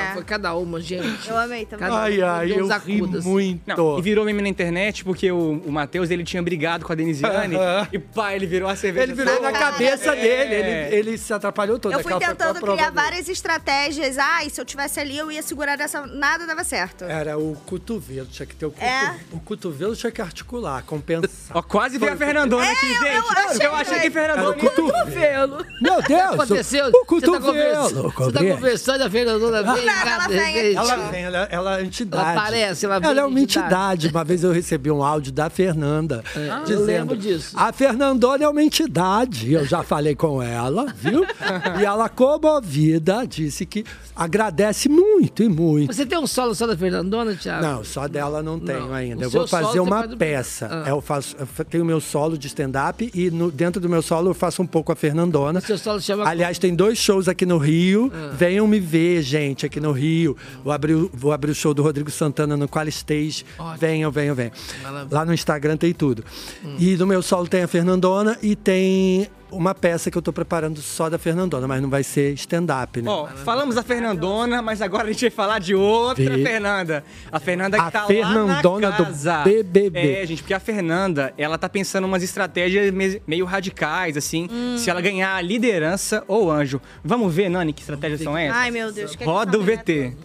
[0.08, 1.28] não, Foi cada uma, gente.
[1.28, 1.88] Eu amei também.
[1.88, 3.64] Cada Ai, ai, eu ri muito.
[3.66, 6.96] Não, e virou meme na internet porque o, o Matheus, ele tinha brigado com a
[6.96, 7.88] Denisiane Aham.
[7.92, 9.06] e pá, ele virou a cerveja.
[9.06, 9.72] Ele virou na cara.
[9.72, 10.22] cabeça É.
[10.22, 10.54] dele.
[10.54, 11.94] Ele, ele se atrapalhou todo.
[11.94, 12.92] Eu fui foi a tentando criar dele.
[12.92, 14.20] várias estratégias.
[14.20, 16.06] Ai, se eu tivesse ali, eu ia segurar dessa.
[16.06, 17.04] Nada dava certo.
[17.06, 18.94] Era o cotovelo, tinha que ter o cotovelo.
[18.94, 19.16] É.
[19.32, 21.58] O cotovelo tinha que articular, compensar.
[21.58, 23.08] Ó, quase veio a Fernandona aqui, gente.
[23.08, 24.12] É, eu achei eu achei que.
[24.12, 25.58] Fernandona Era o cotovelo.
[25.82, 26.22] Meu Deus!
[26.34, 26.86] aconteceu?
[26.88, 28.56] O Você tá cotovelo, conversando- Você tá Gabriel.
[28.56, 29.88] conversando, a Fernandona vem.
[29.88, 30.76] ela vem.
[30.76, 32.24] Ela vem, ela, ela é entidade.
[32.24, 34.08] Ela aparece, ela vem Ela é uma entidade.
[34.10, 36.86] Uma vez eu recebi um áudio da Fernanda É, eu dizendo.
[36.86, 37.56] lembro disso.
[37.58, 39.52] A Fernandona é uma entidade.
[39.54, 41.26] Eu já falei com ela, viu?
[41.80, 45.94] e ela, comovida, disse que agradece muito e muito.
[45.94, 47.64] Você tem um solo só da Fernandona, Thiago?
[47.66, 48.94] Não, só dela não tenho Não.
[48.94, 49.22] ainda.
[49.22, 50.68] O Eu vou fazer uma faz do- peça.
[50.86, 50.90] Ah.
[50.90, 54.34] Eu faço, eu tenho meu solo de stand-up e no- dentro do meu solo eu
[54.34, 55.60] faço um pouco a Fernandona.
[55.60, 58.12] O seu solo chama Aliás, tem dois shows aqui no Rio.
[58.14, 58.32] Ah.
[58.36, 60.36] Venham me ver, gente, aqui no Rio.
[60.64, 63.46] Vou abrir, o- vou abrir o show do Rodrigo Santana no Qual Stage.
[63.60, 63.78] Ótimo.
[63.78, 64.52] Venham, venham, venham.
[64.84, 65.08] Maravilha.
[65.16, 66.24] Lá no Instagram tem tudo.
[66.64, 66.76] Hum.
[66.80, 70.82] E no meu solo tem a Fernandona e tem uma peça que eu tô preparando
[70.82, 73.10] só da Fernandona, mas não vai ser stand-up, né?
[73.10, 76.44] Ó, falamos da Fernandona, mas agora a gente vai falar de outra Vi.
[76.44, 77.04] Fernanda.
[77.32, 79.44] A Fernanda que A tá Fernandona lá do na casa.
[79.44, 80.14] BBB.
[80.22, 84.48] É, gente, porque a Fernanda, ela tá pensando umas estratégias me- meio radicais, assim,
[84.78, 86.82] se ela ganhar a liderança ou anjo.
[87.04, 88.58] Vamos ver, Nani, que estratégias são essas?
[88.58, 89.16] Ai, meu Deus.
[89.16, 90.16] que Roda o VT.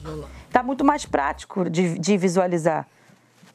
[0.52, 2.86] Tá muito mais prático de, de visualizar.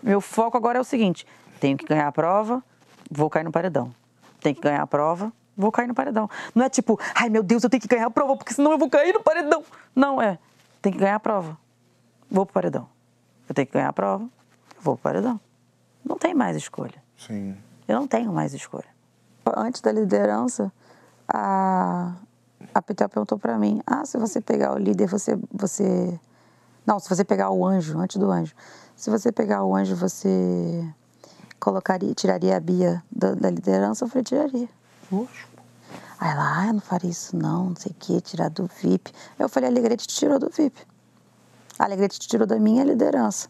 [0.04, 1.26] Meu foco agora é o seguinte:
[1.60, 2.64] tenho que ganhar a prova,
[3.10, 3.94] vou cair no paredão.
[4.40, 5.32] Tenho que ganhar a prova,
[5.62, 6.30] vou cair no paredão.
[6.54, 8.78] Não é tipo, ai meu Deus, eu tenho que ganhar a prova, porque senão eu
[8.78, 9.64] vou cair no paredão.
[9.96, 10.38] Não, é,
[10.82, 11.58] tem que ganhar a prova,
[12.30, 12.88] vou pro paredão.
[13.48, 14.28] Eu tenho que ganhar a prova,
[14.80, 15.40] vou pro paredão.
[16.04, 17.02] Não tem mais escolha.
[17.18, 17.56] Sim.
[17.88, 18.88] Eu não tenho mais escolha.
[19.56, 20.72] Antes da liderança,
[21.28, 22.14] a,
[22.74, 26.20] a Pitel perguntou pra mim: ah, se você pegar o líder, você, você.
[26.86, 28.54] Não, se você pegar o anjo, antes do anjo.
[28.96, 30.88] Se você pegar o anjo, você
[31.60, 34.06] colocaria, tiraria a Bia da, da liderança?
[34.06, 34.70] Eu falei: tiraria.
[36.22, 39.12] Aí ela, ah, eu não faria isso não, não sei o quê, tirar do VIP.
[39.40, 40.80] Eu falei: a Alegrete te tirou do VIP.
[41.80, 43.50] A Alegrete te tirou da minha liderança.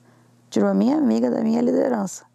[0.50, 2.26] Tirou a minha amiga da minha liderança.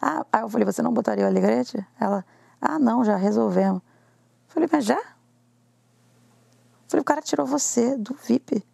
[0.00, 1.86] Ah, aí eu falei, você não botaria o Alegrete?
[2.00, 2.24] Ela,
[2.62, 3.82] ah, não, já resolvemos.
[3.82, 4.96] Eu falei, mas já?
[4.96, 5.02] Eu
[6.88, 8.64] falei, o cara tirou você do VIP.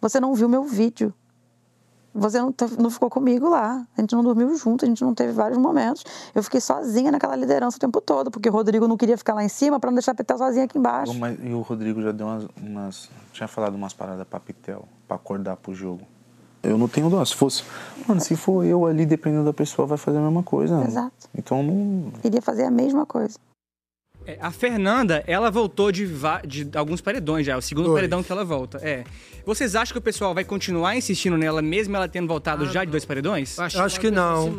[0.00, 1.12] Você não viu meu vídeo.
[2.18, 3.86] Você não, te- não ficou comigo lá.
[3.96, 6.02] A gente não dormiu junto, a gente não teve vários momentos.
[6.34, 9.44] Eu fiquei sozinha naquela liderança o tempo todo, porque o Rodrigo não queria ficar lá
[9.44, 11.12] em cima para não deixar a Petel sozinha aqui embaixo.
[11.14, 15.16] Mas- e o Rodrigo já deu umas, umas- Tinha falado umas paradas pra Pitel, pra
[15.16, 16.00] acordar pro jogo.
[16.62, 17.22] Eu não tenho dó.
[17.24, 17.62] Se fosse.
[18.08, 20.82] Mano, se for eu ali, dependendo da pessoa, vai fazer a mesma coisa.
[20.84, 21.28] Exato.
[21.36, 22.10] Então não.
[22.22, 23.38] Queria fazer a mesma coisa.
[24.26, 26.06] É, A Fernanda, ela voltou de,
[26.46, 27.52] de alguns paredões já.
[27.52, 27.96] É o segundo Dois.
[27.96, 28.78] paredão que ela volta.
[28.82, 29.04] É.
[29.44, 32.90] Vocês acham que o pessoal vai continuar insistindo nela, mesmo ela tendo voltado já de
[32.90, 33.56] dois paredões?
[33.56, 34.52] Eu acho que não.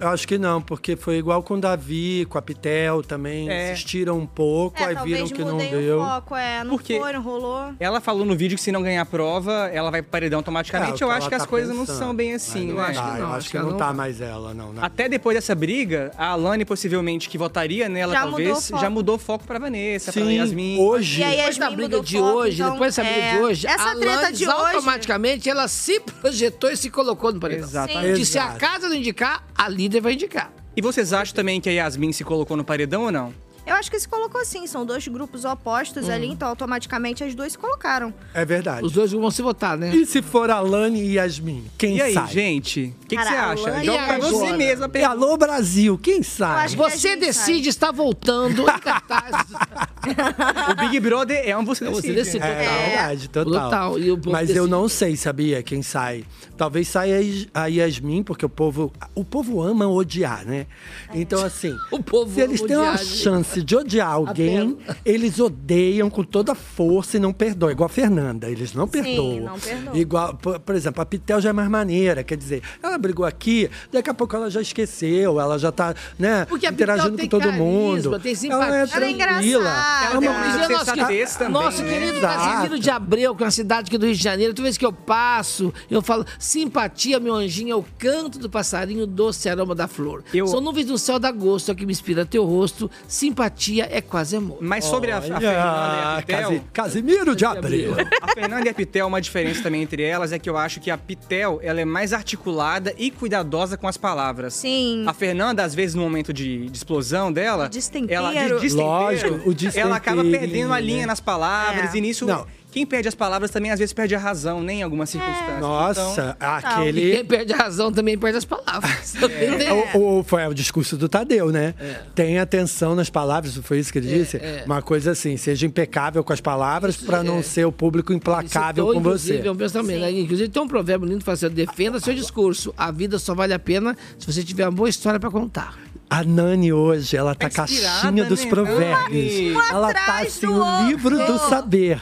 [0.00, 3.48] Eu acho que não, porque foi igual com o Davi, com a Pitel também.
[3.48, 3.72] É.
[3.72, 5.98] Insistiram um pouco, É, aí viram que não deu.
[5.98, 6.62] o foco, é.
[6.62, 6.98] Não Por quê?
[7.00, 7.72] foi, não rolou.
[7.80, 11.02] Ela falou no vídeo que se não ganhar a prova, ela vai pro paredão automaticamente.
[11.02, 11.98] É, eu que acho que as tá coisas não pensando.
[11.98, 12.74] são bem assim, né?
[12.74, 14.74] não tá, eu acho que não tá mais ela, não.
[14.74, 14.80] né?
[14.82, 18.80] Até depois dessa briga, a Alane possivelmente que votaria nela, Já mudou talvez, foco.
[18.82, 20.78] já mudou mudou o foco pra Vanessa, pra Sim, Yasmin.
[20.78, 23.42] hoje- E aí, Depois da briga de foco, hoje, então, depois dessa briga é, de
[23.42, 27.64] hoje, essa a treta de hoje- automaticamente ela se projetou e se colocou no paredão.
[27.68, 28.18] Exatamente.
[28.18, 30.52] Que se a casa não indicar, a líder vai indicar.
[30.76, 33.32] E vocês acham também que a Yasmin se colocou no paredão ou não?
[33.66, 36.12] Eu acho que se colocou assim, são dois grupos opostos Hum.
[36.12, 38.12] ali, então automaticamente as duas se colocaram.
[38.34, 38.84] É verdade.
[38.84, 39.94] Os dois vão se votar, né?
[39.94, 41.64] E se for Alane e Yasmin?
[41.78, 42.26] Quem E aí, sai?
[42.28, 42.94] gente?
[43.02, 43.68] O que, você acha?
[43.70, 44.90] Alane Joga pra você mesma.
[44.94, 49.34] E alô, Brasil, quem que Você decide, está voltando em cartaz.
[50.04, 52.38] O Big Brother é um você É você decide.
[52.38, 52.86] decide, É total.
[52.90, 53.52] verdade, total.
[53.64, 53.98] Total.
[53.98, 54.70] E o povo Mas eu decide.
[54.70, 56.26] não sei, sabia, quem sai.
[56.58, 58.92] Talvez saia a Yas- a Yasmin, porque o povo.
[59.14, 60.66] O povo ama odiar, né?
[61.14, 61.74] Então, assim.
[61.90, 63.06] O povo Se eles têm uma gente.
[63.54, 67.70] Chance de odiar alguém, eles odeiam com toda a força e não perdoam.
[67.72, 69.40] Igual a Fernanda, eles não perdoam.
[69.40, 69.96] não perdoam.
[69.96, 73.70] Igual, por, por exemplo, a Pitel já é mais maneira, quer dizer, ela brigou aqui,
[73.92, 77.42] daqui a pouco ela já esqueceu, ela já tá, né, Porque a interagindo com todo
[77.42, 78.18] carisma, mundo.
[78.20, 78.64] tem Ela é simpatia.
[78.66, 79.10] Ela é tranquila.
[79.10, 80.04] engraçada.
[80.06, 81.88] Ela é uma Ela pessoa tem nosso, sensatez que- também, nosso né?
[81.98, 82.20] querido.
[82.20, 84.84] Casimiro de Abreu, que é uma cidade aqui do Rio de Janeiro, toda vez que
[84.86, 89.86] eu passo, eu falo, simpatia, meu anjinho, é o canto do passarinho, doce aroma da
[89.86, 90.22] flor.
[90.32, 93.43] Eu- São nuvens do céu da gosto, é o que me inspira teu rosto, simpatia
[93.90, 94.58] é quase amor.
[94.60, 96.42] Mas sobre a, a Olha, Fernanda e a Pitel...
[96.42, 97.94] Casi- Casimiro de Abreu.
[98.22, 100.90] A Fernanda e a Pitel, uma diferença também entre elas é que eu acho que
[100.90, 104.54] a Pitel, ela é mais articulada e cuidadosa com as palavras.
[104.54, 105.04] Sim.
[105.06, 108.12] A Fernanda, às vezes, no momento de, de explosão dela, De destempero.
[108.14, 111.98] ela de destempero, Lógico, o destempero, ela acaba perdendo a linha nas palavras É.
[111.98, 112.46] e nisso Não.
[112.74, 115.60] Quem perde as palavras também às vezes perde a razão, nem em algumas circunstâncias.
[115.60, 117.12] Nossa, E aquele.
[117.12, 119.14] quem perde a razão também perde as palavras.
[119.94, 121.74] O, o- foi o discurso do Tadeu, né?
[122.14, 124.36] Tenha atenção nas palavras, foi isso que ele disse?
[124.38, 124.64] é.
[124.66, 127.42] Uma coisa assim, seja impecável com as palavras para não é.
[127.42, 129.40] ser o público implacável Citou, com você.
[129.44, 130.00] É um pensamento.
[130.00, 130.10] né?
[130.10, 132.74] Inclusive, tem um provérbio lindo que fala assim: defenda seu discurso.
[132.76, 135.78] A vida só vale a pena se você tiver uma boa história pra contar.
[136.08, 139.34] A Nani hoje, ela tá Tá inspirada, caixinha dos né, provérbios.
[139.56, 142.00] Um ela tá assim, do o livro do saber.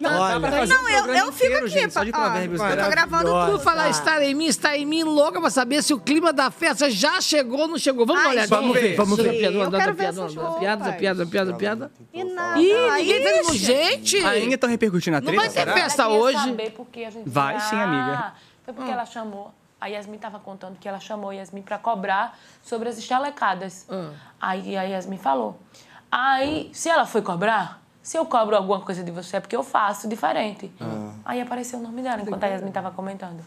[0.00, 1.74] Pra Olha, fazer Não, um eu, programa eu fico inteiro, aqui.
[1.74, 3.60] gente, só de ó, provérbios eu tô gravando tudo.
[3.60, 6.88] Falar estar em mim, está em mim, louca pra saber se o clima da festa
[6.90, 8.06] já chegou ou não chegou.
[8.06, 8.58] Vamos Ai, olhadinha?
[8.58, 9.32] vamos ver, vamos ver.
[9.38, 9.92] Piada, Piada,
[10.58, 11.90] Piada, piada, piada, piada.
[12.12, 12.60] E nada.
[12.60, 13.52] Ih, ninguém tá.
[13.52, 14.16] Gente!
[14.18, 16.56] Ainda estão repercutindo a Não treta, vai ter festa hoje.
[17.26, 18.32] Vai ah, sim, amiga.
[18.64, 19.52] Foi porque ela chamou.
[19.82, 23.84] A Yasmin tava contando que ela chamou a Yasmin pra cobrar sobre as estalecadas.
[24.40, 25.58] Aí a Yasmin falou.
[26.08, 29.64] Aí, se ela foi cobrar, se eu cobro alguma coisa de você é porque eu
[29.64, 30.70] faço diferente.
[31.24, 33.42] Aí apareceu o nome dela enquanto a Yasmin tava comentando.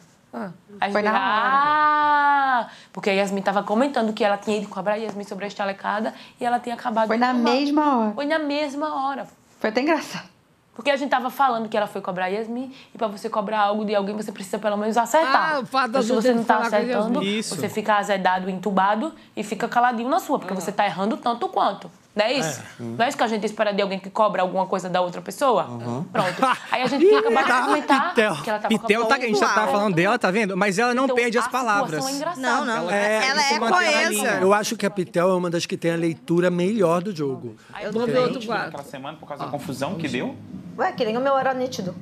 [0.82, 2.68] Aí Foi na falei, ah!
[2.92, 6.14] Porque a Yasmin tava comentando que ela tinha ido cobrar a Yasmin sobre a estalecada
[6.38, 8.12] e ela tinha acabado Foi de na mesma hora.
[8.12, 9.26] Foi na mesma hora.
[9.58, 10.35] Foi até engraçado.
[10.76, 13.62] Porque a gente tava falando que ela foi cobrar a Yasmin e pra você cobrar
[13.62, 15.56] algo de alguém, você precisa pelo menos acertar.
[15.56, 19.42] Ah, o fato da Então, se você não tá acertando, você fica azedado, entubado e
[19.42, 21.90] fica caladinho na sua, porque você tá errando tanto quanto.
[22.16, 22.62] Não é isso?
[22.80, 25.22] Não é isso que a gente espera de alguém que cobra alguma coisa da outra
[25.22, 25.66] pessoa?
[26.12, 26.46] Pronto.
[26.72, 28.36] Aí a gente tinha acabado de comentar Pitel.
[28.42, 30.56] que ela tava Pitel, tá, a gente já tava falando dela, tá vendo?
[30.56, 32.08] Mas ela não Então, perde as palavras.
[32.08, 32.42] é engraçada.
[32.48, 32.90] Não, não.
[32.90, 34.32] Ela- Ela, é, ela é mantém a coesa.
[34.42, 37.56] Eu acho que a Pitel é uma das que tem a leitura melhor do jogo.
[37.92, 38.68] Vamos ver outro quadro.
[38.70, 40.36] Aquela semana, por causa da confusão que deu.
[40.78, 41.94] Ué, que nem o meu era nítido.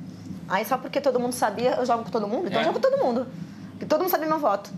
[0.48, 2.46] Aí só porque todo mundo sabia, eu jogo com todo mundo?
[2.46, 3.26] Então eu jogo com todo mundo.
[3.72, 4.70] Porque todo mundo sabia meu voto.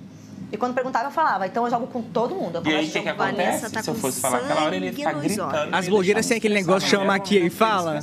[0.52, 2.62] E quando perguntava, eu falava, então eu jogo com todo mundo.
[2.64, 3.70] Eu E aí, o que, que jogo com a acontece?
[3.72, 5.74] Tá Se eu fosse falar aquela hora, ele ia ficar gritando.
[5.74, 7.98] As blogueiras têm aquele negócio de chama aqui e fala.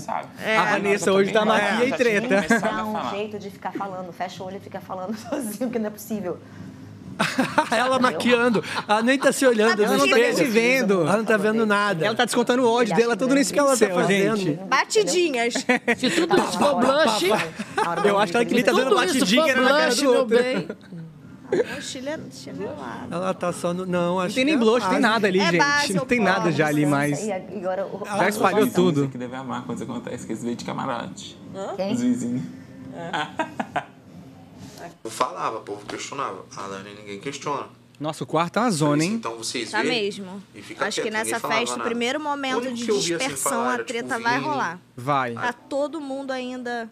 [0.58, 2.46] A Vanessa hoje tá maquia e treta.
[2.60, 5.88] Dá um jeito de ficar falando, fecha o olho e fica falando sozinho, que não
[5.88, 6.38] é possível.
[7.72, 8.64] ela maquiando.
[8.88, 11.02] Ela nem tá se olhando Ela não tá nem se vendo.
[11.02, 12.06] Ela não tá vendo nada.
[12.06, 14.38] Ela tá descontando o ódio dela tudo nesse que ela tá pincel, fazendo?
[14.38, 14.60] gente.
[14.64, 15.54] Batidinhas.
[15.98, 17.26] Se tudo isso for blush,
[18.06, 20.38] Eu acho que ela queria tá dando batidinha na cara blush, do outro.
[21.56, 21.78] Bem.
[21.78, 23.14] O chile- chinelado.
[23.14, 23.86] Ela tá só no.
[23.86, 25.58] Não, acho tem nem que é blush, tem nada ali, É gente.
[25.58, 26.24] base, Não tem pô.
[26.26, 27.24] nada já ali mais.
[27.24, 29.08] E agora, o- Já espalhou tudo.
[29.10, 31.38] que deve amar quando isso acontece, que eles veem de camarote.
[31.76, 31.94] Quem?
[31.94, 32.42] Os vizinhos.
[35.04, 36.46] Eu falava, o povo questionava.
[36.56, 37.68] A Dani ninguém questiona.
[38.00, 39.14] Nossa, o quarto é uma zona, hein?
[39.14, 40.44] Então vocês Tá veem mesmo.
[40.54, 41.90] e fica Acho que quieto, nessa ninguém falava festa, o nada.
[41.90, 44.46] primeiro O momento único de que assim dispersão, falar a tipo, treta vai Vini.
[44.50, 44.80] rolar.
[44.98, 45.34] Vai.
[45.36, 46.90] Tá todo mundo ainda.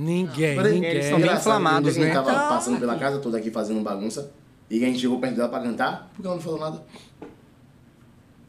[0.00, 0.90] Ninguém, Mas ninguém.
[0.90, 2.12] Eles são bem inflamados, né?
[2.12, 4.30] tava Então- passando pela casa toda aqui fazendo bagunça.
[4.70, 6.08] E a gente chegou perto dela pra cantar.
[6.14, 6.82] Por que ela não falou nada?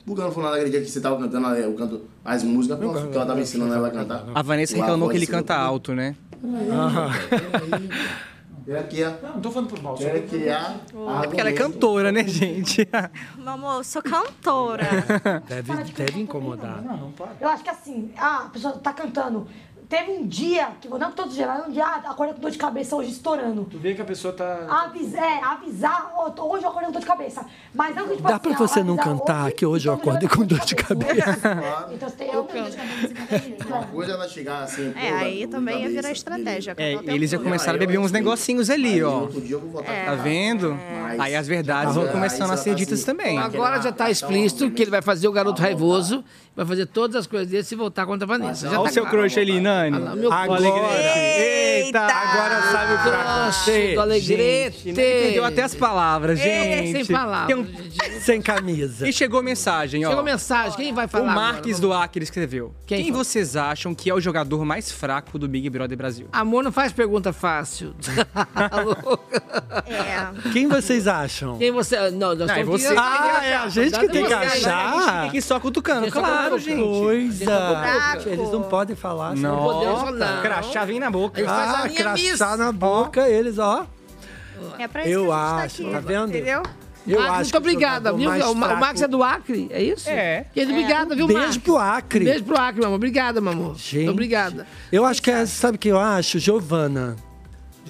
[0.06, 2.44] Por que ela não falou nada aquele dia que você tava cantando o canto, as
[2.44, 2.78] músicas?
[2.78, 4.26] Por que ela tava ensinando ela a cantar?
[4.36, 6.16] A Vanessa reclamou que ele canta alto, né?
[8.66, 9.10] Quer que a...
[9.24, 9.96] Não, não tô falando por mal.
[9.96, 10.76] Quer que a...
[11.24, 12.88] É porque ela é cantora, né, gente?
[13.38, 14.86] Meu amor, eu sou cantora.
[15.48, 16.84] Deve, deve incomodar.
[17.42, 19.48] Eu acho que assim, ah, a pessoa tá cantando.
[19.90, 22.52] Teve um dia, que não todos os dias, mas um dia, ah, acordei com dor
[22.52, 23.66] de cabeça hoje estourando.
[23.72, 24.68] Tu vê que a pessoa tá.
[24.86, 27.46] Avis, é, avisar, ó, tô- hoje eu acordei com dor de cabeça.
[27.74, 29.94] Mas não que tipo Dá assim, pra ó, você não cantar hoje, que hoje eu
[29.94, 31.10] acordei com dor de cabeça.
[31.92, 33.68] Então você tem eu dor de cabeça.
[33.68, 34.94] Uma coisa ela chegar assim.
[34.96, 36.76] É, aí também ia virar estratégia.
[36.78, 37.42] É, eles o iam seu.
[37.42, 39.22] começar a beber uns negocinhos ali, ó.
[39.22, 40.06] Outro dia eu vou voltar É.
[40.06, 40.78] Tá vendo?
[41.18, 43.40] Aí as verdades vão começando a ser ditas também.
[43.40, 46.24] Agora já tá explícito que ele vai fazer o garoto raivoso,
[46.56, 48.70] vai fazer todas as coisas dele se voltar contra a Vanessa.
[48.70, 49.79] Já Olha tá o seu crush ali, Nani.
[50.16, 50.60] Meu Agora.
[51.86, 52.00] Eita!
[52.02, 53.94] Agora sabe o Nossa, você.
[53.94, 54.78] do Alegrete.
[54.78, 56.44] Gente, não entendeu até as palavras, É,
[56.84, 57.06] gente.
[57.06, 59.08] sem palavras, um- Sem camisa.
[59.08, 60.10] E chegou mensagem, ó.
[60.10, 61.46] Chegou mensagem, quem vai falar O agora?
[61.54, 62.74] Marques do Acre escreveu.
[62.86, 66.28] Quem Quem, vocês acham que é o jogador mais fraco do Big Brother Brasil?
[66.32, 67.96] Amor, não faz pergunta fácil.
[69.88, 70.50] É.
[70.52, 71.58] Quem vocês acham?
[71.58, 72.12] Quem você...
[72.12, 75.26] Não, nós Não, é você que que Ah, é a gente que tem que achar.
[75.28, 76.62] Aqui só cutucando, Tem só claro, cutucando.
[76.78, 77.00] gente.
[77.00, 77.46] Coisa.
[78.26, 79.36] Eles não podem falar.
[79.36, 80.42] Não, podemos falar.
[80.42, 81.42] crachá vem na boca.
[81.42, 82.40] A Ah, miss.
[82.40, 83.86] na boca, eles, ó.
[84.78, 86.30] É pra isso Eu que a gente tá acho, aqui, tá vendo?
[86.30, 86.64] Entendeu?
[87.08, 88.30] Eu Max, acho muito obrigada, viu?
[88.30, 90.10] O, o Max é do Acre, é isso?
[90.10, 90.46] É.
[90.54, 91.58] Querido, obrigada, viu, Beijo Max?
[91.58, 92.26] pro Acre.
[92.26, 92.96] Beijo pro Acre, meu amor.
[92.98, 93.76] Obrigada, meu amor.
[93.78, 94.10] Gente.
[94.10, 94.68] Obrigada.
[94.92, 96.38] Eu acho que é, sabe o que eu acho?
[96.40, 97.16] Giovana.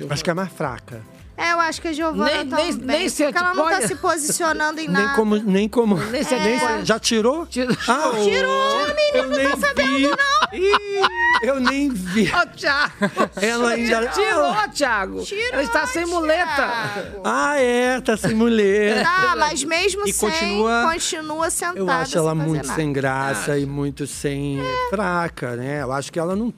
[0.09, 1.01] Acho que é a mais fraca.
[1.39, 2.97] É, eu acho que a Giovana Nem- nem- também.
[2.99, 5.15] nem se porque ela não tá se posicionando em Nem nada.
[5.15, 5.35] como.
[5.37, 5.95] Nem como.
[5.95, 7.45] Nem se nem se- Já tirou?
[7.47, 7.75] Tirou.
[7.87, 10.03] Ah, Tirou, menino, não nem tá sabendo, vi.
[10.07, 10.39] não.
[10.51, 11.07] Ih,
[11.43, 12.23] eu nem vi.
[12.33, 12.91] Ô, Thiago.
[13.41, 15.23] Ela ainda- Tirou, Thiago.
[15.23, 16.55] Tirou, Ela está sem muleta.
[16.55, 17.21] Thiago.
[17.23, 19.03] Ah, é, tá sem mulher.
[19.03, 22.75] Tá, mas mesmo E sem, continua- continua sentada Eu acho ela sem muito nada.
[22.75, 24.59] sem graça e muito sem
[24.89, 25.81] fraca, né?
[25.83, 26.53] Eu acho que ela não.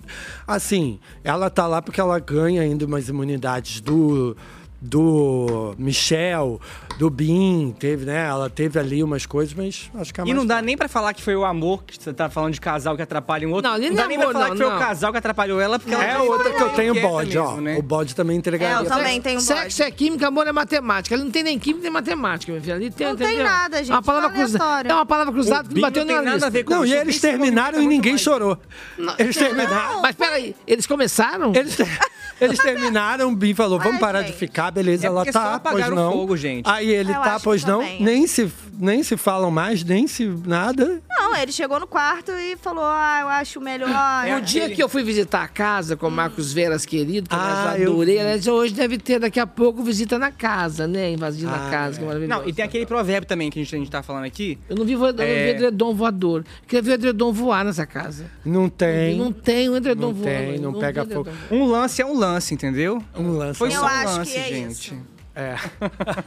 [0.48, 4.36] Assim, ela tá lá porque ela ganha ainda umas imunidades do.
[4.84, 6.60] Do Michel,
[6.98, 8.26] do Bin, teve, né?
[8.28, 10.88] Ela teve ali umas coisas, mas acho que a E mais não dá nem pra
[10.88, 13.70] falar que foi o amor, que você tá falando de casal que atrapalha um outro.
[13.70, 14.76] Não, ali não não dá é nem amor, pra falar não, que foi não.
[14.76, 17.38] o casal que atrapalhou ela, porque ela É já outra que eu tenho quieta bode,
[17.38, 17.48] ó.
[17.50, 17.78] mesmo, né?
[17.78, 18.76] O bode também É, entregaria.
[18.84, 19.46] eu também tenho bode.
[19.46, 21.14] Sexo é química, amor é matemática.
[21.14, 22.74] Ali não tem nem química nem matemática, meu filho.
[22.76, 23.44] Ali tem, Não tem entendeu?
[23.46, 24.90] nada, gente, É uma palavra cruzada.
[24.90, 26.84] É uma palavra cruzada que não bateu não tem nem nada a ver com Não,
[26.86, 28.22] e isso, eles isso é terminaram e muito ninguém mais.
[28.22, 28.58] chorou.
[29.20, 30.02] Eles terminaram.
[30.02, 31.54] Mas peraí, eles começaram?
[31.56, 31.78] Eles,
[32.40, 34.32] eles terminaram, o Bin falou, vamos Ai, parar gente.
[34.34, 34.38] de
[34.72, 36.12] beleza, É ela tá, pois não.
[36.12, 36.68] fogo, gente.
[36.70, 37.80] Aí ele Eu tá, pois não.
[37.80, 38.02] também.
[38.04, 41.02] Nem se, nem se falam mais, nem se nada.
[41.22, 43.90] Não, ele chegou no quarto e falou: Ah, eu acho melhor.
[44.28, 47.76] No dia que eu fui visitar a casa com o Marcos Veras, querido, que Ah,
[47.78, 51.12] eu eu adorei, aliás, hoje deve ter daqui a pouco visita na casa, né?
[51.12, 52.42] Invadindo a Ah, casa, que maravilhoso.
[52.42, 54.58] Não, e tem aquele provérbio também que a gente, a gente tá falando aqui.
[54.68, 55.50] Eu não vi, eu não vi É.
[55.52, 56.40] edredom voador.
[56.64, 58.26] Eu queria ver o edredom voar nessa casa.
[58.44, 59.16] Não tem.
[59.18, 60.26] Não tem um edredom Não voando.
[60.26, 61.30] tem, não vi pega fogo.
[61.52, 63.04] Um lance é um lance, entendeu?
[63.16, 63.60] Um lance.
[63.60, 65.00] Foi é um só Eu um lance, que é gente.
[65.36, 65.56] É.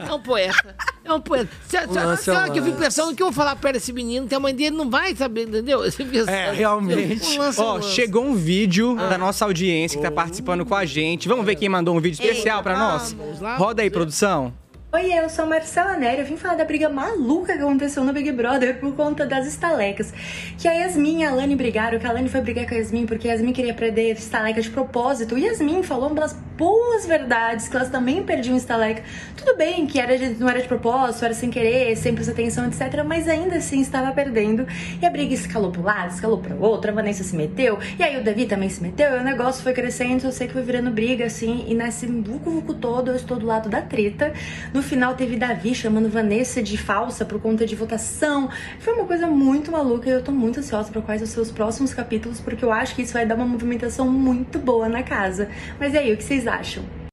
[0.07, 0.75] É um poeta.
[1.03, 1.49] É um poeta.
[1.67, 3.93] Sabe, lance é um sabe que eu fico pensando que eu vou falar perto desse
[3.93, 5.81] menino, que a mãe dele não vai saber, entendeu?
[6.27, 7.39] É, realmente.
[7.39, 7.89] um é um Ó, lance.
[7.89, 11.27] chegou um vídeo da nossa audiência que tá participando com a gente.
[11.27, 13.15] Vamos ver quem mandou um vídeo especial pra nós?
[13.57, 14.53] Roda aí, produção.
[14.95, 16.19] Oi, eu sou Marcela Nery.
[16.21, 20.13] Eu vim falar da briga maluca que aconteceu no Big Brother por conta das estalecas.
[20.57, 23.05] Que a Yasmin e a Alane brigaram, que a Alane foi brigar com a Yasmin
[23.05, 25.37] porque a Yasmin queria perder estaleca de propósito.
[25.37, 29.03] E Yasmin falou umas boas verdades, que elas também perdiam estaleca.
[29.35, 32.65] Tudo bem que era de- não era de propósito, era sem querer, sem prestar atenção,
[32.65, 33.03] etc.
[33.05, 34.65] Mas ainda assim estava perdendo.
[35.01, 37.77] E a briga escalou para um lado, escalou para o outro, a Vanessa se meteu.
[37.99, 39.17] E aí o Davi também se meteu.
[39.17, 41.65] E o negócio foi crescendo, eu sei que foi virando briga, assim.
[41.67, 44.31] E nesse vucu-vucu todo, eu estou do lado da treta.
[44.73, 48.49] No final teve Davi chamando Vanessa de falsa por conta de votação.
[48.79, 52.39] Foi uma coisa muito maluca e eu tô muito ansiosa para quais os próximos capítulos,
[52.39, 55.49] porque eu acho que isso vai dar uma movimentação muito boa na casa.
[55.79, 57.04] Mas e aí, o que vocês acham?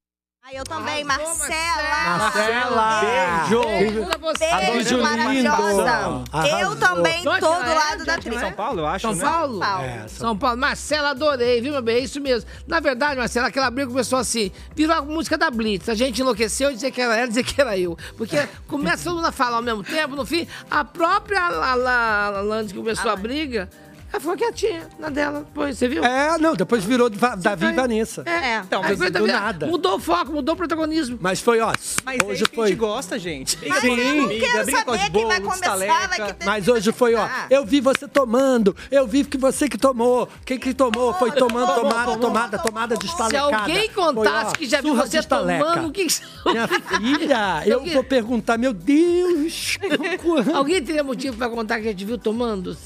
[0.44, 2.18] Ai, eu também, Marcela.
[2.18, 3.00] Marcela!
[3.00, 3.62] Beijo!
[3.62, 4.72] Beijo pra você.
[4.72, 6.24] Beijo, maravilhosa.
[6.32, 6.58] Arrasou.
[6.58, 7.74] Eu também Onde tô do é?
[7.74, 8.40] lado da treta.
[8.40, 9.24] São Paulo, eu acho, São né?
[9.24, 9.60] Paulo?
[9.60, 9.84] Paulo.
[9.84, 10.58] É, São Paulo.
[10.58, 11.94] Marcela, adorei, viu, meu bem?
[11.94, 12.50] É isso mesmo.
[12.66, 14.50] Na verdade, Marcela, aquela briga começou assim.
[14.74, 15.88] Virou a música da Blitz.
[15.88, 17.96] A gente enlouqueceu e dizer que era ela, dizer que era eu.
[18.18, 18.36] Porque
[18.66, 20.16] começa todo mundo a falar ao mesmo tempo.
[20.16, 23.70] No fim, a própria Alane que começou a briga,
[24.12, 25.40] ela ficou quietinha na dela.
[25.40, 26.04] Depois, você viu?
[26.04, 28.22] É, não, depois virou Va- Davi e Vanessa.
[28.26, 29.66] É, Então, mas foi do nada.
[29.66, 31.18] Mudou o foco, mudou o protagonismo.
[31.20, 31.72] Mas foi, ó,
[32.04, 32.68] Mas é hoje que a foi.
[32.68, 33.56] gente gosta, gente.
[33.56, 33.98] Briga Sim.
[33.98, 36.08] Eu não quero saber quem vai bolos, começar, estaleca.
[36.18, 39.78] vai que Mas hoje foi, ó, eu vi você tomando, eu vi que você que
[39.78, 40.28] tomou.
[40.44, 41.14] Quem que tomou?
[41.14, 43.56] Foi tomando, tomada, tomada, tomada de Se estalecada.
[43.56, 45.64] alguém Foi, contasse ó, que já viu você estaleca.
[45.64, 46.20] tomando, o que que...
[46.46, 49.78] Minha filha, eu vou perguntar, meu Deus.
[50.54, 52.76] Alguém teria motivo pra contar que a gente viu tomando?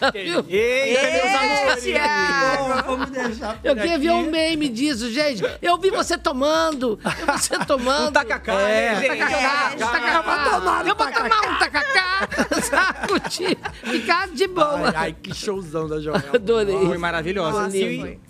[0.00, 0.44] Já viu?
[0.58, 2.84] Eita, meus amores!
[2.86, 5.42] Vamos deixar por Eu queria ver um meme disso, gente.
[5.62, 6.98] Eu vi você tomando.
[7.04, 8.08] Eu vi você tomando.
[8.08, 9.18] Um tacacá, é, gente?
[9.18, 10.14] Tacacá, É, tacacá.
[10.16, 12.28] eu vou tomar um Eu vou tomar um tacacá.
[12.62, 13.58] Sabe?
[13.84, 14.88] Ficar de boa.
[14.88, 16.22] Ai, ai, que showzão da Joel.
[16.34, 16.86] Adorei.
[16.86, 17.62] Foi maravilhosa.
[17.62, 17.76] Nossa,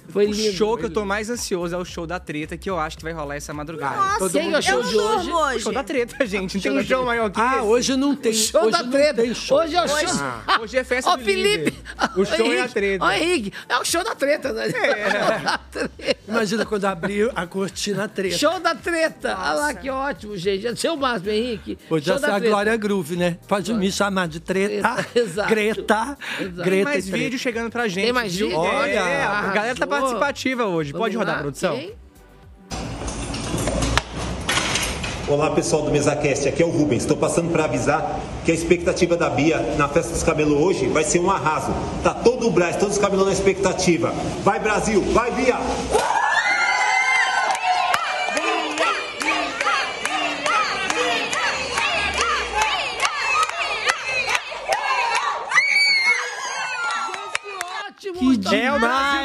[0.09, 0.27] foi.
[0.27, 2.69] O lindo, show foi que eu tô mais ansioso é o show da treta, que
[2.69, 3.97] eu acho que vai rolar essa madrugada.
[3.97, 5.31] Nossa, Todo é o show Eu de hoje?
[5.33, 5.57] hoje.
[5.57, 6.55] O show da treta, gente.
[6.57, 7.61] Não tem Show um show maior que Ah, esse.
[7.67, 8.33] hoje não tem.
[8.33, 9.23] Show hoje da treta.
[9.23, 9.59] tem show.
[9.59, 9.99] Hoje é o show.
[10.47, 11.49] Ah, hoje é festa Ó, do Felipe.
[11.65, 11.75] líder.
[12.17, 13.05] O show é a Henrique, treta.
[13.05, 14.65] Ó, Henrique, é o show da treta, né?
[16.27, 18.37] Imagina quando abrir a cortina treta.
[18.37, 19.37] Show da treta.
[19.39, 20.67] Olha lá que ótimo, gente.
[20.67, 21.77] É o seu máximo, Henrique.
[21.89, 22.49] Podia show ser a treta.
[22.49, 23.39] Glória Groove, né?
[23.49, 25.07] Pode me chamar de treta.
[25.15, 25.49] Exato.
[25.49, 26.17] Greta.
[26.41, 26.53] Exato.
[26.57, 27.19] Greta Tem mais treta.
[27.19, 28.05] vídeo chegando pra gente.
[28.05, 28.57] Tem mais vídeo?
[28.57, 30.08] Olha, É, a galera tá arrasou.
[30.15, 30.93] Participativa hoje.
[30.93, 31.43] Pode Vamos rodar, lá.
[31.43, 31.77] produção.
[31.77, 31.95] Quem?
[35.29, 37.03] Olá pessoal do MesaCast, aqui é o Rubens.
[37.03, 41.05] Estou passando para avisar que a expectativa da Bia na festa dos camelos hoje vai
[41.05, 41.71] ser um arraso.
[42.03, 44.11] Tá todo o Brás, todos os camelô na expectativa.
[44.43, 45.59] Vai Brasil, vai Bia!
[57.89, 58.79] Ótimo dia.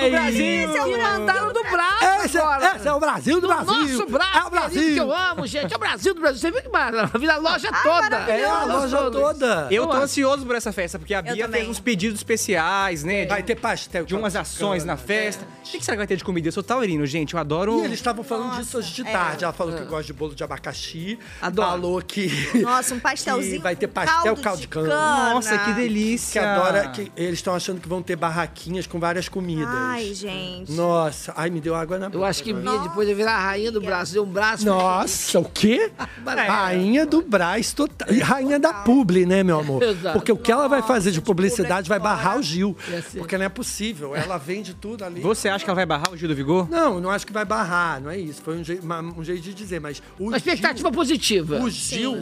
[0.03, 0.45] É o Brasil do Brasil.
[0.69, 2.75] Esse é o Mirandaro do Brasil Esse é- agora.
[2.75, 3.65] esse é o Brasil do Brasil.
[3.73, 4.93] Nosso Brasil, É o Brasil.
[4.93, 5.73] que eu amo, gente.
[5.73, 6.39] É o Brasil do Brasil.
[6.39, 7.33] Você viu que maravilha?
[7.33, 8.15] A loja toda.
[8.31, 9.67] É a loja toda.
[9.71, 13.25] Eu tô ansioso por essa festa, porque a Bia fez uns pedidos especiais, né?
[13.25, 14.05] Vai ter pastel.
[14.05, 15.45] De umas ações na festa.
[15.65, 16.47] O que será que vai ter de comida?
[16.47, 17.33] Eu sou taurino, gente.
[17.33, 17.79] Eu adoro.
[17.81, 19.43] E eles estavam falando disso hoje de tarde.
[19.43, 19.77] Ela falou É.
[19.77, 21.17] que gosta de bolo de abacaxi.
[21.41, 21.67] Adoro.
[21.69, 22.29] Falou que.
[22.61, 24.89] Nossa, um pastelzinho que vai ter pastel caldo caldo de de cana.
[24.89, 25.33] cana.
[25.33, 26.41] Nossa, que delícia.
[26.41, 26.87] Que adora.
[26.89, 29.67] Que eles estão achando que vão ter barraquinhas com várias comidas.
[29.93, 30.71] Ai, gente.
[30.71, 32.17] Nossa, ai, me deu água na boca.
[32.17, 32.51] Eu acho que.
[32.53, 34.65] Bia depois de virar a rainha do Brasil, um braço.
[34.65, 35.91] Nossa, o quê?
[36.25, 38.07] Rainha do Brás total.
[38.11, 39.81] E rainha da publi, né, meu amor?
[39.83, 40.17] Exato.
[40.17, 42.75] Porque o que ela vai fazer de publicidade vai barrar o Gil.
[43.17, 44.15] Porque não é possível.
[44.15, 45.21] Ela vende tudo ali.
[45.21, 46.69] Você acha que ela vai barrar o Gil do Vigor?
[46.69, 48.41] Não, não acho que vai barrar, não é isso.
[48.41, 51.59] Foi um, jei- uma- um jeito de dizer, mas o Uma expectativa positiva.
[51.59, 52.17] O Gil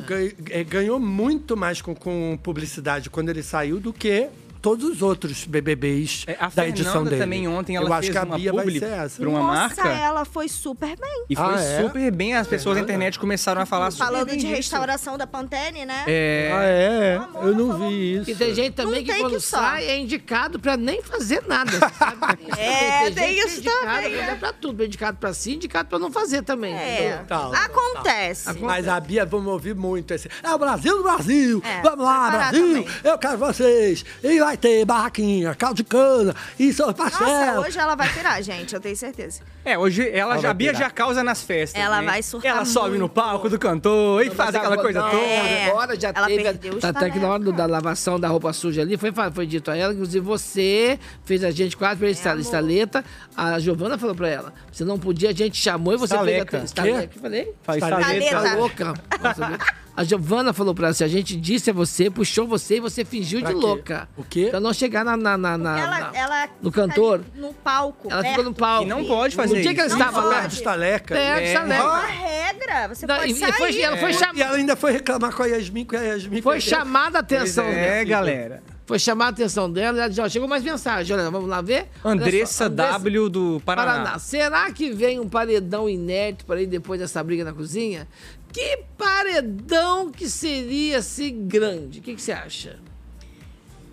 [0.49, 4.27] eh, ganhou muito mais com, com publicidade quando ele saiu do que
[4.61, 7.17] todos os outros BBBs É, a da edição dele.
[7.17, 9.19] também ontem, ela Eu acho fez que a uma Bia vai publi ser essa.
[9.19, 9.87] pra uma Nossa, marca.
[9.89, 11.25] ela foi super bem.
[11.29, 11.81] E foi Ah, é?
[11.83, 12.33] super bem.
[12.35, 16.03] As pessoas da internet começaram a falar super Falando de restauração da Pantene, né?
[16.07, 16.51] É.
[16.53, 17.21] Ah, é?
[17.47, 18.29] Eu não vi isso.
[18.31, 19.57] E tem gente também Não que tem quando que só.
[19.57, 21.71] sai é indicado pra nem fazer nada.
[21.97, 22.21] sabe
[22.57, 24.29] É, tem isso é indicado, também, é.
[24.31, 24.83] É pra tudo.
[24.83, 26.73] É indicado pra si, indicado pra não fazer também.
[26.73, 26.93] É.
[27.07, 27.25] entendeu?
[27.27, 28.59] Tal, Acontece.
[28.59, 30.29] Mas a Bia, vamos ouvir muito esse.
[30.43, 31.61] É o Brasil do Brasil!
[31.65, 32.67] É, vamos lá, Brasil!
[32.83, 32.87] também.
[33.03, 34.05] Eu quero vocês!
[34.23, 37.61] E vai ter barraquinha, caldo de cana, e seu Nossa, pastel!
[37.61, 39.41] hoje ela vai pirar, gente, eu tenho certeza.
[39.63, 41.79] É, hoje ela, Ela já, vai a Bia já causa nas festas.
[41.81, 42.07] Ela né?
[42.07, 43.13] vai surtar Ela sobe no muito.
[43.13, 45.21] palco do cantor e faz aquela coisa toda.
[45.23, 45.67] É.
[45.69, 46.43] Agora já Ela teve.
[46.43, 49.45] perdeu os Até que na hora do- da lavação da roupa suja ali, foi, foi
[49.45, 53.05] dito a ela, inclusive você fez a gente quase fez esta- estaleta.
[53.37, 56.51] A Giovana falou pra ela: você não podia, a gente chamou e você Estaleca.
[56.51, 57.07] fez a estaleta.
[57.07, 57.53] que eu falei?
[57.63, 58.17] Faz Estaleta.
[58.17, 58.49] estaleta.
[58.49, 58.93] Tá louca.
[59.21, 59.59] Nossa,
[59.95, 63.03] A Giovana falou pra ela assim: a gente disse a você, puxou você e você
[63.03, 63.61] fingiu Pra de quê?
[63.65, 64.09] louca.
[64.17, 64.47] O quê?
[64.49, 65.17] Pra não chegar na.
[65.17, 67.21] na, na, na- ela, na- ela no fica cantor.
[67.33, 68.07] ali no palco.
[68.09, 68.29] Ela perto.
[68.35, 68.83] ficou no palco.
[68.85, 69.97] E não pode fazer No dia que ela isso.
[69.97, 70.33] Não estava pode.
[70.35, 70.41] lá.
[70.41, 71.15] Perto de estaleca.
[71.15, 71.53] Perto de É.
[71.53, 72.07] É uma estaleca.
[72.07, 72.87] regra.
[72.95, 73.53] Você Não, pode e- e sair.
[73.53, 74.41] foi- ela foi E chamada.
[74.43, 77.75] ela ainda foi reclamar com a Yasmin, que a Yasmin Foi chamada a atenção Pois
[77.75, 77.87] dela.
[77.95, 78.63] é, galera.
[78.83, 81.61] Foi chamar a atenção dela e ela disse, ó, chegou mais mensagem, olha, vamos lá
[81.61, 81.87] ver?
[82.03, 83.91] Olha Andressa só, Andressa W do Paraná.
[83.93, 84.19] Paraná.
[84.19, 88.05] Será que vem um paredão inédito para ir depois dessa briga na cozinha?
[88.51, 91.99] Que paredão que seria assim grande?
[91.99, 92.79] O que, que você acha?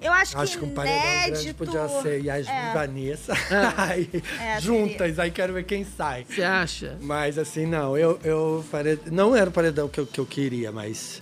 [0.01, 2.71] Eu acho, Acho que um que paredão grande podia ser Yasmin É.
[2.71, 3.33] e Vanessa.
[3.77, 4.09] Aí,
[4.41, 6.25] É, juntas, aí quero ver quem sai.
[6.29, 6.97] Você acha?
[7.01, 9.01] Mas assim, não, eu, eu pared...
[9.11, 11.21] não era o paredão que eu, que eu queria, mas.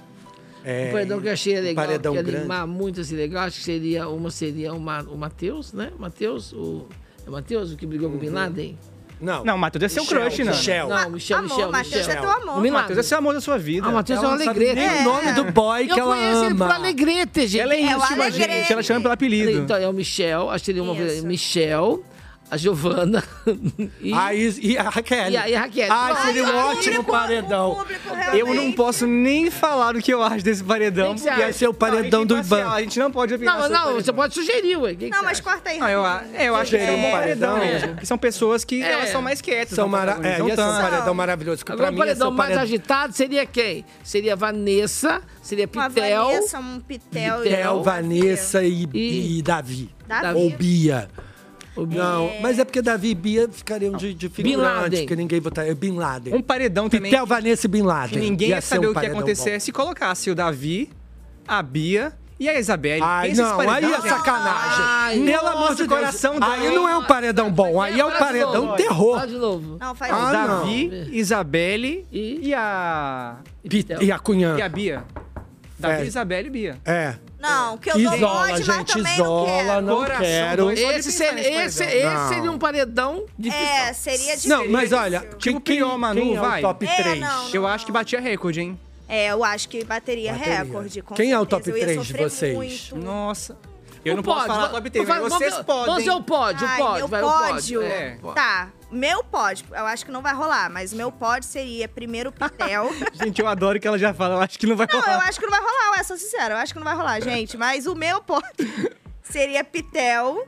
[0.63, 2.39] É, um paredão que eu achei legal, paredão que ia grande.
[2.41, 5.91] animar muito assim legal, acho que seria uma seria uma, o Matheus, né?
[5.99, 6.87] Matheus, o
[7.25, 8.77] é o Matheus o que brigou com o Bin Laden?
[9.21, 9.45] Não.
[9.45, 10.53] Não, o Matheus é seu Michel, crush, não.
[10.53, 10.89] Michel.
[10.89, 12.13] Não, Michel, amor, Michel, Matheus Michel.
[12.13, 12.59] é teu amor.
[12.59, 13.87] O Bin O Matheus é seu amor da sua vida.
[13.87, 14.75] Ah, o Matheus é um alegrete.
[14.75, 16.75] nem o nome do boy que eu ela conheço ele por ama.
[16.75, 17.61] alegrete, gente.
[17.61, 18.53] Ela é É íntima, Alegrete.
[18.61, 18.73] gente.
[18.73, 19.51] Ela chama pelo apelido.
[19.53, 21.27] Então, é o Michel, acho que seria uma Isso.
[21.27, 22.03] Michel,
[22.51, 23.25] a Giovana
[24.01, 25.31] e, Aí, e a Raquel.
[25.31, 25.89] e a, e a Raquel.
[25.93, 26.27] Ai, Pronto.
[26.27, 27.75] seria um ótimo público- paredão.
[27.75, 31.15] público Eu não posso nem falar o que eu acho desse paredão.
[31.15, 31.41] Que que porque?
[31.41, 32.69] Ia ser o paredão Não, do a é Iban.
[32.71, 34.91] A gente não pode opinar Não, não, você pode sugerir, ué.
[34.95, 35.79] Que que Não, você mas corta aí.
[35.79, 36.03] Não, eu,
[36.39, 37.59] eu acho que é um paredão.
[37.99, 38.93] Que são pessoas que É.
[38.93, 39.75] elas são mais quietas.
[39.75, 40.13] São não mara...
[40.23, 41.65] É, um paredão maravilhoso.
[41.65, 43.85] Que Agora pra paredão mais paredão agitado seria quem?
[44.05, 46.25] Seria Vanessa, seria Uma Pitel.
[46.27, 47.45] Vanessa, um Pitel.
[47.45, 49.91] e- Pitel, Vanessa e, E- e Davi.
[50.07, 50.39] Davi.
[50.39, 51.09] Ou Bia.
[51.77, 55.75] Não, mas é porque Davi e Bia ficariam de, de figurante, porque ninguém botaria.
[55.75, 56.35] Bin Laden.
[56.35, 58.19] Um paredão também Pitel, Vanessa e Bin Laden.
[58.19, 59.61] que ninguém ia ser saber um o que ia acontecer bom.
[59.61, 60.91] se colocasse o Davi,
[61.47, 63.01] a Bia e a Isabelle.
[63.03, 64.85] Ai, não, aí é sacanagem.
[64.85, 65.89] Ai, Pelo amor de Deus.
[65.89, 66.75] coração Aí dói.
[66.75, 68.77] não é um paredão bom, aí é um Fala de paredão novo.
[68.77, 69.15] terror.
[69.17, 69.77] Fala de novo.
[69.81, 73.37] Não, faz O Ah, Davi, Isabelle E- e, a...
[73.69, 74.57] Pi- E a Cunhã.
[74.59, 75.05] E a Bia.
[75.79, 76.07] Davi, É.
[76.07, 76.77] Isabelle e Bia.
[76.85, 77.15] É.
[77.39, 79.83] Não, que eu dou Isola, pode, mas gente, também não isola, quero.
[79.83, 80.65] não quero.
[80.65, 82.29] dois, pode Esse, seria, esse, esse Não.
[82.29, 83.67] seria um paredão difícil.
[83.67, 84.51] É, seria difícil.
[84.51, 86.61] Não, mas olha, Tipo, quem, Prior, Manu, quem é vai?
[86.61, 87.21] o top É, 3?
[87.21, 88.81] não, Eu acho que batia recorde, hein?
[89.09, 90.59] É, eu acho que bateria, Bateria.
[90.65, 91.03] recorde.
[91.03, 91.61] com Quem é o certeza.
[91.63, 92.55] top Eu ia três de sofrer vocês?
[92.55, 92.97] muito.
[92.97, 93.57] Nossa.
[94.07, 95.87] Eu O não posso falar top 3, vamos mas vocês vamos- podem.
[95.87, 97.83] Vamos ver o pódio, o pódio, meu vai, o pódio.
[97.83, 98.19] É.
[98.35, 102.89] Tá, meu pódio, eu acho que não vai rolar, mas meu pódio seria primeiro Pitel.
[103.15, 105.15] Gente, eu adoro que ela já fala, eu acho que não vai não, rolar.
[105.15, 107.21] eu acho que não vai rolar, ué, sou sincera, eu acho que não vai rolar,
[107.21, 107.57] gente.
[107.57, 108.47] Mas o meu pódio
[109.25, 110.47] seria Pitel.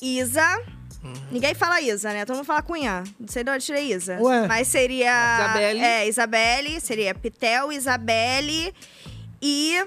[0.00, 0.62] Isa.
[1.30, 2.24] Ninguém fala Isa, né?
[2.24, 3.04] Todo mundo fala Cunhã.
[3.18, 4.18] Não sei de onde eu tirei Isa.
[4.20, 4.46] Ué.
[4.48, 5.38] Mas seria.
[5.40, 5.80] Isabelle.
[5.80, 6.80] É, Isabelle.
[6.80, 8.74] Seria Pitel, Isabelle
[9.42, 9.84] e.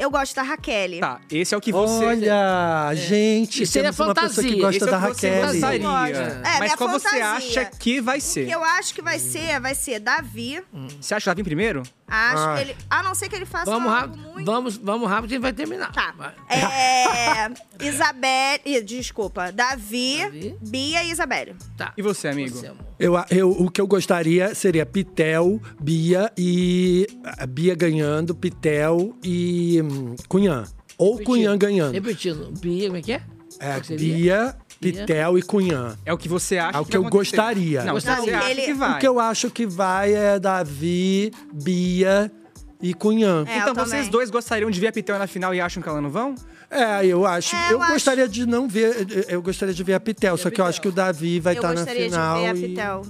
[0.00, 1.00] Eu gosto da Raquel.
[1.00, 2.04] Tá, esse é o que você...
[2.04, 5.28] Olha, gente, E seria temos uma pessoa que gosta Esse é da o que você
[5.40, 5.52] Raquel.
[5.52, 6.22] gostaria.
[6.54, 7.30] É, Mas qual você fantasia.
[7.32, 8.48] acha que vai O que ser?
[8.48, 10.62] eu acho que vai ser, vai ser Davi.
[11.00, 11.82] Você acha que vai vir primeiro?
[12.08, 12.56] Acho Ai.
[12.56, 12.76] que ele.
[12.88, 14.46] A não ser que ele faça Vamos algo rápido, muito.
[14.46, 15.92] vamos, vamos rápido, a gente vai terminar.
[15.92, 16.14] Tá.
[16.16, 16.34] Vai.
[16.48, 17.48] É.
[18.64, 19.52] Ih, Desculpa.
[19.52, 20.56] Davi, Davi.
[20.60, 21.54] Bia e Isabelle.
[21.76, 21.92] Tá.
[21.96, 22.56] E você, amigo?
[22.56, 22.84] Você, amor.
[22.98, 27.06] Eu, eu, o que eu gostaria seria Pitel, Bia e.
[27.50, 30.64] Bia ganhando, Pitel e hum, Cunhã.
[30.96, 31.26] Ou Repetindo.
[31.26, 31.92] Cunhã ganhando.
[31.92, 33.22] Repetindo, Bia, como é que é?
[33.60, 34.14] É, seria?
[34.16, 35.96] Bia, Pitel e Cunhã.
[36.06, 37.36] É o que você acha É o que que eu acontecer.
[37.36, 37.84] gostaria.
[37.84, 38.22] Não, Gostaria.
[38.24, 38.96] você acha Ele- que vai.
[38.96, 42.30] O que eu acho que vai é Davi, Bia
[42.80, 43.44] e Cunhã.
[43.48, 44.10] É, Então eu vocês também.
[44.10, 46.34] dois gostariam de ver a Pitel na final e acham que ela não vão?
[46.70, 47.56] É, eu acho.
[47.56, 49.06] É, eu eu acho- gostaria de não ver.
[49.28, 51.58] Eu gostaria de ver a Pitel, só que eu acho que o Davi vai eu
[51.58, 52.36] estar na gostaria final.
[52.36, 53.02] de ver a e- Pitel.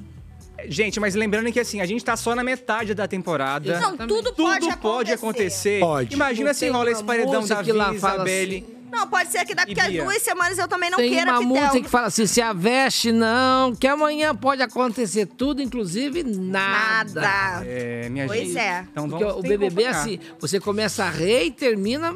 [0.68, 3.78] Gente, mas lembrando que assim, a gente tá só na metade da temporada.
[3.78, 5.78] Não, tudo pode Tudo pode acontecer.
[5.80, 6.12] Pode.
[6.14, 8.64] Imagina se tem rola esse paredão da Isabelle.
[8.66, 8.77] assim.
[8.90, 11.80] Não, pode ser que daqui a duas semanas eu também não Tem queira uma música
[11.82, 17.20] que fala assim, se a veste não, que amanhã pode acontecer tudo, inclusive nada.
[17.20, 17.64] Nada.
[17.66, 18.58] É, minha Pois gente.
[18.58, 18.84] é.
[18.90, 22.14] Então Porque vamos o BBB é assim, você começa a rei e termina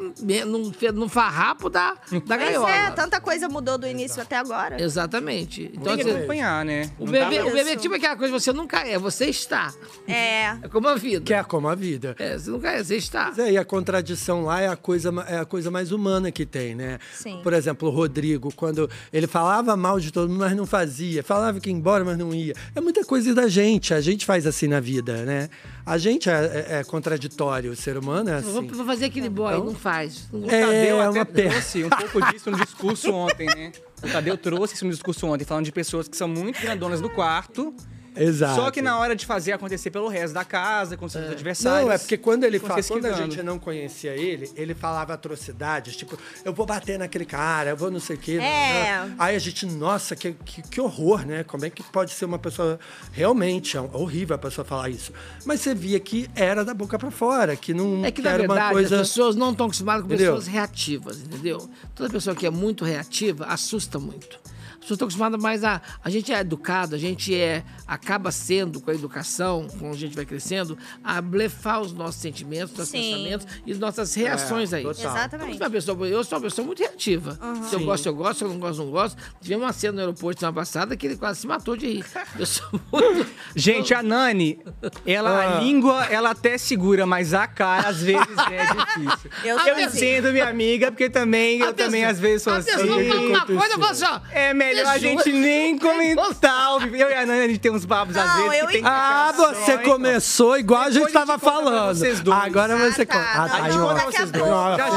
[0.77, 2.69] fe- num farrapo da, da Pois gaiola.
[2.69, 4.81] é, tanta coisa mudou do início até agora.
[4.81, 5.69] Exatamente.
[5.73, 6.89] Então, Tem que assim, acompanhar, né?
[6.99, 9.73] o dá o bebê é tipo aquela coisa, você nunca é, você está.
[10.07, 10.57] É.
[10.61, 11.23] É como a vida.
[11.25, 12.15] Que é como a vida.
[12.19, 13.25] É, você nunca é, você está.
[13.27, 16.45] Mas é, e a contradição lá é a, coisa, é a coisa mais humana que
[16.45, 16.99] tem, né?
[17.13, 17.39] Sim.
[17.43, 21.21] Por exemplo, o Rodrigo, quando ele falava mal de todo mundo, mas não fazia.
[21.23, 22.53] Falava que ia embora, mas não ia.
[22.75, 23.93] É muita coisa da gente.
[23.93, 25.49] A gente faz assim na vida, né?
[25.85, 27.71] A gente é, é- é contraditório.
[27.71, 28.67] O ser humano é Vou assim.
[28.67, 30.27] vou fazer aquele boy, não faz.
[30.31, 31.49] Não O É, Tadeu é até uma pena.
[31.51, 33.71] trouxe um pouco disso no discurso ontem, né?
[34.01, 37.09] O Tadeu trouxe isso no discurso ontem, falando de pessoas que são muito grandonas do
[37.09, 37.73] quarto.
[38.15, 38.55] Exato.
[38.55, 41.85] Só que na hora de fazer acontecer pelo resto da casa, com seus adversários.
[41.85, 45.95] Não, é porque quando ele fala, quando a gente não conhecia ele, ele falava atrocidades,
[45.95, 48.33] tipo, eu vou bater naquele cara, eu vou não sei o quê.
[48.33, 48.37] É.
[48.37, 49.15] né?
[49.17, 51.43] Aí a gente, nossa, que, que, que horror, né?
[51.43, 52.79] Como é que pode ser uma pessoa.
[53.11, 55.11] Realmente, é horrível a pessoa falar isso.
[55.45, 58.43] Mas você via que era da boca pra fora, que não É que, na era
[58.43, 59.01] uma verdade, coisa.
[59.01, 60.33] as pessoas não estão acostumadas com Entendeu?
[60.33, 61.69] pessoas reativas, entendeu?
[61.95, 64.39] Toda pessoa que é muito reativa assusta muito.
[64.83, 65.81] As pessoas estão acostumadas mais a.
[66.03, 70.13] A gente é educado, a gente é acaba sendo, com a educação, quando a gente
[70.13, 73.11] vai crescendo, a blefar os nossos sentimentos, nossos Sim.
[73.13, 74.83] pensamentos e nossas reações É, aí.
[74.83, 75.15] total.
[75.15, 75.51] Exatamente.
[75.51, 77.39] Eu sou uma pessoa, eu sou uma pessoa muito reativa.
[77.69, 77.85] Se eu Sim.
[77.85, 79.17] gosto, eu gosto, se eu não gosto, não gosto.
[79.41, 82.05] Tivemos uma cena no aeroporto semana passada que ele quase se matou de rir.
[82.37, 83.25] Eu sou muito.
[83.55, 84.59] Gente, a Nani,
[85.05, 85.57] ela, Ah.
[85.57, 88.65] a língua, ela até segura, mas a cara, às vezes, é
[89.05, 89.31] difícil.
[89.45, 89.97] Eu Eu, assim.
[89.97, 92.71] entendo, minha amiga, porque também, eu também, às vezes, sou assim.
[92.71, 94.19] pessoa fala uma coisa, eu falo assim, ó.
[94.31, 96.77] É melhor a Você gente nem comentar.
[96.81, 98.81] Eu e a Nani, a gente tem uns babos, às Não, vezes, eu que tem
[98.83, 101.95] que Ah, você só, começou igual a gente Depois a gente tava conta pra falando.
[101.97, 102.37] vocês dois.
[102.43, 103.15] Agora Ah, você tá.
[103.15, 103.29] conta.
[103.33, 103.93] Ah, Não, aí, não, ó.
[103.93, 104.43] daqui a vocês dois.
[104.45, 104.77] pouco.
[104.77, 104.89] Já,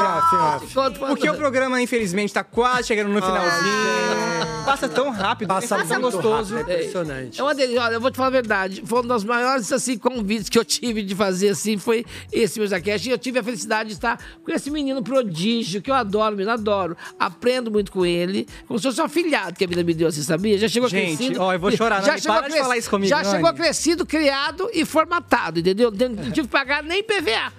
[1.08, 4.56] Porque o programa, infelizmente, tá quase chegando no finalzinho.
[4.64, 6.54] Passa tão rápido, Passa passa tão muito gostoso.
[6.56, 7.40] rápido, é impressionante.
[7.40, 7.82] É uma delícia.
[7.82, 8.82] Olha, eu vou te falar a verdade.
[8.84, 11.78] Foi um dos maiores assim, convites que eu tive de fazer assim.
[11.78, 13.08] Foi esse meu Zacast.
[13.08, 16.50] E eu tive a felicidade de estar com esse menino prodígio, que eu adoro, menino,
[16.50, 16.96] adoro.
[17.18, 18.46] Aprendo muito com ele.
[18.66, 20.58] Como se fosse um afilhado que a vida me deu, você sabia?
[20.58, 21.40] Já chegou Gente, crescido.
[21.40, 23.30] ó, eu vou chorar, Já Nani, chegou para de falar isso comigo, Já Nani.
[23.36, 25.92] chegou crescido, criado e formatado, entendeu?
[25.92, 27.52] Não tive que pagar nem PVA.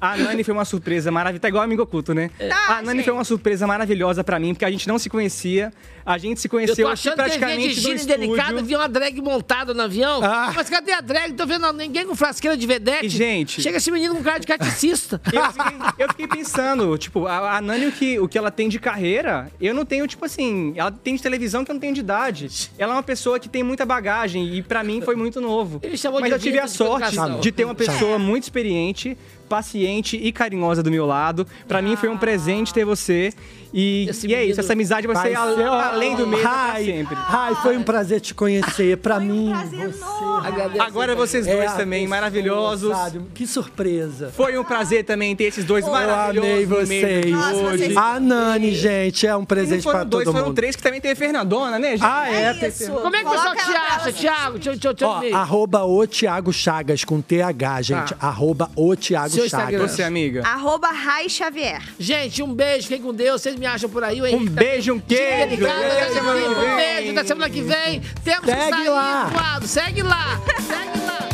[0.00, 1.40] A Nani foi uma surpresa maravilhosa.
[1.40, 2.30] Tá igual amigo oculto, né?
[2.38, 3.04] Tá, a Nani gente.
[3.04, 5.72] foi uma surpresa maravilhosa pra mim, porque a gente não se conhecia.
[6.06, 8.18] A gente se Eu conheceu aqui achando que de praticamente no gíria estúdio.
[8.18, 10.20] delicada, vi uma drag montada no avião.
[10.22, 10.52] Ah.
[10.54, 11.32] Mas cadê a drag?
[11.32, 13.06] Tô vendo ninguém com frasqueira de vedete.
[13.06, 15.20] E, gente- Chega esse menino com cara de caticista.
[15.32, 18.68] Eu fiquei, eu fiquei pensando, tipo, a, a Nani, o que, o que ela tem
[18.68, 21.94] de carreira, eu não tenho, tipo assim, ela tem de televisão que eu não tenho
[21.94, 22.48] de idade.
[22.78, 25.80] Ela é uma pessoa que tem muita bagagem e pra mim foi muito novo.
[25.82, 27.40] Ele chamou Mas de eu tive a de sorte educação.
[27.40, 29.16] de ter uma pessoa muito experiente,
[29.48, 31.46] paciente e carinhosa do meu lado.
[31.68, 33.32] Pra mim foi um presente ter você.
[33.76, 36.26] E, Esse e é isso, essa amizade vai, Vai ser a, ser, ó, além do
[36.28, 37.16] mesmo Rai, sempre.
[37.16, 38.96] Rai, foi um prazer te conhecer.
[38.98, 40.80] Pra mim, você.
[40.80, 42.96] Agora vocês dois É também, maravilhosos.
[42.96, 43.20] sabe?
[43.34, 44.30] Que surpresa.
[44.36, 46.60] Foi um prazer também ter esses dois Eu maravilhosos amei
[47.02, 47.62] no meio de vocês.
[47.82, 47.96] hoje.
[47.96, 50.54] A Nani, gente, é um presente foram pra dois, todo foram mundo.
[50.56, 52.04] três que também tem a Fernandona, né, gente?
[52.04, 52.92] Ah, é, tem isso.
[52.92, 54.52] Como é que o pessoal te acha, Thiago?
[54.54, 58.14] Deixa, eu- deixa, eu- deixa eu Ó, arroba o Thiago Chagas com TH, gente.
[58.14, 58.26] Tá.
[58.28, 59.80] Arroba o Thiago Seu Chagas.
[59.90, 60.42] Você, amiga.
[60.46, 61.82] Arroba Rai Xavier.
[61.98, 63.42] Gente, um beijo, fiquem com Deus.
[63.42, 64.18] Vocês me acham por aí.
[64.18, 65.66] Henrique Um tá- beijo, um queijo.
[65.66, 68.00] Até semana que Um beijo, até semana que vem.
[68.22, 69.30] Temos que Segue sair lá.
[69.62, 70.40] Segue lá.
[70.60, 71.33] Segue lá.